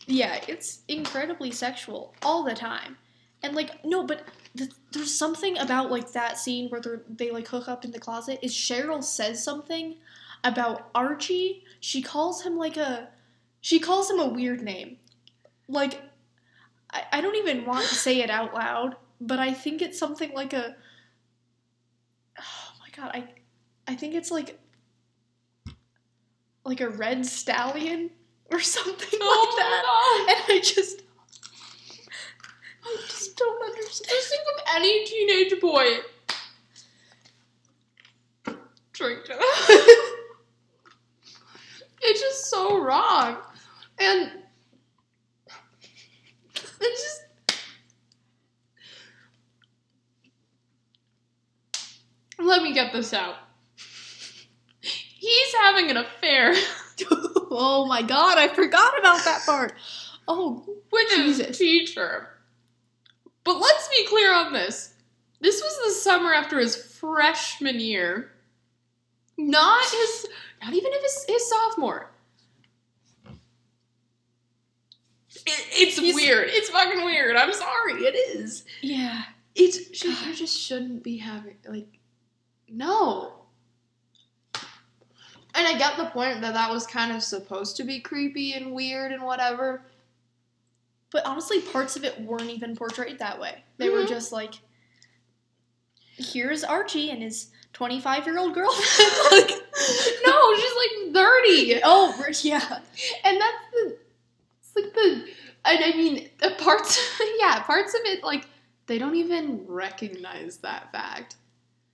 yeah 0.08 0.40
it's 0.48 0.80
incredibly 0.88 1.52
sexual 1.52 2.14
all 2.24 2.44
the 2.44 2.54
time 2.54 2.98
And 3.44 3.56
like 3.56 3.84
no, 3.86 4.04
but 4.04 4.24
th- 4.58 4.72
there's 4.92 5.14
something 5.14 5.58
about 5.60 5.92
like 5.92 6.12
that 6.14 6.38
scene 6.38 6.70
where 6.70 6.82
they 6.82 6.96
they 7.26 7.32
like 7.32 7.48
hook 7.48 7.68
up 7.70 7.86
in 7.86 7.92
the 7.92 8.00
closet. 8.00 8.40
Is 8.42 8.54
Cheryl 8.54 9.04
says 9.04 9.44
something 9.44 9.96
about 10.44 10.90
Archie? 10.96 11.64
She 11.80 12.02
calls 12.02 12.44
him 12.44 12.58
like 12.58 12.78
a 12.78 13.10
she 13.62 13.80
calls 13.80 14.10
him 14.10 14.20
a 14.20 14.28
weird 14.28 14.62
name. 14.62 14.98
Like 15.68 16.02
I, 16.92 17.04
I 17.14 17.22
don't 17.22 17.36
even 17.36 17.66
want 17.66 17.88
to 17.88 17.96
say 17.96 18.22
it 18.22 18.30
out 18.30 18.54
loud, 18.54 18.96
but 19.22 19.40
I 19.40 19.54
think 19.54 19.82
it's 19.82 19.98
something 19.98 20.32
like 20.34 20.54
a 20.54 20.76
oh 22.40 22.72
my 22.80 22.90
god, 22.96 23.12
I 23.14 23.28
I 23.88 23.96
think 23.96 24.16
it's 24.16 24.32
like 24.32 24.60
like 26.64 26.82
a 26.82 26.90
red 26.90 27.26
stallion 27.26 28.10
or 28.52 28.60
something 28.76 29.20
Oh 29.22 30.28
like 30.28 30.38
that. 30.38 30.48
And 30.50 30.58
I 30.58 30.62
just 30.62 31.02
I 32.84 32.98
just 33.08 33.36
don't 33.38 33.64
understand. 33.64 34.10
Just 34.10 34.30
think 34.30 34.42
of 34.56 34.64
any 34.76 35.06
teenage 35.06 35.60
boy. 35.60 35.98
Drink 38.94 39.22
it. 39.30 39.38
it's 42.02 42.22
just 42.22 42.50
so 42.50 42.80
wrong. 42.82 43.38
And 44.00 44.32
it's 46.56 47.04
just 47.04 47.15
let 52.40 52.62
me 52.64 52.74
get 52.74 52.94
this 52.94 53.14
out. 53.14 53.36
He's 54.82 55.54
having 55.62 55.90
an 55.90 55.98
affair 55.98 56.54
oh 57.52 57.86
my 57.88 58.02
god, 58.02 58.38
I 58.38 58.48
forgot 58.48 58.98
about 59.00 59.24
that 59.26 59.42
part. 59.46 59.74
Oh, 60.28 60.66
with 60.92 61.12
his 61.12 61.58
teacher. 61.58 62.30
But 63.44 63.60
let's 63.60 63.88
be 63.90 64.08
clear 64.08 64.34
on 64.34 64.54
this. 64.54 64.94
This 65.42 65.62
was 65.62 65.78
the 65.86 66.00
summer 66.02 66.34
after 66.34 66.60
his 66.60 66.76
freshman 66.76 67.80
year. 67.80 68.32
Not 69.38 69.84
his 69.90 70.28
not 70.64 70.74
even 70.74 70.92
his, 71.02 71.26
his 71.28 71.50
sophomore. 71.50 72.12
It, 75.46 75.66
it's 75.74 75.98
He's- 76.00 76.16
weird. 76.16 76.48
It's 76.50 76.70
fucking 76.70 77.04
weird. 77.06 77.36
I'm 77.36 77.54
sorry. 77.54 77.94
It 78.04 78.16
is. 78.40 78.64
yeah. 78.82 79.24
It's 79.54 80.04
you 80.04 80.34
just 80.34 80.60
shouldn't 80.60 81.04
be 81.04 81.18
having 81.18 81.56
like 81.68 81.95
no. 82.70 83.32
And 85.58 85.66
I 85.66 85.78
get 85.78 85.96
the 85.96 86.06
point 86.08 86.42
that 86.42 86.54
that 86.54 86.70
was 86.70 86.86
kind 86.86 87.14
of 87.14 87.24
supposed 87.24 87.78
to 87.78 87.84
be 87.86 88.00
creepy 88.02 88.54
and 88.54 88.74
weird 88.74 89.14
and 89.14 89.24
whatever. 89.24 89.86
But 91.12 91.26
honestly, 91.26 91.62
parts 91.62 91.96
of 91.96 92.04
it 92.04 92.20
weren't 92.20 92.50
even 92.50 92.76
portrayed 92.76 93.20
that 93.20 93.40
way. 93.40 93.64
They 93.78 93.90
were 93.90 94.04
Mhm. 94.04 94.10
just 94.10 94.34
like, 94.34 94.56
here's 96.18 96.64
Archie 96.66 97.10
and 97.10 97.22
his 97.22 97.52
25 97.72 98.26
year 98.26 98.38
old 98.38 98.54
girlfriend. 98.54 99.12
like, 99.32 99.50
no, 100.26 100.56
she's 100.56 100.76
like 100.76 101.14
30. 101.14 101.82
oh, 101.86 102.26
yeah. 102.42 102.80
And 103.24 103.40
that's 103.40 103.64
the 103.72 103.98
it's 104.60 104.76
like 104.76 104.94
the 104.94 105.26
and 105.66 105.84
I 105.84 105.92
mean 105.96 106.30
the 106.40 106.52
parts 106.58 107.00
yeah, 107.40 107.62
parts 107.64 107.94
of 107.94 108.02
it 108.06 108.24
like 108.24 108.46
they 108.88 108.98
don't 108.98 109.16
even 109.16 109.66
recognize 109.68 110.58
that 110.58 110.92
fact. 110.92 111.36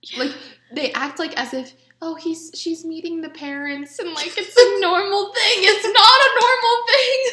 Like 0.16 0.32
they 0.74 0.92
act 0.92 1.18
like 1.18 1.38
as 1.38 1.54
if 1.54 1.74
oh 2.00 2.16
he's 2.16 2.50
she's 2.54 2.84
meeting 2.84 3.20
the 3.20 3.30
parents 3.30 3.98
and 3.98 4.12
like 4.12 4.32
it's 4.36 4.56
a 4.56 4.80
normal 4.80 5.32
thing. 5.32 5.58
It's 5.58 5.84
not 5.84 6.20
a 6.26 6.30
normal 6.40 6.76
thing. 6.88 7.24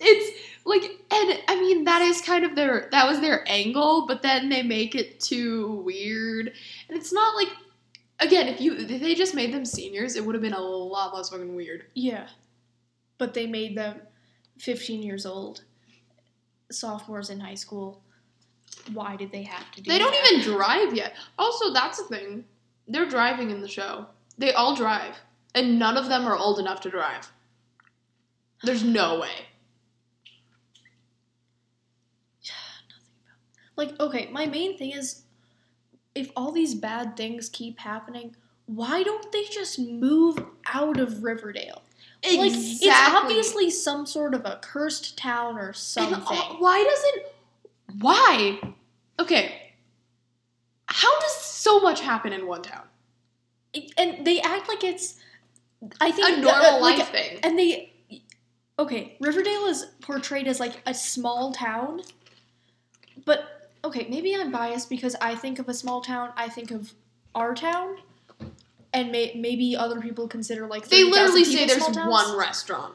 it's 0.00 0.38
like 0.64 0.82
and 1.10 1.40
I 1.48 1.56
mean 1.60 1.84
that 1.84 2.02
is 2.02 2.20
kind 2.20 2.44
of 2.44 2.54
their 2.54 2.88
that 2.92 3.08
was 3.08 3.20
their 3.20 3.42
angle, 3.48 4.06
but 4.06 4.22
then 4.22 4.48
they 4.48 4.62
make 4.62 4.94
it 4.94 5.18
too 5.20 5.82
weird. 5.84 6.52
And 6.88 6.98
it's 6.98 7.12
not 7.12 7.34
like 7.36 7.48
again, 8.20 8.48
if 8.48 8.60
you 8.60 8.74
if 8.74 9.00
they 9.00 9.14
just 9.14 9.34
made 9.34 9.52
them 9.52 9.64
seniors, 9.64 10.16
it 10.16 10.24
would 10.24 10.34
have 10.34 10.42
been 10.42 10.52
a 10.52 10.60
lot 10.60 11.14
less 11.14 11.30
fucking 11.30 11.54
weird. 11.54 11.86
Yeah. 11.94 12.28
But 13.18 13.34
they 13.34 13.46
made 13.46 13.76
them 13.76 14.00
15 14.58 15.02
years 15.02 15.26
old, 15.26 15.62
sophomores 16.70 17.30
in 17.30 17.40
high 17.40 17.54
school. 17.54 18.02
Why 18.92 19.16
did 19.16 19.30
they 19.32 19.42
have 19.44 19.70
to 19.72 19.80
do 19.82 19.90
They 19.90 19.98
don't 19.98 20.12
that? 20.12 20.32
even 20.32 20.42
drive 20.52 20.94
yet. 20.94 21.14
Also, 21.38 21.72
that's 21.72 21.98
the 21.98 22.04
thing. 22.04 22.44
They're 22.88 23.08
driving 23.08 23.50
in 23.50 23.60
the 23.60 23.68
show. 23.68 24.06
They 24.38 24.52
all 24.52 24.74
drive. 24.74 25.14
And 25.54 25.78
none 25.78 25.96
of 25.96 26.08
them 26.08 26.26
are 26.26 26.36
old 26.36 26.58
enough 26.58 26.80
to 26.82 26.90
drive. 26.90 27.30
There's 28.64 28.82
no 28.84 29.20
way. 29.20 29.46
Like, 33.76 33.98
okay, 34.00 34.28
my 34.30 34.46
main 34.46 34.76
thing 34.76 34.90
is 34.92 35.22
if 36.14 36.30
all 36.36 36.52
these 36.52 36.74
bad 36.74 37.16
things 37.16 37.48
keep 37.48 37.78
happening, 37.78 38.36
why 38.66 39.02
don't 39.02 39.32
they 39.32 39.44
just 39.44 39.78
move 39.78 40.38
out 40.66 41.00
of 41.00 41.22
Riverdale? 41.24 41.82
Like, 42.24 42.52
it's 42.54 42.86
obviously 42.86 43.70
some 43.70 44.06
sort 44.06 44.34
of 44.34 44.44
a 44.44 44.58
cursed 44.62 45.16
town 45.18 45.56
or 45.58 45.68
And 45.68 45.76
something. 45.76 46.36
why 46.58 46.84
doesn't. 46.84 47.31
Why? 48.00 48.60
Okay. 49.18 49.72
How 50.86 51.20
does 51.20 51.36
so 51.36 51.80
much 51.80 52.00
happen 52.00 52.32
in 52.32 52.46
one 52.46 52.62
town? 52.62 52.84
and 53.96 54.26
they 54.26 54.40
act 54.40 54.68
like 54.68 54.84
it's, 54.84 55.18
I 56.00 56.10
think, 56.10 56.28
A 56.28 56.32
uh, 56.32 56.40
normal 56.40 56.82
like, 56.82 56.98
life 56.98 57.08
thing. 57.10 57.38
And 57.42 57.58
they, 57.58 57.92
okay, 58.78 59.16
Riverdale 59.20 59.66
is 59.66 59.86
portrayed 60.00 60.46
as 60.46 60.60
like 60.60 60.82
a 60.86 60.94
small 60.94 61.52
town, 61.52 62.02
but 63.24 63.70
okay, 63.84 64.06
maybe 64.08 64.34
I'm 64.34 64.52
biased 64.52 64.90
because 64.90 65.16
I 65.20 65.34
think 65.34 65.58
of 65.58 65.68
a 65.68 65.74
small 65.74 66.02
town, 66.02 66.30
I 66.36 66.48
think 66.48 66.70
of 66.70 66.92
our 67.34 67.54
town, 67.54 67.96
and 68.92 69.10
may, 69.10 69.32
maybe 69.34 69.74
other 69.74 70.00
people 70.00 70.28
consider 70.28 70.66
like 70.66 70.88
They 70.88 71.04
literally 71.04 71.44
say 71.44 71.66
there's 71.66 71.88
one 71.96 72.36
restaurant. 72.36 72.94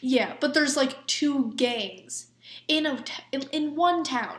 Yeah, 0.00 0.34
but 0.40 0.52
there's 0.52 0.76
like 0.76 1.06
two 1.06 1.52
gangs 1.54 2.29
in 2.70 2.86
a 2.86 3.02
t- 3.02 3.22
in, 3.52 3.74
one 3.74 4.04
town, 4.04 4.36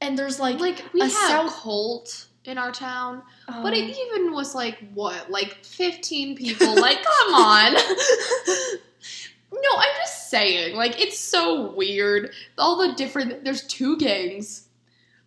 and 0.00 0.16
there's 0.18 0.38
like 0.38 0.60
Like, 0.60 0.82
we 0.94 1.00
a 1.00 1.04
have 1.04 1.12
South- 1.12 1.50
Colt 1.52 2.26
in 2.44 2.56
our 2.56 2.72
town. 2.72 3.22
But 3.46 3.72
um, 3.72 3.74
it 3.74 3.98
even 3.98 4.32
was 4.32 4.54
like 4.54 4.78
what, 4.94 5.30
like 5.30 5.64
fifteen 5.64 6.36
people? 6.36 6.74
like, 6.80 7.02
come 7.04 7.34
on. 7.34 7.72
no, 9.52 9.70
I'm 9.76 9.96
just 9.98 10.30
saying, 10.30 10.76
like, 10.76 11.00
it's 11.00 11.18
so 11.18 11.72
weird. 11.72 12.32
All 12.56 12.76
the 12.86 12.94
different. 12.94 13.44
There's 13.44 13.66
two 13.66 13.98
gangs. 13.98 14.68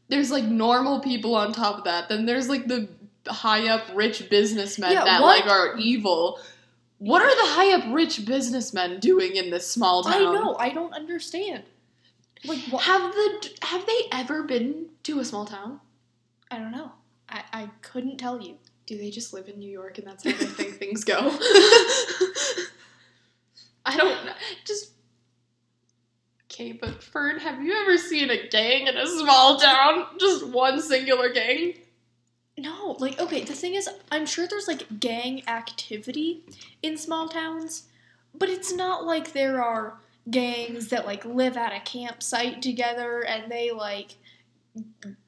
There's 0.08 0.32
like 0.32 0.46
normal 0.46 1.02
people 1.02 1.36
on 1.36 1.52
top 1.54 1.80
of 1.80 1.84
that. 1.84 2.08
Then 2.10 2.26
there's 2.26 2.48
like 2.50 2.68
the 2.68 2.88
high 3.28 3.68
up 3.68 3.84
rich 3.94 4.30
businessmen 4.30 4.92
Yeah, 4.94 5.04
that 5.04 5.22
what- 5.22 5.46
like 5.46 5.52
are 5.52 5.78
evil. 5.78 6.40
What 7.00 7.22
are 7.22 7.36
the 7.36 7.52
high 7.52 7.74
up 7.74 7.84
rich 7.94 8.26
businessmen 8.26 9.02
doing 9.02 9.36
in 9.36 9.50
this 9.52 9.70
small 9.70 10.04
town? 10.04 10.14
I 10.14 10.20
know 10.20 10.56
I 10.58 10.70
don't 10.70 10.94
understand. 10.94 11.64
Like 12.46 12.60
what? 12.70 12.84
Have 12.84 13.14
the 13.14 13.50
have 13.64 13.86
they 13.86 14.08
ever 14.12 14.44
been 14.44 14.88
to 15.04 15.20
a 15.20 15.26
small 15.26 15.46
town? 15.46 15.80
I 16.52 16.58
don't 16.58 16.72
know. 16.72 16.92
I, 17.30 17.44
I 17.54 17.70
couldn't 17.82 18.18
tell 18.18 18.42
you. 18.42 18.58
Do 18.86 18.98
they 18.98 19.10
just 19.10 19.34
live 19.34 19.48
in 19.48 19.60
New 19.60 19.72
York 19.72 19.98
and 19.98 20.06
that's 20.06 20.24
how 20.26 20.32
they 20.32 20.46
think 20.46 20.76
things 20.80 21.04
go? 21.04 21.18
I 23.86 23.98
don't 23.98 24.26
know. 24.26 24.34
Just. 24.66 24.92
Okay, 26.52 26.74
but 26.74 27.02
Fern, 27.02 27.40
have 27.40 27.64
you 27.64 27.74
ever 27.74 27.98
seen 27.98 28.30
a 28.30 28.48
gang 28.48 28.86
in 28.88 28.96
a 28.96 29.08
small 29.08 29.58
town? 29.58 30.06
Just 30.20 30.46
one 30.48 30.82
singular 30.82 31.30
gang? 31.30 31.74
No, 32.58 32.96
like 33.00 33.20
okay, 33.20 33.44
the 33.44 33.54
thing 33.54 33.74
is 33.74 33.90
I'm 34.12 34.26
sure 34.28 34.48
there's 34.48 34.68
like 34.68 35.00
gang 35.00 35.48
activity 35.48 36.44
in 36.84 36.98
small 36.98 37.28
towns, 37.28 37.88
but 38.36 38.50
it's 38.50 38.72
not 38.72 39.06
like 39.06 39.34
there 39.34 39.64
are 39.64 40.00
gangs 40.30 40.88
that 40.90 41.06
like 41.06 41.26
live 41.26 41.58
at 41.58 41.74
a 41.74 41.80
campsite 41.82 42.62
together 42.62 43.26
and 43.26 43.52
they 43.52 43.72
like 43.72 44.16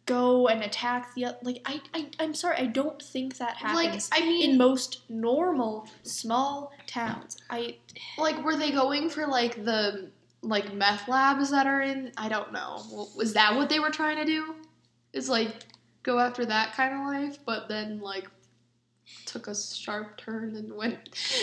go 0.05 0.47
and 0.47 0.63
attack 0.63 1.13
the 1.15 1.35
like 1.43 1.61
I, 1.65 1.81
I 1.93 2.07
I'm 2.19 2.33
sorry, 2.33 2.57
I 2.57 2.65
don't 2.65 3.01
think 3.01 3.37
that 3.37 3.57
happens. 3.57 4.09
Like, 4.11 4.21
I 4.21 4.25
mean, 4.25 4.51
in 4.51 4.57
most 4.57 5.01
normal 5.09 5.87
small 6.03 6.71
towns. 6.87 7.37
I 7.49 7.77
like, 8.17 8.43
were 8.43 8.55
they 8.55 8.71
going 8.71 9.09
for 9.09 9.27
like 9.27 9.63
the 9.63 10.09
like 10.41 10.73
meth 10.73 11.07
labs 11.07 11.51
that 11.51 11.67
are 11.67 11.81
in? 11.81 12.11
I 12.17 12.29
don't 12.29 12.53
know. 12.53 13.07
Was 13.15 13.33
that 13.33 13.55
what 13.55 13.69
they 13.69 13.79
were 13.79 13.91
trying 13.91 14.17
to 14.17 14.25
do? 14.25 14.55
Is 15.13 15.29
like 15.29 15.53
go 16.03 16.19
after 16.19 16.45
that 16.45 16.73
kind 16.73 16.93
of 16.93 17.01
life, 17.01 17.39
but 17.45 17.67
then 17.67 17.99
like 17.99 18.27
took 19.25 19.47
a 19.47 19.55
sharp 19.55 20.17
turn 20.17 20.55
and 20.55 20.73
went. 20.73 20.97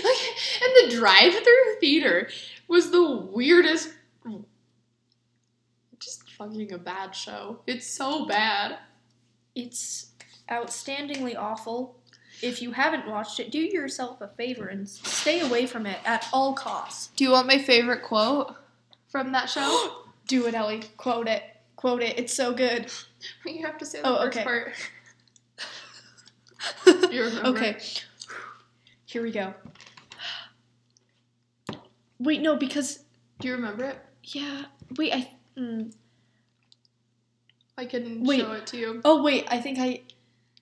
Like, 0.05 0.63
and 0.63 0.91
the 0.91 0.97
drive-through 0.97 1.81
theater 1.81 2.29
was 2.69 2.91
the 2.91 3.29
weirdest. 3.33 3.91
Just 5.99 6.29
fucking 6.33 6.73
a 6.73 6.79
bad 6.79 7.15
show. 7.15 7.61
It's 7.67 7.87
so 7.87 8.27
bad. 8.27 8.79
it's 9.55 10.07
outstandingly 10.51 11.37
awful. 11.37 11.99
If 12.43 12.61
you 12.61 12.73
haven't 12.73 13.07
watched 13.07 13.39
it, 13.39 13.53
do 13.53 13.61
yourself 13.61 14.21
a 14.21 14.27
favor 14.27 14.67
and 14.67 14.89
stay 14.89 15.41
away 15.41 15.67
from 15.67 15.87
it 15.87 15.99
at 16.05 16.27
all 16.33 16.55
costs. 16.55 17.11
Do 17.15 17.23
you 17.23 17.31
want 17.31 17.47
my 17.47 17.59
favorite 17.59 18.03
quote 18.03 18.57
from 19.09 19.31
that 19.33 19.49
show? 19.49 19.99
Do 20.27 20.47
it, 20.47 20.55
Ellie. 20.55 20.83
Quote 20.97 21.29
it. 21.29 21.43
Quote 21.77 22.03
it. 22.03 22.19
It's 22.19 22.33
so 22.35 22.53
good. 22.53 22.87
You 23.47 23.65
have 23.67 23.79
to 23.79 23.87
say 23.87 24.01
the 24.01 24.09
Oh, 24.09 24.17
first 24.25 24.37
okay. 24.39 24.45
part. 24.45 24.73
You 26.87 27.25
remember? 27.25 27.49
okay. 27.49 27.79
Here 29.07 29.23
we 29.23 29.31
go. 29.31 29.55
Wait, 32.19 32.41
no, 32.41 32.57
because 32.57 33.01
Do 33.41 33.49
you 33.49 33.55
remember 33.55 33.85
it? 33.85 33.99
yeah. 34.25 34.65
Wait, 34.97 35.13
I. 35.13 35.31
Mm, 35.59 35.93
I 37.77 37.85
can 37.87 38.25
Wait. 38.25 38.41
show 38.41 38.53
it 38.53 38.67
to 38.69 38.77
you. 38.77 39.01
oh 39.05 39.23
wait, 39.23 39.47
I 39.51 39.59
think 39.61 39.79
I. 39.79 40.03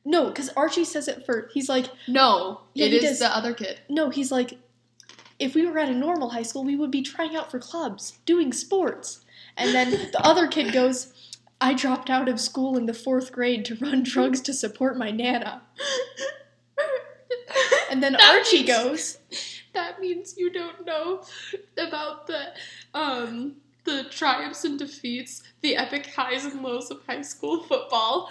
No, 0.05 0.29
because 0.29 0.49
Archie 0.51 0.85
says 0.85 1.09
it 1.09 1.27
first. 1.27 1.53
He's 1.53 1.69
like, 1.69 1.87
No, 2.09 2.63
Yeah, 2.75 2.87
it 2.87 2.93
he 2.93 2.97
is 2.99 3.03
does. 3.05 3.19
the 3.21 3.37
other 3.37 3.53
kid. 3.53 3.81
no, 3.89 4.09
he's 4.11 4.33
like, 4.33 4.59
if 5.39 5.55
we 5.55 5.67
were 5.67 5.79
at 5.79 5.89
a 5.91 5.95
normal 5.95 6.31
high 6.31 6.43
school, 6.43 6.65
we 6.65 6.77
would 6.77 6.91
be 6.91 7.03
trying 7.03 7.37
out 7.37 7.51
for 7.51 7.59
clubs, 7.59 8.19
doing 8.25 8.53
sports. 8.53 9.21
And 9.57 9.75
then 9.75 9.91
the 10.13 10.21
other 10.25 10.47
kid 10.49 10.73
goes, 10.73 11.13
I 11.61 11.75
dropped 11.75 12.09
out 12.11 12.29
of 12.29 12.41
school 12.41 12.77
in 12.77 12.87
the 12.87 12.95
fourth 12.95 13.33
grade 13.33 13.65
to 13.67 13.75
run 13.77 14.03
drugs 14.03 14.41
to 14.43 14.53
support 14.55 14.97
my 14.97 15.11
nana. 15.11 15.63
And 17.91 18.03
then 18.03 18.13
That 18.13 18.23
Archie 18.39 18.59
means- 18.59 18.69
goes, 18.69 19.19
That 19.75 20.01
means 20.01 20.35
you 20.37 20.51
don't 20.53 20.85
know 20.87 21.23
about 21.77 22.27
the 22.27 22.53
um 22.95 23.57
the 23.85 24.05
triumphs 24.11 24.65
and 24.65 24.79
defeats, 24.79 25.43
the 25.63 25.77
epic 25.77 26.07
highs 26.07 26.45
and 26.45 26.63
lows 26.63 26.91
of 26.91 27.01
high 27.07 27.23
school 27.23 27.63
football. 27.65 28.31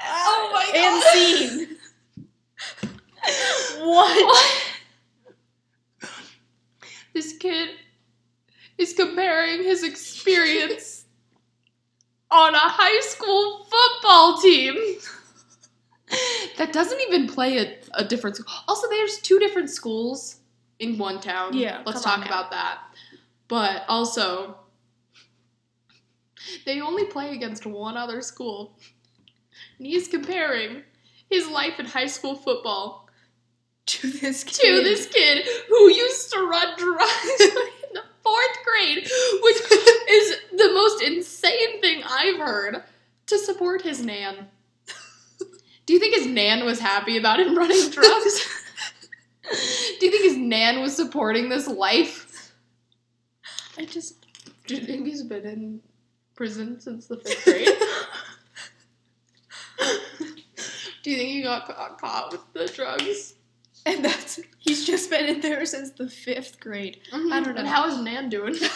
Oh 0.00 0.50
my 0.52 0.66
god! 0.72 0.76
and 0.76 1.68
scene. 1.68 1.76
what? 3.80 4.62
This 7.14 7.32
kid 7.38 7.70
is 8.78 8.92
comparing 8.92 9.62
his 9.64 9.82
experience 9.82 10.95
on 12.30 12.54
a 12.54 12.58
high 12.58 13.00
school 13.00 13.64
football 13.70 14.40
team 14.40 14.74
that 16.58 16.72
doesn't 16.72 17.00
even 17.08 17.26
play 17.28 17.58
a, 17.58 17.76
a 17.94 18.04
different 18.04 18.36
school. 18.36 18.52
Also, 18.68 18.88
there's 18.88 19.18
two 19.18 19.38
different 19.38 19.70
schools 19.70 20.36
in 20.78 20.98
one 20.98 21.20
town. 21.20 21.56
Yeah, 21.56 21.82
let's 21.86 22.02
talk 22.02 22.24
about 22.26 22.50
that. 22.50 22.78
But 23.48 23.84
also, 23.88 24.56
they 26.64 26.80
only 26.80 27.04
play 27.04 27.32
against 27.34 27.66
one 27.66 27.96
other 27.96 28.20
school. 28.22 28.78
And 29.78 29.86
he's 29.86 30.08
comparing 30.08 30.82
his 31.30 31.48
life 31.48 31.78
in 31.80 31.86
high 31.86 32.06
school 32.06 32.34
football 32.36 33.08
To 33.86 34.10
this 34.10 34.44
kid. 34.44 34.76
to 34.76 34.82
this 34.84 35.06
kid 35.06 35.46
who 35.68 35.90
used 35.90 36.32
to 36.32 36.40
run 36.40 36.74
the 36.76 36.84
fourth 38.26 38.64
grade, 38.64 39.08
which 39.42 39.56
is 40.10 40.36
the 40.56 40.72
most 40.72 41.02
insane 41.02 41.80
thing 41.80 42.02
I've 42.04 42.38
heard 42.38 42.82
to 43.26 43.38
support 43.38 43.82
his 43.82 44.04
nan. 44.04 44.48
Do 45.86 45.92
you 45.92 46.00
think 46.00 46.16
his 46.16 46.26
nan 46.26 46.64
was 46.64 46.80
happy 46.80 47.16
about 47.16 47.38
him 47.38 47.56
running 47.56 47.90
drugs? 47.90 48.64
Do 50.00 50.06
you 50.06 50.10
think 50.10 50.24
his 50.24 50.36
nan 50.36 50.80
was 50.80 50.96
supporting 50.96 51.48
this 51.48 51.68
life? 51.68 52.52
I 53.78 53.84
just. 53.84 54.26
Do 54.66 54.74
you 54.74 54.84
think 54.84 55.06
he's 55.06 55.22
been 55.22 55.46
in 55.46 55.80
prison 56.34 56.80
since 56.80 57.06
the 57.06 57.18
fifth 57.18 57.44
grade? 57.44 57.68
Do 61.04 61.10
you 61.12 61.16
think 61.18 61.28
he 61.30 61.42
got 61.42 61.98
caught 62.00 62.32
with 62.32 62.40
the 62.52 62.66
drugs? 62.74 63.35
And 63.94 64.04
that's. 64.04 64.40
He's 64.58 64.84
just 64.84 65.10
been 65.10 65.26
in 65.26 65.40
there 65.40 65.64
since 65.64 65.92
the 65.92 66.08
fifth 66.08 66.58
grade. 66.58 66.98
I 67.12 67.16
mm-hmm. 67.16 67.28
don't 67.28 67.54
know. 67.54 67.60
And 67.60 67.68
how 67.68 67.86
is 67.86 68.00
Nan 68.00 68.28
doing? 68.28 68.56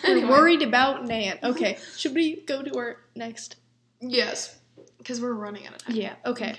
We're 0.04 0.28
worried 0.28 0.62
about 0.62 1.04
Nan. 1.06 1.36
Mm-hmm. 1.38 1.46
Okay, 1.46 1.78
should 1.96 2.14
we 2.14 2.42
go 2.42 2.62
to 2.62 2.78
our 2.78 2.98
next? 3.16 3.56
Yes, 4.00 4.58
because 4.98 5.20
we're 5.20 5.34
running 5.34 5.66
out 5.66 5.74
of 5.74 5.84
time. 5.84 5.96
Yeah, 5.96 6.14
okay. 6.26 6.54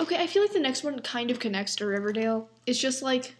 Okay, 0.00 0.16
I 0.20 0.26
feel 0.26 0.42
like 0.42 0.52
the 0.52 0.60
next 0.60 0.82
one 0.82 0.98
kind 1.00 1.30
of 1.30 1.38
connects 1.38 1.76
to 1.76 1.86
Riverdale. 1.86 2.48
It's 2.66 2.78
just 2.78 3.02
like. 3.02 3.36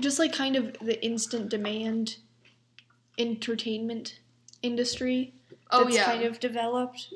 Just 0.00 0.18
like 0.18 0.32
kind 0.32 0.56
of 0.56 0.76
the 0.80 1.00
instant 1.04 1.50
demand 1.50 2.16
entertainment 3.18 4.18
industry 4.62 5.34
Oh 5.72 5.84
that's 5.84 5.96
yeah. 5.96 6.04
kind 6.04 6.24
of 6.24 6.40
developed. 6.40 7.12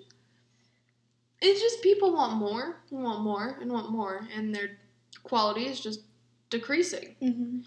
It's 1.41 1.61
just 1.61 1.83
people 1.83 2.15
want 2.15 2.37
more, 2.37 2.77
and 2.91 3.03
want 3.03 3.21
more, 3.21 3.59
and 3.61 3.71
want 3.71 3.91
more, 3.91 4.27
and 4.35 4.55
their 4.55 4.79
quality 5.25 5.67
is 5.67 5.81
just 5.81 6.01
decreasing. 6.51 7.17
Mm-hmm. 7.21 7.61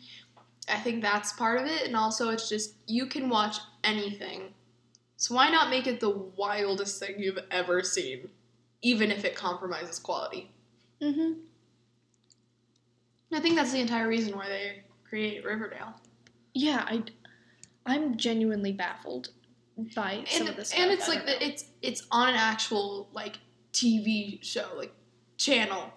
I 0.69 0.79
think 0.79 1.01
that's 1.01 1.33
part 1.33 1.61
of 1.61 1.67
it, 1.67 1.83
and 1.85 1.95
also 1.95 2.29
it's 2.29 2.49
just 2.49 2.75
you 2.87 3.05
can 3.05 3.29
watch 3.29 3.57
anything. 3.83 4.53
So 5.17 5.35
why 5.35 5.49
not 5.49 5.69
make 5.69 5.87
it 5.87 5.99
the 5.99 6.09
wildest 6.09 6.99
thing 6.99 7.15
you've 7.17 7.39
ever 7.51 7.83
seen, 7.83 8.29
even 8.81 9.11
if 9.11 9.25
it 9.25 9.35
compromises 9.35 9.99
quality? 9.99 10.51
Mm-hmm. 11.01 11.33
I 13.33 13.39
think 13.39 13.55
that's 13.55 13.71
the 13.71 13.81
entire 13.81 14.07
reason 14.07 14.35
why 14.35 14.47
they 14.47 14.83
create 15.07 15.43
Riverdale. 15.43 15.93
Yeah, 16.53 16.85
I, 16.87 17.03
I'm 17.85 18.17
genuinely 18.17 18.71
baffled 18.71 19.29
by 19.95 20.23
some 20.27 20.41
and, 20.41 20.49
of 20.49 20.55
this 20.55 20.69
stuff. 20.69 20.79
and 20.79 20.91
it's 20.91 21.07
like 21.07 21.25
the, 21.25 21.45
it's 21.45 21.65
it's 21.81 22.05
on 22.11 22.29
an 22.29 22.35
actual 22.35 23.09
like 23.13 23.37
TV 23.73 24.43
show 24.43 24.67
like 24.75 24.93
channel. 25.37 25.91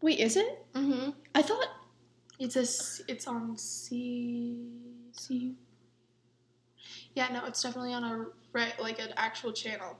Wait, 0.00 0.18
is 0.18 0.36
it? 0.36 0.66
Mm-hmm. 0.74 1.10
I 1.34 1.42
thought. 1.42 1.68
It's 2.40 2.56
a 2.56 3.04
it's 3.10 3.28
on 3.28 3.56
C 3.56 4.58
C. 5.12 5.54
Yeah, 7.14 7.28
no, 7.32 7.44
it's 7.46 7.62
definitely 7.62 7.94
on 7.94 8.02
a 8.04 8.26
right 8.52 8.78
like 8.80 8.98
an 8.98 9.10
actual 9.16 9.52
channel. 9.52 9.96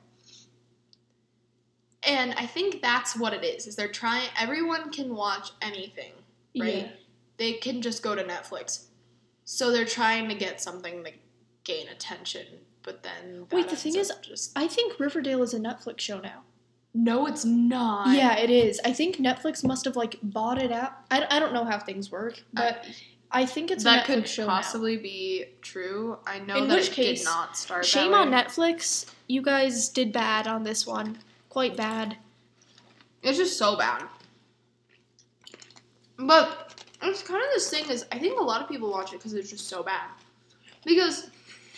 And 2.06 2.34
I 2.34 2.46
think 2.46 2.82
that's 2.82 3.16
what 3.16 3.32
it 3.32 3.44
is. 3.44 3.66
Is 3.66 3.76
they're 3.76 3.88
trying 3.88 4.28
everyone 4.38 4.90
can 4.90 5.14
watch 5.14 5.52
anything, 5.62 6.12
right? 6.58 6.76
Yeah. 6.76 6.88
They 7.36 7.52
can 7.54 7.80
just 7.82 8.02
go 8.02 8.14
to 8.14 8.24
Netflix. 8.24 8.86
So 9.44 9.70
they're 9.70 9.84
trying 9.84 10.28
to 10.28 10.34
get 10.34 10.60
something 10.60 11.04
to 11.04 11.12
gain 11.64 11.88
attention, 11.88 12.46
but 12.84 13.02
then 13.02 13.46
that 13.48 13.56
Wait, 13.56 13.68
the 13.68 13.76
thing 13.76 13.96
is- 13.96 14.12
just 14.22 14.52
I 14.56 14.68
think 14.68 15.00
Riverdale 15.00 15.42
is 15.42 15.52
a 15.54 15.58
Netflix 15.58 16.00
show 16.00 16.20
now. 16.20 16.42
No, 16.96 17.26
it's 17.26 17.44
not. 17.44 18.14
yeah, 18.14 18.36
it 18.38 18.50
is. 18.50 18.80
I 18.84 18.92
think 18.92 19.16
Netflix 19.16 19.64
must 19.64 19.84
have 19.84 19.96
like 19.96 20.16
bought 20.22 20.62
it 20.62 20.70
out. 20.70 20.92
I, 21.10 21.26
I 21.28 21.40
don't 21.40 21.52
know 21.52 21.64
how 21.64 21.78
things 21.78 22.12
work, 22.12 22.40
but 22.52 22.84
I 23.32 23.46
think 23.46 23.72
it's 23.72 23.82
that 23.82 24.08
a 24.08 24.12
Netflix 24.12 24.14
could 24.14 24.28
show 24.28 24.46
possibly 24.46 24.96
be 24.96 25.46
true. 25.60 26.18
I 26.24 26.38
know 26.38 26.56
In 26.56 26.68
that 26.68 26.76
which 26.76 26.90
it 26.90 26.92
case, 26.94 27.18
did 27.20 27.24
not 27.24 27.56
start. 27.56 27.84
Shame 27.84 28.12
that 28.12 28.28
on. 28.28 28.32
Netflix. 28.32 29.06
You 29.26 29.42
guys 29.42 29.88
did 29.88 30.12
bad 30.12 30.46
on 30.46 30.62
this 30.62 30.86
one. 30.86 31.18
Quite 31.48 31.76
bad. 31.76 32.16
It's 33.24 33.38
just 33.38 33.58
so 33.58 33.74
bad. 33.76 34.04
But 36.16 36.74
it's 37.02 37.22
kind 37.22 37.42
of 37.42 37.48
this 37.54 37.68
thing 37.70 37.88
is 37.90 38.06
I 38.12 38.18
think 38.18 38.38
a 38.38 38.42
lot 38.44 38.62
of 38.62 38.68
people 38.68 38.90
watch 38.90 39.12
it 39.12 39.16
because 39.18 39.34
it's 39.34 39.50
just 39.50 39.66
so 39.68 39.82
bad. 39.82 40.08
Because 40.84 41.18
it's 41.18 41.26
an 41.28 41.32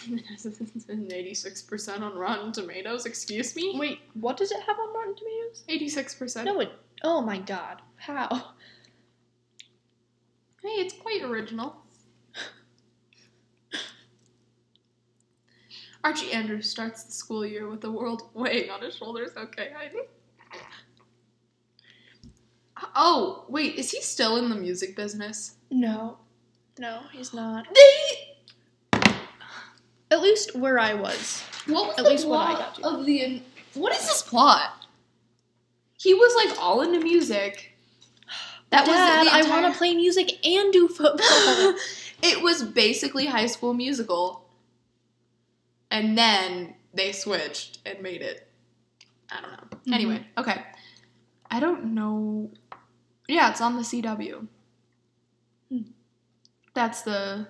eighty-six 1.12 1.62
percent 1.62 2.02
on 2.02 2.16
Rotten 2.16 2.52
Tomatoes. 2.52 3.06
Excuse 3.06 3.54
me. 3.56 3.74
Wait, 3.78 4.00
what 4.14 4.36
does 4.36 4.50
it 4.52 4.60
have 4.60 4.78
on 4.78 4.94
Rotten 4.94 5.14
Tomatoes? 5.16 5.64
Eighty-six 5.68 6.14
percent. 6.14 6.46
No, 6.46 6.60
it. 6.60 6.72
Oh 7.02 7.20
my 7.20 7.38
god. 7.38 7.82
How? 7.96 8.28
Hey, 10.62 10.68
it's 10.68 10.94
quite 10.94 11.22
original. 11.22 11.76
Archie 16.02 16.32
Andrews 16.32 16.70
starts 16.70 17.02
the 17.02 17.10
school 17.10 17.44
year 17.44 17.68
with 17.68 17.80
the 17.80 17.90
world 17.90 18.28
weighing 18.34 18.70
on 18.70 18.80
his 18.80 18.94
shoulders. 18.94 19.30
Okay, 19.36 19.70
I. 19.76 19.90
Oh 22.94 23.44
wait, 23.48 23.74
is 23.74 23.90
he 23.90 24.00
still 24.00 24.36
in 24.36 24.48
the 24.48 24.54
music 24.54 24.94
business? 24.94 25.56
No. 25.70 26.18
No, 26.78 27.00
he's 27.12 27.32
not. 27.34 27.66
They 27.74 28.25
At 30.10 30.20
least 30.20 30.54
where 30.56 30.78
I 30.78 30.94
was. 30.94 31.42
What 31.66 31.88
was 31.88 31.98
At 31.98 32.04
the 32.04 32.10
least 32.10 32.26
what 32.28 32.38
I 32.48 32.52
got 32.54 32.74
to. 32.76 32.86
of 32.86 33.06
the? 33.06 33.42
What 33.74 33.92
is 33.94 34.00
this 34.06 34.22
plot? 34.22 34.86
He 35.98 36.14
was 36.14 36.34
like 36.46 36.62
all 36.62 36.82
into 36.82 37.00
music. 37.00 37.72
That 38.70 38.84
Dad, 38.86 39.22
was 39.22 39.30
the 39.30 39.36
I 39.36 39.50
want 39.60 39.72
to 39.72 39.78
play 39.78 39.94
music 39.94 40.44
and 40.44 40.72
do 40.72 40.88
football. 40.88 41.18
it 42.22 42.42
was 42.42 42.62
basically 42.62 43.26
High 43.26 43.46
School 43.46 43.74
Musical, 43.74 44.48
and 45.90 46.16
then 46.16 46.74
they 46.94 47.12
switched 47.12 47.78
and 47.86 48.00
made 48.02 48.22
it. 48.22 48.48
I 49.30 49.40
don't 49.40 49.52
know. 49.52 49.78
Mhm. 49.86 49.94
Anyway, 49.94 50.26
okay. 50.38 50.62
I 51.50 51.60
don't 51.60 51.94
know. 51.94 52.50
Yeah, 53.28 53.50
it's 53.50 53.60
on 53.60 53.76
the 53.76 53.82
CW. 53.82 54.46
Hmm. 55.70 55.78
That's 56.74 57.02
the 57.02 57.48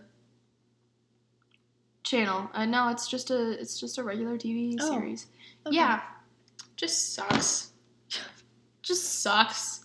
channel. 2.07 2.48
Uh, 2.54 2.64
no, 2.64 2.88
it's 2.88 3.09
just 3.09 3.30
a 3.30 3.50
it's 3.61 3.78
just 3.78 3.98
a 3.98 4.02
regular 4.02 4.38
TV 4.38 4.76
Oh, 4.80 4.90
series. 4.90 5.26
Okay. 5.66 5.76
Yeah, 5.76 6.00
just 6.76 7.14
sucks. 7.14 7.72
just 8.82 9.22
sucks. 9.22 9.84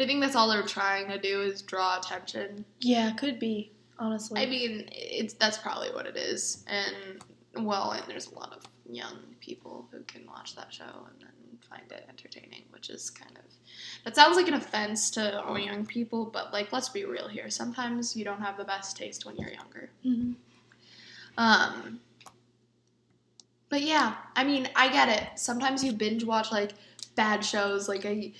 I 0.00 0.06
think 0.06 0.20
that's 0.20 0.34
all 0.36 0.48
they're 0.48 0.62
trying 0.62 1.08
to 1.08 1.18
do 1.18 1.42
is 1.42 1.60
draw 1.62 1.98
attention. 1.98 2.64
Yeah, 2.80 3.12
could 3.12 3.38
be 3.38 3.72
honestly. 3.98 4.40
I 4.40 4.46
mean, 4.46 4.88
it's 4.92 5.34
that's 5.34 5.58
probably 5.58 5.90
what 5.90 6.06
it 6.06 6.16
is. 6.16 6.64
And 6.66 7.66
well, 7.66 7.92
and 7.92 8.02
there's 8.08 8.28
a 8.32 8.34
lot 8.34 8.52
of 8.56 8.62
young 8.90 9.18
people 9.40 9.86
who 9.92 10.00
can 10.04 10.26
watch 10.26 10.56
that 10.56 10.72
show 10.72 10.84
and 10.84 11.20
then 11.20 11.58
find 11.68 11.90
it 11.92 12.06
entertaining, 12.08 12.62
which 12.70 12.88
is 12.88 13.10
kind 13.10 13.36
of 13.36 13.44
that 14.04 14.14
sounds 14.16 14.36
like 14.36 14.48
an 14.48 14.54
offense 14.54 15.10
to 15.10 15.42
all 15.42 15.58
young 15.58 15.84
people, 15.84 16.24
but 16.24 16.52
like 16.52 16.72
let's 16.72 16.88
be 16.88 17.04
real 17.04 17.28
here. 17.28 17.50
Sometimes 17.50 18.16
you 18.16 18.24
don't 18.24 18.40
have 18.40 18.56
the 18.56 18.64
best 18.64 18.96
taste 18.96 19.26
when 19.26 19.36
you're 19.36 19.50
younger. 19.52 19.90
Mhm. 20.06 20.36
Um, 21.38 22.00
but 23.70 23.82
yeah, 23.82 24.16
I 24.36 24.44
mean, 24.44 24.68
I 24.76 24.88
get 24.90 25.08
it. 25.08 25.38
Sometimes 25.38 25.84
you 25.84 25.92
binge 25.92 26.24
watch 26.24 26.50
like 26.52 26.72
bad 27.14 27.44
shows, 27.44 27.88
like 27.88 28.04
a, 28.04 28.32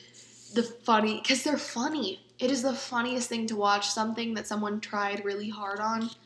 the 0.54 0.62
funny, 0.62 1.20
because 1.22 1.42
they're 1.42 1.56
funny. 1.56 2.20
It 2.38 2.50
is 2.50 2.62
the 2.62 2.74
funniest 2.74 3.28
thing 3.28 3.46
to 3.48 3.56
watch 3.56 3.88
something 3.88 4.34
that 4.34 4.46
someone 4.46 4.80
tried 4.80 5.24
really 5.24 5.48
hard 5.48 5.80
on. 5.80 6.10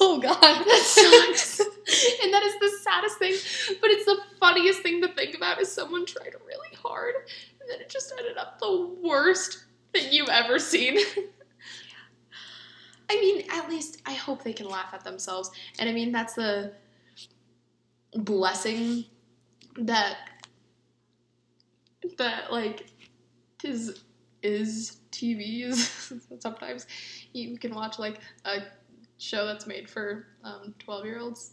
Oh 0.00 0.20
God, 0.20 0.36
That 0.40 0.82
sucks. 0.84 1.58
and 1.58 2.32
that 2.32 2.44
is 2.44 2.54
the 2.60 2.70
saddest 2.82 3.18
thing. 3.18 3.34
But 3.80 3.90
it's 3.90 4.04
the 4.04 4.16
funniest 4.38 4.80
thing 4.82 5.02
to 5.02 5.08
think 5.08 5.34
about 5.36 5.60
is 5.60 5.72
someone 5.72 6.06
tried 6.06 6.34
really 6.46 6.76
hard 6.80 7.14
and 7.60 7.68
then 7.68 7.80
it 7.80 7.88
just 7.88 8.12
ended 8.16 8.36
up 8.36 8.60
the 8.60 8.94
worst 9.02 9.64
thing 9.92 10.12
you've 10.12 10.28
ever 10.28 10.60
seen. 10.60 10.98
I 13.10 13.16
mean, 13.16 13.44
at 13.50 13.68
least 13.68 14.02
I 14.06 14.12
hope 14.12 14.42
they 14.44 14.52
can 14.52 14.68
laugh 14.68 14.92
at 14.92 15.04
themselves. 15.04 15.50
And 15.78 15.88
I 15.88 15.92
mean, 15.92 16.12
that's 16.12 16.34
the 16.34 16.72
blessing 18.14 19.04
that 19.76 20.16
that 22.16 22.52
like 22.52 22.86
is 23.64 24.02
is 24.42 24.98
TV 25.10 25.64
is 25.64 26.12
sometimes 26.40 26.86
you 27.32 27.58
can 27.58 27.74
watch 27.74 27.98
like 27.98 28.20
a 28.44 28.60
show 29.18 29.46
that's 29.46 29.66
made 29.66 29.90
for 29.90 30.26
um, 30.44 30.74
12 30.78 31.04
year 31.04 31.20
olds 31.20 31.52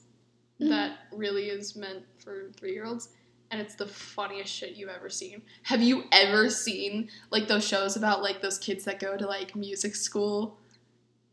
Mhm. 0.61 0.69
that 0.69 0.99
really 1.11 1.49
is 1.49 1.75
meant 1.75 2.05
for 2.17 2.49
three 2.55 2.71
year 2.71 2.85
olds 2.85 3.09
and 3.51 3.59
it's 3.59 3.75
the 3.75 3.85
funniest 3.85 4.53
shit 4.53 4.77
you've 4.77 4.87
ever 4.89 5.09
seen 5.09 5.41
have 5.63 5.81
you 5.81 6.05
ever 6.13 6.49
seen 6.49 7.09
like 7.29 7.49
those 7.49 7.67
shows 7.67 7.97
about 7.97 8.21
like 8.23 8.41
those 8.41 8.57
kids 8.57 8.85
that 8.85 8.97
go 8.99 9.17
to 9.17 9.27
like 9.27 9.53
music 9.53 9.95
school 9.97 10.57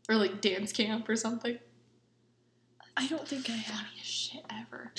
or 0.09 0.15
like 0.15 0.41
dance 0.41 0.71
camp 0.71 1.07
or 1.09 1.15
something 1.15 1.57
I 2.95 3.07
don't 3.07 3.27
think 3.27 3.49
I 3.49 3.53
have. 3.53 3.75
funniest 3.75 4.05
shit 4.05 4.45
ever 4.51 4.91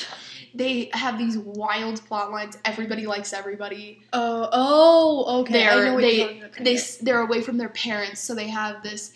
they 0.54 0.90
have 0.92 1.18
these 1.18 1.36
wild 1.38 2.04
plot 2.06 2.30
lines 2.32 2.58
everybody 2.64 3.06
likes 3.06 3.32
everybody 3.32 4.00
Oh, 4.12 4.48
oh, 4.52 5.40
okay. 5.40 5.52
They're 5.52 5.96
they 6.00 6.16
you're 6.16 6.26
talking 6.28 6.42
about. 6.44 6.64
they 6.64 6.78
they're 7.02 7.20
away 7.20 7.40
from 7.42 7.56
their 7.58 7.68
parents, 7.70 8.20
so 8.20 8.34
they 8.34 8.48
have 8.48 8.82
this. 8.82 9.12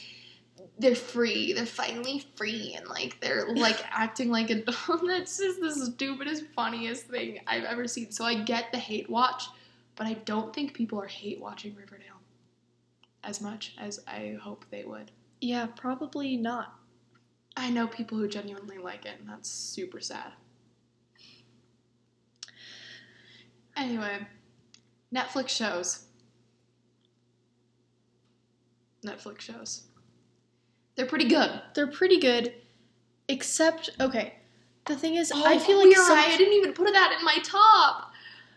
They're 0.81 0.95
free. 0.95 1.53
They're 1.53 1.67
finally 1.67 2.25
free, 2.37 2.75
and 2.77 2.87
like 2.89 3.21
they're 3.21 3.49
like 3.55 3.77
acting 3.91 4.31
like 4.31 4.51
a. 4.51 4.63
Oh, 4.89 5.01
that's 5.07 5.39
just 5.39 5.61
the 5.61 5.73
stupidest, 5.73 6.45
funniest 6.55 7.07
thing 7.07 7.41
I've 7.47 7.65
ever 7.65 7.87
seen. 7.89 8.11
So 8.13 8.25
I 8.25 8.43
get 8.43 8.71
the 8.73 8.79
hate 8.79 9.09
watch, 9.11 9.45
but 9.97 10.07
I 10.07 10.15
don't 10.15 10.53
think 10.55 10.75
people 10.75 11.01
are 11.01 11.07
hate 11.07 11.41
watching 11.41 11.75
Riverdale 11.75 12.21
as 13.25 13.41
much 13.41 13.75
as 13.79 14.01
I 14.07 14.39
hope 14.41 14.65
they 14.71 14.85
would. 14.85 15.11
Yeah, 15.41 15.67
probably 15.67 16.37
not. 16.37 16.75
I 17.57 17.71
know 17.71 17.87
people 17.87 18.19
who 18.19 18.29
genuinely 18.29 18.79
like 18.79 19.05
it, 19.05 19.19
and 19.21 19.29
that's 19.29 19.51
super 19.51 20.01
sad. 20.01 20.33
Anyway, 23.77 24.19
Netflix 25.15 25.51
shows. 25.51 26.07
Netflix 29.05 29.41
shows. 29.41 29.83
They're 30.97 31.07
pretty 31.07 31.29
good. 31.29 31.63
They're 31.75 31.87
pretty 31.87 32.19
good, 32.19 32.55
except 33.29 33.91
okay. 34.01 34.35
The 34.87 34.97
thing 34.97 35.15
is, 35.17 35.31
Oh, 35.35 35.45
I 35.45 35.59
feel 35.59 35.77
like 35.79 35.95
Queer 35.95 36.07
some, 36.07 36.19
Eye, 36.19 36.33
I 36.33 36.37
didn't 36.37 36.55
even 36.55 36.73
put 36.73 36.93
that 36.93 37.17
in 37.19 37.25
my 37.25 37.39
top. 37.45 38.11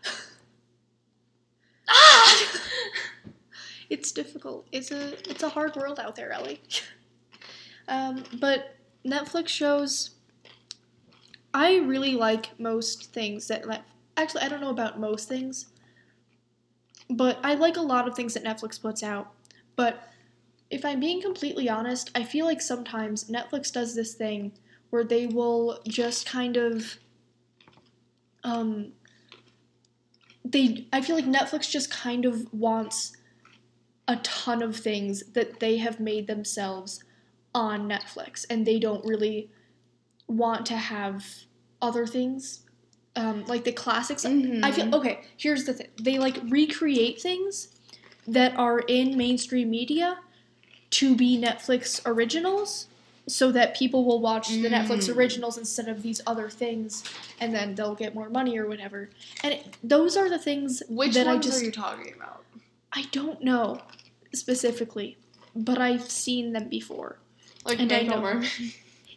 ah! 1.90 2.60
it's 3.92 4.14
difficult. 4.14 4.66
It's 4.72 4.90
a 4.90 5.14
it's 5.30 5.44
a 5.44 5.50
hard 5.50 5.76
world 5.76 6.00
out 6.00 6.16
there, 6.16 6.32
Ellie. 6.32 6.62
um, 7.88 8.24
but 8.40 8.78
Netflix 9.06 9.50
shows. 9.50 10.12
I 11.54 11.80
really 11.80 12.16
like 12.16 12.58
most 12.58 13.14
things 13.14 13.50
that 13.50 13.66
actually 14.16 14.44
I 14.44 14.48
don't 14.48 14.62
know 14.62 14.70
about 14.70 15.02
most 15.02 15.28
things, 15.28 15.68
but 17.10 17.38
I 17.44 17.56
like 17.56 17.76
a 17.76 17.82
lot 17.82 18.08
of 18.08 18.16
things 18.16 18.34
that 18.36 18.46
Netflix 18.46 18.82
puts 18.82 19.04
out. 19.04 19.34
But 19.76 20.02
if 20.70 20.86
I'm 20.86 21.02
being 21.02 21.22
completely 21.22 21.70
honest, 21.70 22.12
I 22.16 22.24
feel 22.24 22.46
like 22.46 22.62
sometimes 22.62 23.26
Netflix 23.26 23.74
does 23.74 23.94
this 23.94 24.14
thing 24.14 24.54
where 24.92 25.04
they 25.04 25.28
will 25.28 25.80
just 25.86 26.26
kind 26.26 26.56
of 26.56 26.96
um 28.46 28.94
they 30.46 30.88
I 30.94 31.02
feel 31.02 31.18
like 31.18 31.26
Netflix 31.26 31.70
just 31.70 31.92
kind 31.92 32.24
of 32.24 32.48
wants 32.54 33.18
a 34.12 34.18
ton 34.18 34.62
of 34.62 34.76
things 34.76 35.24
that 35.34 35.60
they 35.60 35.78
have 35.78 36.00
made 36.00 36.28
themselves 36.28 37.04
on 37.56 37.88
Netflix 37.88 38.46
and 38.50 38.66
they 38.66 38.80
don't 38.80 39.04
really 39.06 39.50
want 40.28 40.66
to 40.66 40.76
have 40.78 41.26
other 41.82 42.06
things 42.06 42.62
um, 43.16 43.44
like 43.46 43.64
the 43.66 43.72
classics. 43.74 44.26
I 44.26 44.72
feel 44.72 44.94
okay 44.96 45.22
here's 45.38 45.66
the 45.66 45.74
thing. 45.74 45.88
They 46.02 46.18
like 46.18 46.38
recreate 46.50 47.22
things 47.22 47.70
that 48.28 48.56
are 48.58 48.80
in 48.80 49.18
mainstream 49.18 49.70
media 49.70 50.20
to 50.92 51.16
be 51.16 51.42
Netflix 51.42 52.02
originals 52.06 52.88
so 53.28 53.52
that 53.52 53.76
people 53.76 54.04
will 54.06 54.20
watch 54.20 54.50
the 54.50 54.70
Netflix 54.70 55.08
Mm. 55.08 55.16
originals 55.16 55.58
instead 55.58 55.88
of 55.88 56.02
these 56.04 56.22
other 56.28 56.50
things 56.50 57.04
and 57.40 57.54
then 57.54 57.76
they'll 57.76 57.96
get 57.96 58.14
more 58.16 58.30
money 58.30 58.58
or 58.58 58.68
whatever. 58.68 59.10
And 59.44 59.54
it, 59.54 59.78
those 59.84 60.18
are 60.18 60.30
the 60.30 60.40
things 60.40 60.84
Which 60.90 61.14
that 61.14 61.26
ones 61.28 61.46
I 61.46 61.50
just 61.50 61.62
are 61.62 61.66
you 61.66 61.72
talking 61.72 62.14
about? 62.14 62.44
I 62.94 63.04
don't 63.12 63.42
know 63.42 63.82
specifically, 64.34 65.18
but 65.56 65.78
I've 65.80 66.10
seen 66.10 66.54
them 66.54 66.70
before. 66.70 67.20
Like 67.66 67.80
And 67.80 67.92
I 67.92 68.04
Mako 68.04 68.16
know- 68.16 68.22
Mermaid? 68.22 68.74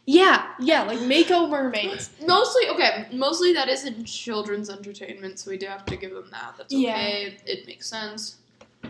Yeah, 0.07 0.51
yeah, 0.61 0.83
like 0.83 1.01
Mako 1.01 1.47
mermaids. 1.49 2.11
Mostly, 2.27 2.69
okay, 2.69 3.07
mostly 3.13 3.55
that 3.55 3.69
isn't 3.71 4.05
children's 4.05 4.69
entertainment, 4.69 5.39
so 5.39 5.51
we 5.51 5.57
do 5.57 5.65
have 5.67 5.87
to 5.87 5.97
give 5.97 6.13
them 6.13 6.29
that. 6.31 6.55
That's 6.59 6.75
Yeah. 6.75 6.91
okay. 6.93 7.39
It 7.47 7.67
makes 7.67 7.89
sense. 7.89 8.37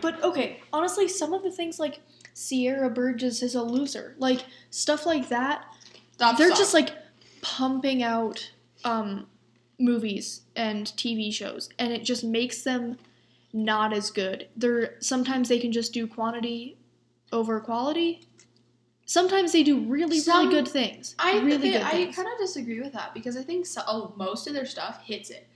But 0.01 0.21
okay, 0.21 0.59
honestly, 0.73 1.07
some 1.07 1.31
of 1.33 1.41
the 1.41 1.51
things 1.51 1.79
like 1.79 2.01
Sierra 2.33 2.89
Burgess 2.89 3.41
is 3.41 3.55
a 3.55 3.63
loser, 3.63 4.15
like 4.19 4.43
stuff 4.71 5.05
like 5.05 5.29
that, 5.29 5.63
That 6.17 6.37
they're 6.37 6.49
sucks. 6.49 6.59
just 6.59 6.73
like 6.73 6.89
pumping 7.41 8.03
out 8.03 8.51
um, 8.83 9.27
movies 9.79 10.41
and 10.53 10.87
TV 10.97 11.33
shows, 11.33 11.69
and 11.79 11.93
it 11.93 12.03
just 12.03 12.25
makes 12.25 12.61
them 12.63 12.97
not 13.55 13.93
as 13.93 14.11
good. 14.11 14.49
They're 14.57 14.95
sometimes 14.99 15.47
they 15.47 15.59
can 15.59 15.71
just 15.71 15.93
do 15.93 16.05
quantity 16.07 16.77
over 17.31 17.59
quality. 17.61 18.27
Sometimes 19.05 19.51
they 19.53 19.63
do 19.63 19.79
really, 19.79 20.19
Some- 20.19 20.47
really 20.49 20.63
good 20.63 20.67
things. 20.67 21.15
I 21.17 21.39
really 21.39 21.71
good 21.71 21.81
I 21.81 22.05
kind 22.11 22.27
of 22.27 22.37
disagree 22.37 22.81
with 22.81 22.91
that 22.93 23.13
because 23.13 23.37
I 23.37 23.43
think 23.43 23.65
so, 23.65 23.81
oh, 23.87 24.13
most 24.17 24.47
of 24.47 24.53
their 24.53 24.65
stuff 24.65 25.01
hits 25.03 25.29
it 25.29 25.47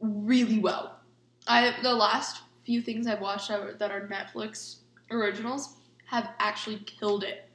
really 0.00 0.58
well. 0.58 0.98
I 1.46 1.74
the 1.82 1.94
last 1.94 2.42
few 2.64 2.80
things 2.80 3.06
I've 3.06 3.20
watched 3.20 3.48
that 3.48 3.60
are- 3.60 3.74
that 3.74 3.90
are 3.90 4.08
Netflix 4.08 4.76
originals 5.10 5.76
have 6.06 6.30
actually 6.38 6.78
killed 6.80 7.22
it. 7.22 7.48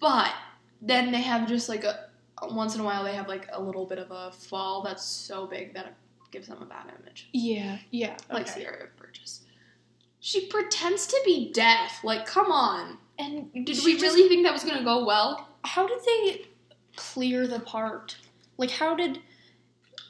But 0.00 0.32
then 0.82 1.10
they 1.10 1.22
have 1.22 1.48
just 1.48 1.68
like 1.70 1.84
a 1.84 2.08
once 2.50 2.74
in 2.74 2.80
a 2.82 2.84
while 2.84 3.02
they 3.02 3.14
have 3.14 3.28
like 3.28 3.48
a 3.52 3.60
little 3.60 3.86
bit 3.86 3.98
of 3.98 4.10
a 4.10 4.30
fall 4.30 4.82
that's 4.82 5.04
so 5.04 5.46
big 5.46 5.74
that 5.74 5.96
gives 6.30 6.48
them 6.48 6.58
a 6.62 6.66
bad 6.66 6.86
image. 7.00 7.28
Yeah, 7.32 7.78
yeah. 7.90 8.16
Like 8.30 8.48
okay. 8.48 8.60
Sierra 8.60 8.88
Burgess. 8.98 9.42
She 10.20 10.46
pretends 10.46 11.06
to 11.06 11.20
be 11.24 11.52
deaf. 11.52 12.02
Like, 12.04 12.26
come 12.26 12.50
on. 12.52 12.98
And 13.18 13.52
Did 13.52 13.76
she 13.76 13.84
we 13.84 13.92
just- 13.98 14.02
really 14.16 14.28
think 14.28 14.44
that 14.44 14.52
was 14.52 14.64
gonna 14.64 14.84
go 14.84 15.04
well? 15.04 15.44
how 15.64 15.86
did 15.86 15.98
they 16.06 16.46
clear 16.96 17.46
the 17.46 17.60
part? 17.60 18.16
Like, 18.56 18.70
how 18.70 18.94
did 18.94 19.20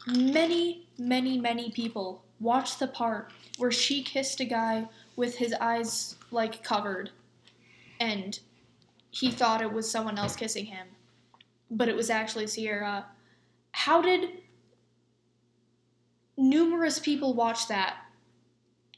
many, 0.07 0.87
many, 0.99 1.39
many 1.39 1.71
people 1.71 2.23
watch 2.41 2.79
the 2.79 2.87
part 2.87 3.33
where 3.57 3.71
she 3.73 4.03
kissed 4.03 4.41
a 4.41 4.45
guy 4.45 4.87
with 5.17 5.37
his 5.37 5.53
eyes 5.61 6.17
like 6.31 6.63
covered, 6.63 7.11
and 7.99 8.39
he 9.11 9.31
thought 9.31 9.63
it 9.63 9.73
was 9.73 9.91
someone 9.91 10.19
else 10.19 10.37
kissing 10.37 10.67
him, 10.67 10.87
but 11.71 11.89
it 11.89 11.97
was 11.97 12.11
actually 12.11 12.47
Sierra? 12.47 13.07
How 13.73 14.01
did 14.01 14.31
numerous 16.39 16.99
people 16.99 17.35
watched 17.35 17.69
that? 17.69 17.97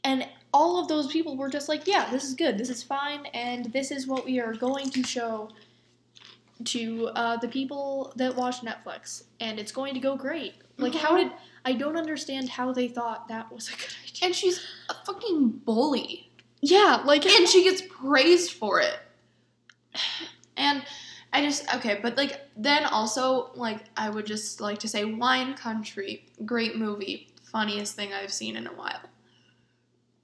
And 0.03 0.25
all 0.53 0.79
of 0.79 0.87
those 0.87 1.07
people 1.07 1.35
were 1.35 1.49
just 1.49 1.67
like, 1.67 1.87
yeah, 1.87 2.09
this 2.09 2.23
is 2.23 2.33
good, 2.33 2.57
this 2.57 2.69
is 2.69 2.81
fine, 2.81 3.25
and 3.33 3.65
this 3.73 3.91
is 3.91 4.07
what 4.07 4.25
we 4.25 4.39
are 4.39 4.53
going 4.53 4.89
to 4.91 5.03
show 5.03 5.49
to 6.65 7.09
uh, 7.15 7.37
the 7.37 7.47
people 7.47 8.13
that 8.15 8.35
watch 8.35 8.61
Netflix, 8.61 9.23
and 9.39 9.59
it's 9.59 9.71
going 9.71 9.93
to 9.93 9.99
go 9.99 10.15
great. 10.15 10.53
Like, 10.77 10.95
how 10.95 11.17
did 11.17 11.31
I 11.65 11.73
don't 11.73 11.97
understand 11.97 12.49
how 12.49 12.71
they 12.71 12.87
thought 12.87 13.27
that 13.27 13.51
was 13.51 13.69
a 13.69 13.71
good 13.71 13.93
idea? 14.03 14.19
And 14.23 14.35
she's 14.35 14.59
a 14.89 14.95
fucking 15.05 15.49
bully. 15.65 16.31
Yeah, 16.61 17.01
like 17.05 17.25
and 17.25 17.47
she 17.47 17.63
gets 17.63 17.81
praised 17.81 18.51
for 18.51 18.79
it. 18.79 18.99
And 20.57 20.83
I 21.33 21.43
just 21.43 21.73
okay, 21.75 21.99
but 22.01 22.17
like 22.17 22.39
then 22.55 22.85
also 22.85 23.51
like 23.55 23.79
I 23.97 24.09
would 24.09 24.25
just 24.25 24.61
like 24.61 24.79
to 24.79 24.87
say 24.87 25.05
Wine 25.05 25.55
Country, 25.55 26.25
great 26.45 26.77
movie, 26.77 27.30
funniest 27.51 27.95
thing 27.95 28.13
I've 28.13 28.33
seen 28.33 28.55
in 28.55 28.67
a 28.67 28.73
while. 28.73 29.01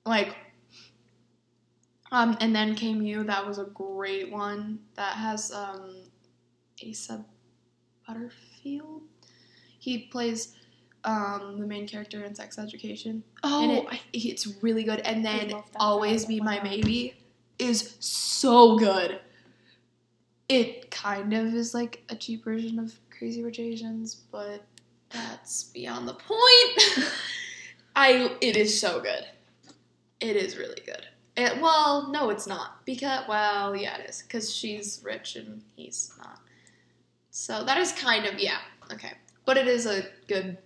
Like 0.06 0.36
um 2.12 2.38
and 2.40 2.56
then 2.56 2.76
came 2.76 3.02
you, 3.02 3.24
that 3.26 3.46
was 3.46 3.58
a 3.58 3.66
great 3.66 4.32
one 4.32 4.80
that 4.96 5.14
has 5.18 5.52
um 5.52 5.96
Asa 6.88 7.26
Butterfield. 8.08 9.02
He 9.80 10.00
plays 10.00 10.56
um 11.04 11.58
the 11.60 11.68
main 11.68 11.88
character 11.88 12.24
in 12.24 12.36
Sex 12.36 12.58
Education 12.58 13.24
oh, 13.44 13.64
and 13.64 13.72
it, 13.72 13.86
I- 13.90 14.02
it's 14.14 14.48
really 14.62 14.84
good. 14.84 15.00
And 15.02 15.24
then 15.24 15.54
Always. 15.76 16.26
Be 16.26 16.40
Oh 16.40 16.44
my 16.44 16.58
My 16.58 16.64
Maybe 16.64 17.16
is 17.60 17.96
so 18.00 18.78
good. 18.78 19.20
It 20.50 20.90
kind 20.92 21.34
of 21.34 21.54
is 21.54 21.74
like 21.74 22.04
a 22.10 22.16
cheap 22.16 22.46
version 22.46 22.80
of 22.80 22.98
Crazy 23.10 23.44
Rich 23.44 23.60
Asians, 23.60 24.16
but 24.32 24.64
that's 25.10 25.66
beyond 25.66 26.08
the 26.08 26.14
point. 26.14 27.12
I 27.96 28.36
it 28.42 28.56
is 28.58 28.80
so 28.80 29.00
good. 29.00 29.26
It 30.20 30.36
is 30.36 30.58
really 30.58 30.82
good. 30.86 31.06
And, 31.36 31.62
well, 31.62 32.10
no, 32.12 32.30
it's 32.30 32.48
not 32.48 32.86
because 32.86 33.28
well, 33.28 33.76
yeah, 33.76 33.98
it 33.98 34.10
is 34.10 34.22
because 34.24 34.54
she's 34.54 35.02
rich 35.04 35.36
and 35.36 35.62
he's 35.76 36.12
not. 36.18 36.40
So 37.32 37.64
that 37.64 37.78
is 37.78 37.92
kind 37.92 38.26
of 38.26 38.40
yeah 38.40 38.60
okay, 38.92 39.14
but 39.46 39.58
it 39.58 39.68
is 39.68 39.86
a 39.86 40.04
good. 40.28 40.58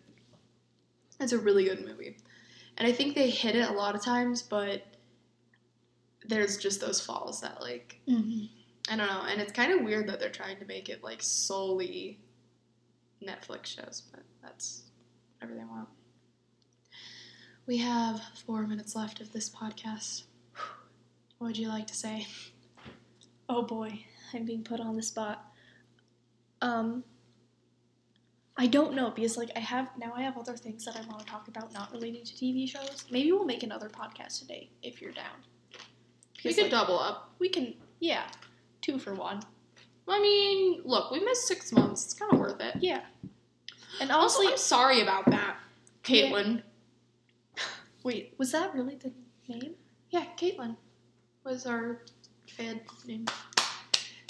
It's 1.20 1.34
a 1.34 1.38
really 1.38 1.66
good 1.66 1.86
movie. 1.86 2.18
And 2.78 2.88
I 2.88 2.92
think 2.92 3.14
they 3.16 3.30
hit 3.30 3.56
it 3.56 3.70
a 3.70 3.74
lot 3.74 3.94
of 3.96 4.04
times, 4.04 4.42
but 4.42 4.84
there's 6.26 6.58
just 6.58 6.82
those 6.82 7.02
falls 7.02 7.42
that 7.42 7.62
like 7.62 8.00
Mhm. 8.08 8.50
I 8.90 8.96
don't 8.96 9.08
know, 9.08 9.22
and 9.30 9.40
it's 9.40 9.52
kind 9.52 9.72
of 9.72 9.82
weird 9.82 10.08
that 10.10 10.20
they're 10.20 10.30
trying 10.30 10.58
to 10.60 10.66
make 10.66 10.90
it 10.90 11.04
like 11.04 11.22
solely 11.22 12.20
Netflix 13.24 13.68
shows, 13.68 14.04
but 14.12 14.24
that's 14.42 14.84
whatever 15.40 15.58
they 15.60 15.66
want. 15.66 15.88
We 17.68 17.78
have 17.78 18.22
four 18.46 18.66
minutes 18.68 18.96
left 18.96 19.22
of 19.22 19.32
this 19.32 19.50
podcast. 19.50 20.24
What 21.38 21.48
would 21.48 21.58
you 21.58 21.70
like 21.70 21.88
to 21.88 21.96
say? 21.96 22.28
Oh 23.48 23.64
boy, 23.64 24.06
I'm 24.34 24.46
being 24.46 24.64
put 24.64 24.80
on 24.80 24.96
the 24.96 25.04
spot. 25.04 25.46
Um, 26.62 27.04
I 28.58 28.68
don't 28.68 28.94
know 28.94 29.10
because 29.10 29.38
like 29.38 29.50
I 29.56 29.60
have 29.60 29.90
now 29.98 30.14
I 30.16 30.22
have 30.22 30.38
other 30.38 30.56
things 30.56 30.86
that 30.86 30.96
I 30.96 31.02
want 31.08 31.20
to 31.20 31.26
talk 31.26 31.48
about 31.48 31.74
not 31.74 31.92
relating 31.92 32.24
to 32.26 32.34
TV 32.34 32.68
shows. 32.70 33.06
Maybe 33.10 33.32
we'll 33.32 33.46
make 33.46 33.64
another 33.64 33.90
podcast 33.90 34.40
today 34.40 34.70
if 34.84 35.02
you're 35.02 35.12
down. 35.14 35.26
We 36.44 36.50
Because, 36.50 36.56
could 36.56 36.64
like, 36.64 36.72
double 36.72 37.00
up. 37.00 37.34
we 37.40 37.50
can 37.50 37.76
yeah, 38.00 38.24
two 38.82 38.98
for 39.00 39.14
one. 39.14 39.42
I 40.08 40.20
mean, 40.20 40.82
look, 40.84 41.12
we 41.12 41.20
missed 41.20 41.48
six 41.48 41.72
months. 41.72 42.04
It's 42.06 42.14
kind 42.14 42.34
of 42.34 42.40
worth 42.40 42.60
it. 42.60 42.76
Yeah, 42.80 43.02
and 44.00 44.12
Also, 44.12 44.40
honestly, 44.40 44.48
I'm 44.54 44.58
sorry 44.58 45.02
about 45.02 45.30
that, 45.32 45.58
Caitlin. 46.04 46.64
wait, 48.04 48.34
was 48.38 48.52
that 48.52 48.74
really 48.74 48.96
the 48.96 49.12
name? 49.48 49.76
Yeah, 50.10 50.26
Caitlin 50.38 50.76
was 51.44 51.66
our 51.66 52.02
fan 52.48 52.82
name. 53.06 53.26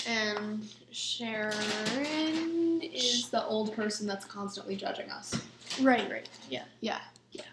And 0.08 0.68
Sharon 0.92 2.82
is 2.82 3.30
the 3.30 3.46
old 3.46 3.76
person 3.76 4.08
that's 4.08 4.26
constantly 4.26 4.76
judging 4.76 5.10
us. 5.12 5.36
Right, 5.82 6.10
right, 6.10 6.28
Yeah. 6.50 6.64
Yeah. 6.82 7.00
yeah. 7.32 7.44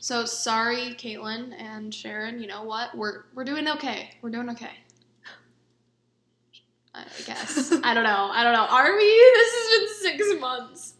So 0.00 0.24
sorry, 0.24 0.94
Caitlin 0.98 1.52
and 1.60 1.92
Sharon. 1.94 2.40
You 2.40 2.46
know 2.46 2.62
what? 2.62 2.96
We're 2.96 3.24
we're 3.34 3.44
doing 3.44 3.68
okay. 3.68 4.12
We're 4.22 4.30
doing 4.30 4.48
okay. 4.50 4.70
I 7.06 7.22
guess. 7.22 7.72
I 7.84 7.94
don't 7.94 8.04
know. 8.04 8.30
I 8.32 8.42
don't 8.42 8.52
know. 8.52 8.66
Are 8.66 8.96
we? 8.96 9.04
This 9.34 9.52
has 9.54 9.78
been 9.78 10.18
six 10.18 10.40
months. 10.40 10.94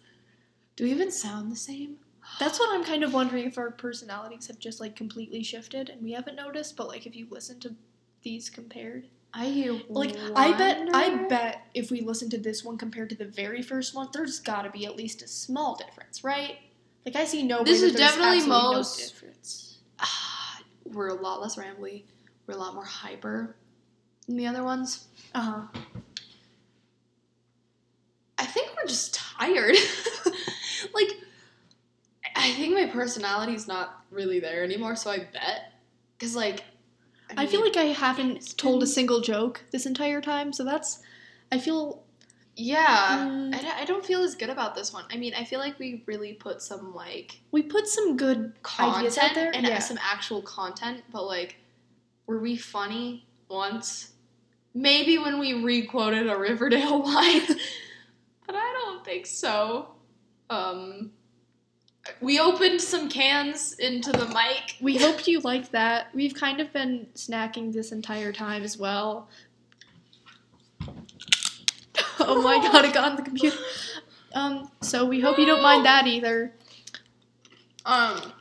Do 0.77 0.85
we 0.85 0.91
even 0.91 1.11
sound 1.11 1.51
the 1.51 1.57
same? 1.57 1.97
That's 2.39 2.61
what 2.61 2.71
I'm 2.73 2.85
kind 2.85 3.03
of 3.03 3.13
wondering 3.15 3.47
if 3.47 3.59
our 3.59 3.71
personalities 3.71 4.47
have 4.47 4.59
just 4.59 4.81
like 4.81 4.95
completely 4.95 5.43
shifted 5.43 5.89
and 5.89 6.03
we 6.03 6.13
haven't 6.13 6.37
noticed. 6.37 6.77
But 6.77 6.89
like 6.89 7.07
if 7.07 7.17
you 7.17 7.27
listen 7.31 7.59
to 7.61 7.75
these 8.23 8.51
compared, 8.51 9.09
I 9.35 9.47
hear 9.47 9.81
Like 9.89 10.17
I 10.37 10.57
bet 10.57 10.89
I 10.95 11.27
bet 11.29 11.63
if 11.75 11.91
we 11.91 12.01
listen 12.01 12.31
to 12.31 12.39
this 12.39 12.65
one 12.65 12.79
compared 12.79 13.11
to 13.11 13.17
the 13.17 13.25
very 13.25 13.63
first 13.63 13.95
one, 13.95 14.09
there's 14.13 14.41
got 14.41 14.63
to 14.63 14.71
be 14.71 14.87
at 14.87 14.97
least 14.97 15.23
a 15.23 15.29
small 15.29 15.75
difference, 15.77 16.23
right? 16.23 16.59
Like 17.05 17.17
I 17.17 17.25
see 17.25 17.43
no. 17.43 17.65
This 17.65 17.83
is 17.83 17.95
definitely 17.95 18.39
absolutely 18.39 18.51
no 18.51 18.73
most- 18.73 18.99
difference. 18.99 19.79
Ah, 20.01 20.61
we're 20.85 21.09
a 21.09 21.15
lot 21.15 21.41
less 21.41 21.57
rambly. 21.57 22.05
We're 22.47 22.55
a 22.55 22.59
lot 22.59 22.75
more 22.75 22.85
hyper 22.85 23.57
than 24.27 24.37
the 24.37 24.47
other 24.47 24.63
ones. 24.63 25.09
Uh 25.35 25.41
huh. 25.41 25.81
I 28.39 28.47
think 28.47 28.69
we're 28.77 28.87
just 28.87 29.15
tired. 29.15 29.75
like, 30.95 31.09
I 32.37 32.53
think 32.55 32.75
my 32.75 32.87
personality's 32.87 33.67
not 33.67 34.05
really 34.11 34.39
there 34.41 34.63
anymore, 34.63 34.95
so 34.97 35.11
I 35.11 35.19
bet. 35.19 35.73
Because, 36.17 36.37
like, 36.37 36.63
I 37.37 37.47
feel 37.47 37.61
like 37.63 37.77
I 37.77 37.85
haven't 37.85 38.57
told 38.57 38.83
a 38.83 38.87
single 38.87 39.21
joke 39.21 39.63
this 39.71 39.87
entire 39.87 40.21
time, 40.21 40.53
so 40.53 40.65
that's. 40.65 41.03
I 41.51 41.59
feel. 41.59 42.03
Yeah. 42.57 43.29
Mm. 43.29 43.55
I, 43.55 43.59
don't- 43.63 43.77
I 43.77 43.85
don't 43.85 44.05
feel 44.05 44.23
as 44.23 44.35
good 44.35 44.51
about 44.51 44.75
this 44.75 44.93
one. 44.93 45.05
I 45.13 45.17
mean, 45.17 45.33
I 45.35 45.45
feel 45.45 45.61
like 45.61 45.79
we 45.79 46.03
really 46.07 46.33
put 46.33 46.61
some, 46.63 46.93
like, 46.95 47.39
We 47.53 47.63
put 47.63 47.87
some 47.87 48.17
good 48.17 48.53
content 48.63 48.97
ideas 48.99 49.19
out 49.19 49.35
there. 49.35 49.53
and 49.55 49.65
yeah. 49.67 49.79
some 49.79 49.99
actual 50.03 50.43
content, 50.43 51.03
but, 51.13 51.25
like, 51.25 51.57
were 52.27 52.39
we 52.41 52.57
funny 52.57 53.27
once? 53.49 54.13
Maybe 54.79 55.19
when 55.19 55.41
we 55.41 55.55
re-quoted 55.55 56.29
a 56.29 56.39
Riverdale 56.39 57.03
line, 57.05 57.47
but 58.47 58.57
I 58.57 58.81
don't 58.85 59.05
think 59.05 59.27
so. 59.27 59.89
Um, 60.51 61.13
we 62.21 62.41
opened 62.41 62.81
some 62.81 63.09
cans 63.09 63.75
into 63.75 64.13
the 64.13 64.27
mic. 64.27 64.77
We 64.81 64.99
hope 64.99 65.27
you 65.27 65.41
liked 65.41 65.73
that. 65.73 66.15
We've 66.15 66.35
kind 66.35 66.61
of 66.61 66.73
been 66.73 67.09
snacking 67.15 67.73
this 67.73 67.93
entire 67.93 68.33
time 68.33 68.63
as 68.65 68.79
well. 68.79 69.29
oh 72.21 72.43
my 72.43 72.59
god, 72.59 72.85
it 72.85 72.95
got 72.95 73.11
on 73.11 73.17
the 73.17 73.23
computer. 73.23 73.59
Um, 74.35 74.71
so 74.83 75.07
we 75.07 75.21
hope 75.21 75.39
you 75.39 75.47
don't 75.47 75.63
mind 75.63 75.87
that 75.87 76.07
either. 76.07 76.55
Um, 77.87 78.33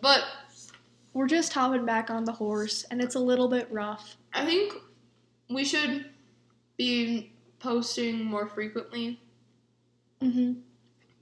but 0.00 0.24
We're 1.12 1.26
just 1.28 1.52
hopping 1.52 1.84
back 1.86 2.10
on 2.10 2.24
the 2.24 2.32
horse, 2.32 2.84
and 2.90 3.02
it's 3.02 3.16
a 3.16 3.20
little 3.20 3.48
bit 3.48 3.68
rough. 3.72 4.16
I 4.32 4.44
think 4.46 4.74
we 5.50 5.64
should 5.64 6.06
be 6.76 7.32
posting 7.58 8.24
more 8.24 8.46
frequently 8.48 9.20
Mm-hmm. 10.22 10.54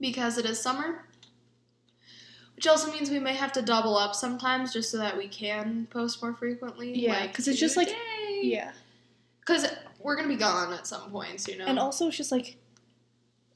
because 0.01 0.39
it 0.39 0.45
is 0.45 0.59
summer. 0.59 1.03
Which 2.55 2.65
also 2.65 2.91
means 2.91 3.11
we 3.11 3.19
may 3.19 3.35
have 3.35 3.51
to 3.53 3.61
double 3.61 3.95
up 3.95 4.15
sometimes 4.15 4.73
just 4.73 4.89
so 4.89 4.97
that 4.97 5.15
we 5.15 5.27
can 5.27 5.87
post 5.91 6.19
more 6.23 6.33
frequently. 6.33 6.97
Yeah, 6.97 7.19
like 7.19 7.33
'cause 7.33 7.47
it's 7.47 7.59
just, 7.59 7.77
like-. 7.77 7.95
Yeah, 8.41 8.71
Because 9.39 9.67
we're 9.99 10.15
gonna 10.15 10.27
be 10.27 10.35
gone 10.35 10.73
at 10.73 10.87
some 10.87 11.11
points, 11.11 11.47
you 11.47 11.57
know. 11.59 11.65
and 11.65 11.77
also 11.77 12.07
it's 12.07 12.17
just 12.17 12.31
like 12.31 12.57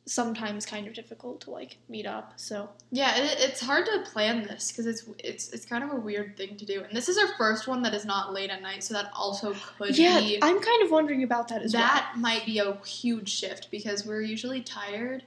sometimes 0.05 0.65
kind 0.65 0.87
of 0.87 0.93
difficult 0.93 1.41
to 1.41 1.51
like 1.51 1.77
meet 1.87 2.05
up. 2.05 2.33
So 2.35 2.69
yeah, 2.91 3.15
it, 3.17 3.37
it's 3.39 3.61
hard 3.61 3.85
to 3.85 4.03
plan 4.11 4.43
this 4.43 4.71
because 4.71 4.87
it's 4.87 5.05
it's 5.19 5.49
it's 5.49 5.65
kind 5.65 5.83
of 5.83 5.91
a 5.91 5.95
weird 5.95 6.35
thing 6.37 6.57
to 6.57 6.65
do. 6.65 6.83
And 6.83 6.95
this 6.95 7.07
is 7.07 7.17
our 7.17 7.27
first 7.37 7.67
one 7.67 7.81
that 7.83 7.93
is 7.93 8.05
not 8.05 8.33
late 8.33 8.49
at 8.49 8.61
night, 8.61 8.83
so 8.83 8.93
that 8.95 9.11
also 9.15 9.55
could 9.77 9.97
yeah, 9.97 10.19
be 10.19 10.39
I'm 10.41 10.59
kind 10.59 10.83
of 10.83 10.91
wondering 10.91 11.23
about 11.23 11.47
that 11.49 11.61
as 11.61 11.73
well. 11.73 11.83
that 11.83 12.13
might 12.17 12.45
be 12.45 12.59
a 12.59 12.75
huge 12.85 13.29
shift 13.29 13.69
because 13.69 14.05
we're 14.05 14.21
usually 14.21 14.61
tired, 14.61 15.23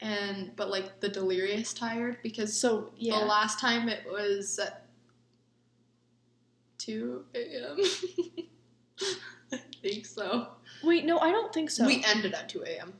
and 0.00 0.52
but 0.56 0.70
like 0.70 1.00
the 1.00 1.08
delirious 1.08 1.74
tired 1.74 2.18
because 2.22 2.56
So 2.56 2.92
yeah, 2.96 3.18
the 3.18 3.24
last 3.24 3.58
time 3.58 3.88
it 3.88 4.04
was 4.10 4.58
at 4.58 4.86
two 6.78 7.24
a.m. 7.34 7.76
I 9.52 9.58
think 9.82 10.06
so. 10.06 10.48
wait, 10.82 11.04
no, 11.04 11.18
I 11.18 11.30
don't 11.30 11.52
think 11.52 11.70
so. 11.70 11.86
We 11.86 12.04
ended 12.04 12.34
at 12.34 12.48
two 12.48 12.62
a.m. 12.64 12.94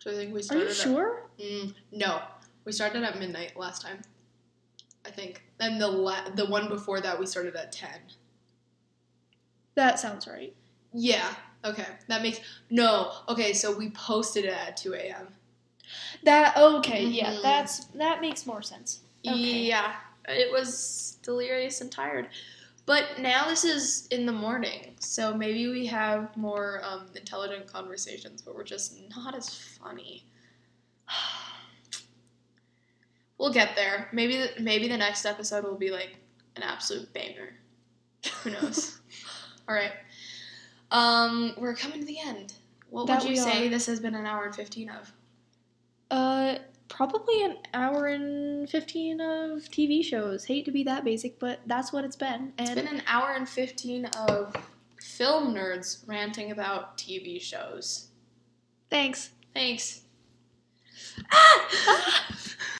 So 0.00 0.10
I 0.10 0.14
think 0.14 0.32
we 0.32 0.40
Are 0.40 0.42
started. 0.42 0.64
you 0.64 0.70
at- 0.70 0.76
sure? 0.76 1.22
Mm, 1.40 1.74
no, 1.92 2.22
we 2.64 2.72
started 2.72 3.02
at 3.02 3.18
midnight 3.18 3.56
last 3.56 3.82
time. 3.82 4.02
I 5.04 5.10
think, 5.10 5.42
and 5.60 5.80
the 5.80 5.88
la- 5.88 6.28
the 6.30 6.46
one 6.46 6.68
before 6.68 7.00
that 7.00 7.18
we 7.18 7.26
started 7.26 7.56
at 7.56 7.72
ten. 7.72 8.00
That 9.74 9.98
sounds 9.98 10.26
right. 10.26 10.54
Yeah. 10.92 11.34
Okay. 11.64 11.86
That 12.08 12.22
makes 12.22 12.40
no. 12.70 13.12
Okay. 13.28 13.52
So 13.52 13.76
we 13.76 13.90
posted 13.90 14.44
it 14.44 14.52
at 14.52 14.76
two 14.76 14.94
a.m. 14.94 15.28
That 16.24 16.56
okay, 16.56 17.04
yeah, 17.04 17.32
Mhm. 17.32 17.42
that's 17.42 17.84
that 17.86 18.20
makes 18.20 18.44
more 18.46 18.60
sense. 18.62 19.00
Okay. 19.26 19.34
Yeah. 19.62 19.96
It 20.26 20.52
was 20.52 21.16
delirious 21.22 21.80
and 21.80 21.90
tired. 21.90 22.28
But 22.88 23.18
now 23.18 23.46
this 23.46 23.64
is 23.64 24.06
in 24.10 24.24
the 24.24 24.32
morning, 24.32 24.94
so 24.98 25.34
maybe 25.34 25.68
we 25.68 25.84
have 25.88 26.34
more 26.38 26.80
um, 26.82 27.04
intelligent 27.14 27.70
conversations, 27.70 28.40
but 28.40 28.54
we're 28.54 28.64
just 28.64 28.96
not 29.14 29.36
as 29.36 29.54
funny. 29.54 30.24
We'll 33.36 33.52
get 33.52 33.76
there. 33.76 34.08
Maybe 34.12 34.36
the, 34.36 34.50
maybe 34.60 34.88
the 34.88 34.96
next 34.96 35.24
episode 35.24 35.62
will 35.62 35.76
be 35.76 35.92
like 35.92 36.16
an 36.56 36.64
absolute 36.64 37.12
banger. 37.12 37.54
Who 38.42 38.50
knows? 38.50 38.98
All 39.68 39.76
right. 39.76 39.92
Um, 40.90 41.54
we're 41.56 41.76
coming 41.76 42.00
to 42.00 42.04
the 42.04 42.18
end. 42.18 42.54
What 42.90 43.06
That 43.06 43.22
would 43.22 43.30
you 43.30 43.36
say 43.36 43.68
are. 43.68 43.70
this 43.70 43.86
has 43.86 44.00
been 44.00 44.16
an 44.16 44.26
hour 44.26 44.46
and 44.46 44.56
15 44.56 44.90
of? 44.90 45.12
Uh, 46.10 46.56
probably 46.88 47.42
an 47.44 47.56
hour 47.74 48.06
and 48.06 48.68
15 48.68 49.20
of 49.20 49.62
TV 49.70 50.02
shows. 50.04 50.44
Hate 50.44 50.64
to 50.64 50.70
be 50.70 50.82
that 50.84 51.04
basic, 51.04 51.38
but 51.38 51.60
that's 51.66 51.92
what 51.92 52.04
it's 52.04 52.16
been. 52.16 52.52
It's 52.58 52.70
And 52.70 52.80
been 52.86 52.94
an 52.98 53.02
hour 53.06 53.32
and 53.32 53.48
15 53.48 54.06
of 54.06 54.54
film 55.00 55.54
nerds 55.54 56.06
ranting 56.06 56.50
about 56.50 56.96
TV 56.98 57.40
shows. 57.40 58.08
thanks. 58.90 59.30
Thanks. 59.54 60.02
Ah! 61.30 62.26